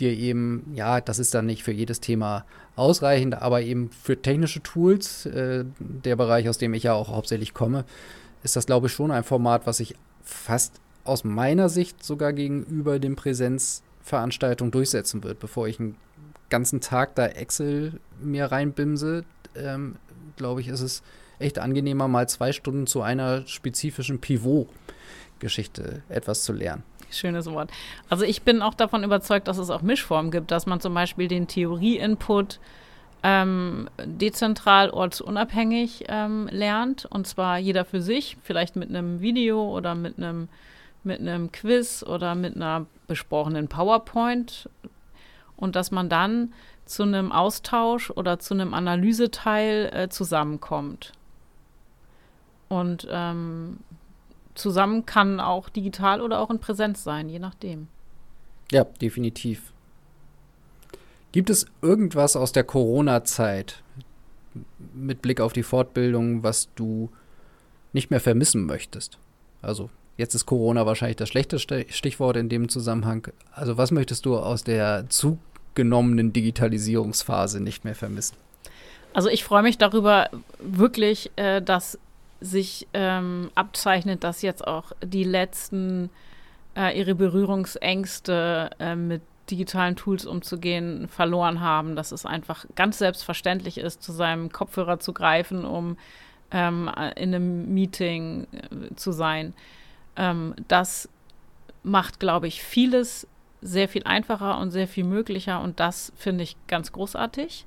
dir 0.00 0.12
eben, 0.12 0.72
ja, 0.74 1.00
das 1.00 1.18
ist 1.18 1.34
dann 1.34 1.46
nicht 1.46 1.62
für 1.62 1.72
jedes 1.72 2.00
Thema 2.00 2.44
ausreichend, 2.76 3.40
aber 3.40 3.62
eben 3.62 3.90
für 3.90 4.20
technische 4.20 4.62
Tools, 4.62 5.26
äh, 5.26 5.64
der 5.78 6.16
Bereich, 6.16 6.48
aus 6.48 6.58
dem 6.58 6.74
ich 6.74 6.82
ja 6.82 6.94
auch 6.94 7.08
hauptsächlich 7.08 7.54
komme, 7.54 7.84
ist 8.42 8.56
das, 8.56 8.66
glaube 8.66 8.88
ich, 8.88 8.92
schon 8.92 9.10
ein 9.10 9.24
Format, 9.24 9.66
was 9.66 9.76
sich 9.78 9.94
fast 10.22 10.80
aus 11.04 11.22
meiner 11.22 11.68
Sicht 11.68 12.02
sogar 12.02 12.32
gegenüber 12.32 12.98
den 12.98 13.14
Präsenzveranstaltungen 13.14 14.72
durchsetzen 14.72 15.22
wird, 15.22 15.38
bevor 15.38 15.68
ich 15.68 15.78
einen 15.78 15.96
ganzen 16.50 16.80
Tag 16.80 17.14
da 17.14 17.26
Excel 17.26 18.00
mir 18.20 18.46
reinbimse, 18.46 19.24
ähm, 19.54 19.96
glaube 20.36 20.60
ich, 20.60 20.68
ist 20.68 20.80
es 20.80 21.02
echt 21.38 21.58
angenehmer, 21.58 22.08
mal 22.08 22.28
zwei 22.28 22.52
Stunden 22.52 22.86
zu 22.86 23.02
einer 23.02 23.46
spezifischen 23.46 24.20
Pivot-Geschichte 24.20 26.02
etwas 26.08 26.44
zu 26.44 26.52
lernen. 26.52 26.82
Schönes 27.10 27.46
Wort. 27.50 27.70
Also 28.08 28.24
ich 28.24 28.42
bin 28.42 28.62
auch 28.62 28.74
davon 28.74 29.04
überzeugt, 29.04 29.48
dass 29.48 29.58
es 29.58 29.70
auch 29.70 29.82
Mischformen 29.82 30.30
gibt, 30.30 30.50
dass 30.50 30.66
man 30.66 30.80
zum 30.80 30.94
Beispiel 30.94 31.28
den 31.28 31.46
Theorie-Input 31.46 32.58
ähm, 33.22 33.88
dezentral, 34.04 34.90
ortsunabhängig 34.90 36.04
ähm, 36.08 36.48
lernt 36.50 37.06
und 37.06 37.26
zwar 37.26 37.58
jeder 37.58 37.84
für 37.84 38.02
sich, 38.02 38.36
vielleicht 38.42 38.76
mit 38.76 38.90
einem 38.90 39.20
Video 39.20 39.62
oder 39.62 39.94
mit 39.94 40.18
einem 40.18 40.48
mit 41.04 41.20
einem 41.20 41.52
Quiz 41.52 42.02
oder 42.02 42.34
mit 42.34 42.56
einer 42.56 42.86
besprochenen 43.06 43.68
PowerPoint 43.68 44.68
und 45.56 45.76
dass 45.76 45.90
man 45.90 46.08
dann 46.08 46.52
zu 46.84 47.02
einem 47.02 47.32
Austausch 47.32 48.10
oder 48.10 48.38
zu 48.38 48.54
einem 48.54 48.74
Analyseteil 48.74 49.90
äh, 49.92 50.08
zusammenkommt. 50.08 51.12
Und 52.68 53.06
ähm, 53.10 53.78
zusammen 54.54 55.06
kann 55.06 55.40
auch 55.40 55.68
digital 55.68 56.20
oder 56.20 56.40
auch 56.40 56.50
in 56.50 56.58
Präsenz 56.58 57.04
sein, 57.04 57.28
je 57.28 57.38
nachdem. 57.38 57.88
Ja, 58.70 58.84
definitiv. 58.84 59.72
Gibt 61.32 61.50
es 61.50 61.66
irgendwas 61.82 62.36
aus 62.36 62.52
der 62.52 62.64
Corona-Zeit 62.64 63.82
mit 64.94 65.20
Blick 65.20 65.40
auf 65.40 65.52
die 65.52 65.62
Fortbildung, 65.62 66.42
was 66.42 66.68
du 66.74 67.10
nicht 67.92 68.10
mehr 68.10 68.20
vermissen 68.20 68.66
möchtest? 68.66 69.18
Also 69.60 69.90
jetzt 70.16 70.34
ist 70.34 70.46
Corona 70.46 70.86
wahrscheinlich 70.86 71.16
das 71.16 71.28
schlechteste 71.28 71.86
Stichwort 71.88 72.36
in 72.36 72.48
dem 72.48 72.68
Zusammenhang. 72.68 73.28
Also 73.50 73.76
was 73.76 73.90
möchtest 73.90 74.26
du 74.26 74.36
aus 74.36 74.62
der 74.62 75.08
Zukunft 75.08 75.53
genommenen 75.74 76.32
Digitalisierungsphase 76.32 77.60
nicht 77.60 77.84
mehr 77.84 77.94
vermissen. 77.94 78.36
Also 79.12 79.28
ich 79.28 79.44
freue 79.44 79.62
mich 79.62 79.78
darüber 79.78 80.28
wirklich, 80.58 81.30
äh, 81.36 81.62
dass 81.62 81.98
sich 82.40 82.86
ähm, 82.92 83.50
abzeichnet, 83.54 84.24
dass 84.24 84.42
jetzt 84.42 84.66
auch 84.66 84.92
die 85.02 85.24
letzten 85.24 86.10
äh, 86.76 86.98
ihre 86.98 87.14
Berührungsängste 87.14 88.70
äh, 88.78 88.96
mit 88.96 89.22
digitalen 89.50 89.96
Tools 89.96 90.26
umzugehen 90.26 91.08
verloren 91.08 91.60
haben, 91.60 91.96
dass 91.96 92.12
es 92.12 92.26
einfach 92.26 92.64
ganz 92.74 92.98
selbstverständlich 92.98 93.78
ist, 93.78 94.02
zu 94.02 94.12
seinem 94.12 94.50
Kopfhörer 94.50 94.98
zu 95.00 95.12
greifen, 95.12 95.64
um 95.64 95.96
ähm, 96.50 96.90
in 97.16 97.34
einem 97.34 97.72
Meeting 97.72 98.46
äh, 98.52 98.94
zu 98.96 99.12
sein. 99.12 99.54
Ähm, 100.16 100.54
das 100.68 101.08
macht, 101.82 102.20
glaube 102.20 102.46
ich, 102.46 102.62
vieles 102.62 103.26
sehr 103.64 103.88
viel 103.88 104.04
einfacher 104.04 104.58
und 104.58 104.70
sehr 104.70 104.86
viel 104.86 105.04
möglicher 105.04 105.60
und 105.60 105.80
das 105.80 106.12
finde 106.16 106.44
ich 106.44 106.56
ganz 106.68 106.92
großartig. 106.92 107.64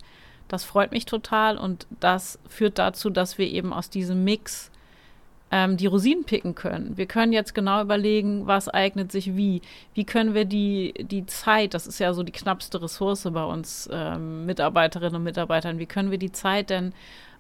Das 0.48 0.64
freut 0.64 0.92
mich 0.92 1.06
total 1.06 1.58
und 1.58 1.88
das 2.00 2.40
führt 2.48 2.80
dazu, 2.80 3.10
dass 3.10 3.38
wir 3.38 3.48
eben 3.48 3.74
aus 3.74 3.90
diesem 3.90 4.24
Mix 4.24 4.72
ähm, 5.52 5.76
die 5.76 5.88
Rosinen 5.88 6.24
picken 6.24 6.56
können. 6.56 6.98
Wir 6.98 7.06
können 7.06 7.34
jetzt 7.34 7.56
genau 7.56 7.82
überlegen, 7.82 8.48
was 8.48 8.70
eignet 8.70 9.12
sich 9.12 9.36
wie. 9.36 9.62
Wie 9.94 10.06
können 10.06 10.34
wir 10.34 10.46
die, 10.46 10.94
die 11.00 11.26
Zeit, 11.26 11.74
das 11.74 11.88
ist 11.88 12.00
ja 12.00 12.14
so 12.14 12.24
die 12.24 12.32
knappste 12.32 12.82
Ressource 12.82 13.28
bei 13.32 13.44
uns 13.44 13.90
ähm, 13.92 14.46
Mitarbeiterinnen 14.46 15.16
und 15.16 15.24
Mitarbeitern, 15.24 15.80
wie 15.80 15.86
können 15.86 16.12
wir 16.12 16.20
die 16.20 16.32
Zeit 16.32 16.70
denn 16.70 16.94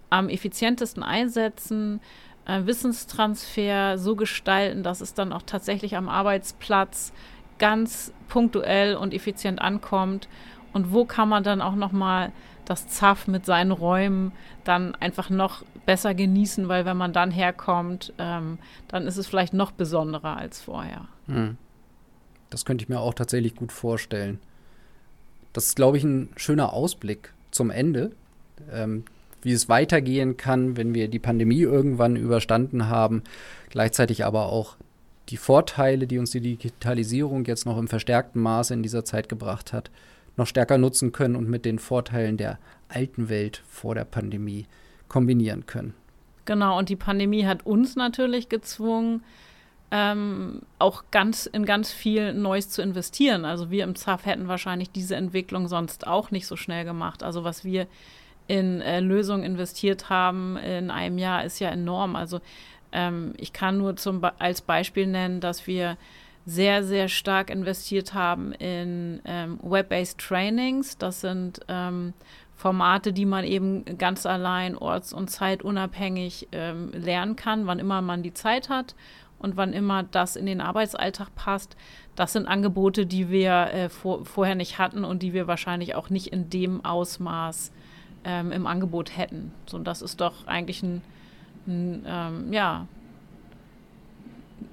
am 0.10 0.30
effizientesten 0.30 1.04
einsetzen, 1.04 2.02
äh, 2.46 2.66
Wissenstransfer 2.66 3.98
so 3.98 4.16
gestalten, 4.16 4.84
dass 4.84 5.02
es 5.02 5.14
dann 5.14 5.34
auch 5.34 5.44
tatsächlich 5.44 5.98
am 5.98 6.08
Arbeitsplatz 6.10 7.12
ganz 7.58 8.14
punktuell 8.28 8.96
und 8.96 9.14
effizient 9.14 9.62
ankommt 9.62 10.28
und 10.74 10.92
wo 10.92 11.06
kann 11.06 11.30
man 11.30 11.44
dann 11.44 11.62
auch 11.62 11.76
noch 11.76 11.92
mal 11.92 12.32
das 12.66 12.88
ZAF 12.88 13.28
mit 13.28 13.46
seinen 13.46 13.72
Räumen 13.72 14.34
dann 14.64 14.94
einfach 14.96 15.30
noch 15.30 15.64
besser 15.86 16.14
genießen, 16.14 16.68
weil 16.68 16.86
wenn 16.86 16.98
man 16.98 17.14
dann 17.14 17.32
herkommt, 17.32 18.14
ähm, 18.18 18.60
dann 18.90 19.08
ist 19.08 19.16
es 19.18 19.26
vielleicht 19.26 19.54
noch 19.54 19.72
besonderer 19.72 20.36
als 20.36 20.62
vorher. 20.62 21.08
Hm. 21.28 21.58
Das 22.50 22.66
könnte 22.66 22.84
ich 22.84 22.90
mir 22.90 23.00
auch 23.00 23.14
tatsächlich 23.14 23.56
gut 23.56 23.72
vorstellen. 23.72 24.40
Das 25.54 25.66
ist, 25.66 25.76
glaube 25.76 25.98
ich, 25.98 26.04
ein 26.04 26.30
schöner 26.36 26.74
Ausblick 26.74 27.34
zum 27.52 27.72
Ende, 27.72 28.12
ähm, 28.72 29.06
wie 29.42 29.54
es 29.54 29.70
weitergehen 29.70 30.36
kann, 30.36 30.76
wenn 30.76 30.94
wir 30.94 31.08
die 31.08 31.20
Pandemie 31.20 31.62
irgendwann 31.62 32.16
überstanden 32.18 32.90
haben, 32.90 33.24
gleichzeitig 33.70 34.26
aber 34.26 34.48
auch 34.48 34.76
die 35.30 35.38
Vorteile, 35.38 36.08
die 36.08 36.20
uns 36.20 36.32
die 36.32 36.42
Digitalisierung 36.42 37.46
jetzt 37.46 37.66
noch 37.66 37.78
im 37.78 37.88
verstärkten 37.88 38.42
Maße 38.42 38.74
in 38.74 38.84
dieser 38.84 39.04
Zeit 39.04 39.30
gebracht 39.30 39.74
hat, 39.74 39.92
noch 40.38 40.48
stärker 40.48 40.78
nutzen 40.78 41.12
können 41.12 41.36
und 41.36 41.50
mit 41.50 41.66
den 41.66 41.80
Vorteilen 41.80 42.38
der 42.38 42.60
alten 42.90 43.30
Welt 43.30 43.64
vor 43.68 43.96
der 43.96 44.06
Pandemie 44.06 44.66
kombinieren 45.08 45.66
können. 45.66 45.94
Genau, 46.46 46.78
und 46.78 46.90
die 46.90 46.96
Pandemie 46.96 47.46
hat 47.46 47.66
uns 47.66 47.96
natürlich 47.96 48.48
gezwungen, 48.48 49.24
ähm, 49.90 50.62
auch 50.80 51.06
ganz 51.12 51.46
in 51.46 51.66
ganz 51.66 51.92
viel 51.92 52.34
Neues 52.34 52.70
zu 52.70 52.82
investieren. 52.82 53.46
Also 53.46 53.72
wir 53.72 53.84
im 53.84 53.96
ZAF 53.96 54.26
hätten 54.26 54.48
wahrscheinlich 54.48 54.92
diese 54.92 55.16
Entwicklung 55.16 55.68
sonst 55.68 56.08
auch 56.08 56.32
nicht 56.32 56.48
so 56.48 56.56
schnell 56.56 56.86
gemacht. 56.86 57.24
Also 57.24 57.44
was 57.44 57.64
wir 57.64 57.88
in 58.48 58.82
äh, 58.82 59.02
Lösungen 59.02 59.44
investiert 59.44 60.10
haben 60.10 60.58
in 60.58 60.90
einem 60.90 61.18
Jahr 61.18 61.44
ist 61.44 61.60
ja 61.60 61.70
enorm. 61.70 62.16
Also 62.16 62.40
ähm, 62.92 63.34
ich 63.38 63.54
kann 63.54 63.78
nur 63.78 63.96
zum, 63.96 64.22
als 64.40 64.62
Beispiel 64.62 65.08
nennen, 65.08 65.40
dass 65.40 65.68
wir 65.68 65.98
sehr, 66.46 66.84
sehr 66.84 67.10
stark 67.10 67.50
investiert 67.50 68.14
haben 68.14 68.54
in 68.54 69.22
ähm, 69.26 69.60
Web-based 69.62 70.18
Trainings. 70.18 70.98
Das 70.98 71.20
sind 71.20 71.60
ähm, 71.68 72.14
Formate, 72.56 73.12
die 73.12 73.26
man 73.26 73.44
eben 73.44 73.84
ganz 73.98 74.26
allein 74.26 74.78
orts- 74.78 75.14
und 75.14 75.30
zeitunabhängig 75.30 76.48
ähm, 76.54 76.92
lernen 76.94 77.36
kann, 77.36 77.68
wann 77.68 77.80
immer 77.80 78.02
man 78.02 78.24
die 78.24 78.34
Zeit 78.34 78.70
hat 78.70 78.96
und 79.40 79.58
wann 79.58 79.74
immer 79.74 80.04
das 80.04 80.36
in 80.36 80.46
den 80.46 80.62
Arbeitsalltag 80.62 81.36
passt. 81.36 81.76
Das 82.16 82.34
sind 82.34 82.48
Angebote, 82.48 83.06
die 83.06 83.30
wir 83.30 83.52
äh, 83.74 83.90
vor, 83.90 84.26
vorher 84.26 84.56
nicht 84.56 84.80
hatten 84.80 85.04
und 85.04 85.22
die 85.22 85.34
wir 85.34 85.48
wahrscheinlich 85.48 85.96
auch 85.96 86.10
nicht 86.10 86.28
in 86.28 86.50
dem 86.50 86.84
Ausmaß 86.84 87.72
ähm, 88.24 88.52
im 88.52 88.66
Angebot 88.66 89.16
hätten. 89.16 89.52
So, 89.66 89.78
und 89.78 89.84
das 89.84 90.02
ist 90.02 90.22
doch 90.22 90.48
eigentlich 90.48 90.82
ein 90.82 91.02
ein, 91.68 92.04
ähm, 92.08 92.54
ja, 92.54 92.88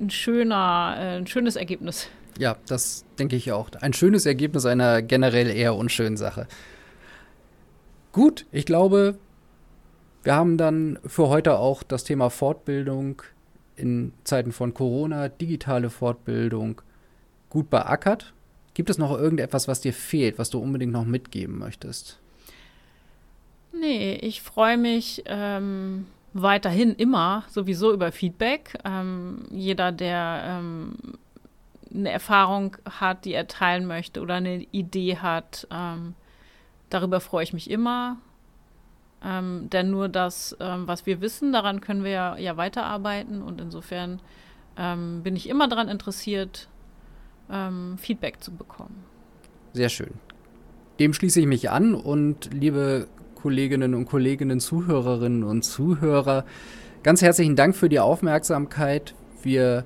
ein 0.01 0.11
schöner, 0.11 0.97
äh, 0.99 1.17
ein 1.19 1.27
schönes 1.27 1.57
Ergebnis. 1.57 2.09
Ja, 2.39 2.57
das 2.67 3.05
denke 3.19 3.37
ich 3.37 3.53
auch. 3.53 3.71
Ein 3.81 3.93
schönes 3.93 4.27
Ergebnis 4.27 4.67
einer 4.67 5.03
generell 5.03 5.51
eher 5.51 5.77
unschönen 5.77 6.17
Sache. 6.17 6.47
Gut, 8.13 8.47
ich 8.53 8.67
glaube, 8.67 9.19
wir 10.23 10.35
haben 10.35 10.57
dann 10.57 10.99
für 11.07 11.29
heute 11.29 11.59
auch 11.59 11.83
das 11.83 12.05
Thema 12.05 12.31
Fortbildung 12.31 13.23
in 13.77 14.13
Zeiten 14.25 14.53
von 14.53 14.73
Corona, 14.73 15.29
digitale 15.29 15.91
Fortbildung 15.91 16.81
gut 17.51 17.71
beackert. 17.71 18.33
Gibt 18.75 18.91
es 18.91 18.99
noch 18.99 19.17
irgendetwas, 19.17 19.69
was 19.69 19.81
dir 19.81 19.93
fehlt, 19.93 20.39
was 20.39 20.51
du 20.51 20.59
unbedingt 20.59 20.93
noch 20.93 21.05
mitgeben 21.05 21.59
möchtest? 21.59 22.19
Nee, 23.73 24.15
ich 24.15 24.43
freue 24.43 24.77
mich 24.77 25.23
ähm, 25.27 26.07
weiterhin 26.35 26.95
immer 26.95 27.45
sowieso 27.49 27.93
über 27.93 28.13
Feedback. 28.13 28.77
Ähm, 28.85 29.45
jeder, 29.51 29.93
der 29.93 30.43
ähm, 30.45 30.97
eine 31.95 32.11
Erfahrung 32.11 32.77
hat, 32.91 33.25
die 33.25 33.33
er 33.33 33.47
teilen 33.47 33.87
möchte 33.87 34.21
oder 34.21 34.35
eine 34.35 34.67
Idee 34.73 35.17
hat, 35.19 35.67
ähm, 35.71 36.15
darüber 36.91 37.21
freue 37.21 37.45
ich 37.45 37.53
mich 37.53 37.71
immer. 37.71 38.19
Ähm, 39.25 39.71
denn 39.71 39.91
nur 39.91 40.09
das, 40.09 40.57
ähm, 40.61 40.87
was 40.87 41.07
wir 41.07 41.21
wissen, 41.21 41.53
daran 41.53 41.81
können 41.81 42.03
wir 42.03 42.11
ja, 42.11 42.37
ja 42.37 42.57
weiterarbeiten 42.57 43.41
und 43.41 43.61
insofern 43.61 44.21
ähm, 44.77 45.23
bin 45.23 45.37
ich 45.37 45.49
immer 45.49 45.69
daran 45.69 45.89
interessiert, 45.89 46.69
Feedback 47.99 48.43
zu 48.43 48.57
bekommen. 48.57 49.05
Sehr 49.75 49.91
schön. 49.91 50.15
Dem 50.99 51.13
schließe 51.13 51.41
ich 51.41 51.47
mich 51.47 51.69
an 51.71 51.95
und 51.95 52.55
liebe 52.55 53.07
Kolleginnen 53.45 53.95
und 53.95 54.07
Kollegen, 54.07 54.59
Zuhörerinnen 54.59 55.45
und 55.45 55.67
Zuhörer, 55.67 56.47
ganz 57.03 57.21
herzlichen 57.21 57.57
Dank 57.57 57.77
für 57.77 57.91
die 57.91 58.01
Aufmerksamkeit. 58.01 59.15
Wir 59.43 59.85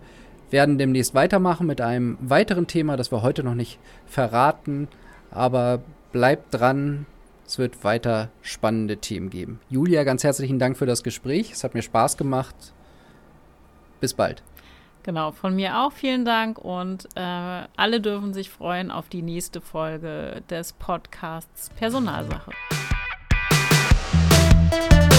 werden 0.53 0.79
demnächst 0.79 1.13
weitermachen 1.13 1.67
mit 1.67 1.81
einem 1.81 2.19
weiteren 2.21 2.69
Thema, 2.69 2.97
das 2.97 3.11
wir 3.11 3.21
heute 3.23 3.43
noch 3.43 3.57
nicht 3.57 3.81
verraten, 4.07 4.87
aber 5.33 5.83
bleibt 6.13 6.55
dran, 6.55 7.07
es 7.49 7.59
wird 7.59 7.83
weiter 7.83 8.29
spannende 8.43 8.99
Themen 8.99 9.29
geben. 9.29 9.59
Julia, 9.69 10.05
ganz 10.05 10.23
herzlichen 10.23 10.61
Dank 10.61 10.77
für 10.77 10.87
das 10.87 11.03
Gespräch. 11.03 11.51
Es 11.51 11.65
hat 11.65 11.75
mir 11.75 11.83
Spaß 11.83 12.17
gemacht. 12.17 12.55
Bis 13.99 14.15
bald. 14.15 14.45
Genau, 15.03 15.33
von 15.33 15.57
mir 15.57 15.81
auch 15.81 15.91
vielen 15.91 16.25
Dank 16.25 16.59
und 16.59 17.09
äh, 17.17 17.21
alle 17.77 18.01
dürfen 18.01 18.35
sich 18.35 18.51
freuen 18.51 18.93
auf 18.93 19.09
die 19.09 19.23
nächste 19.23 19.61
Folge 19.61 20.45
des 20.49 20.75
Podcasts 20.75 21.71
Personalsache. 21.71 22.53
Thank 24.71 25.13
you. 25.13 25.18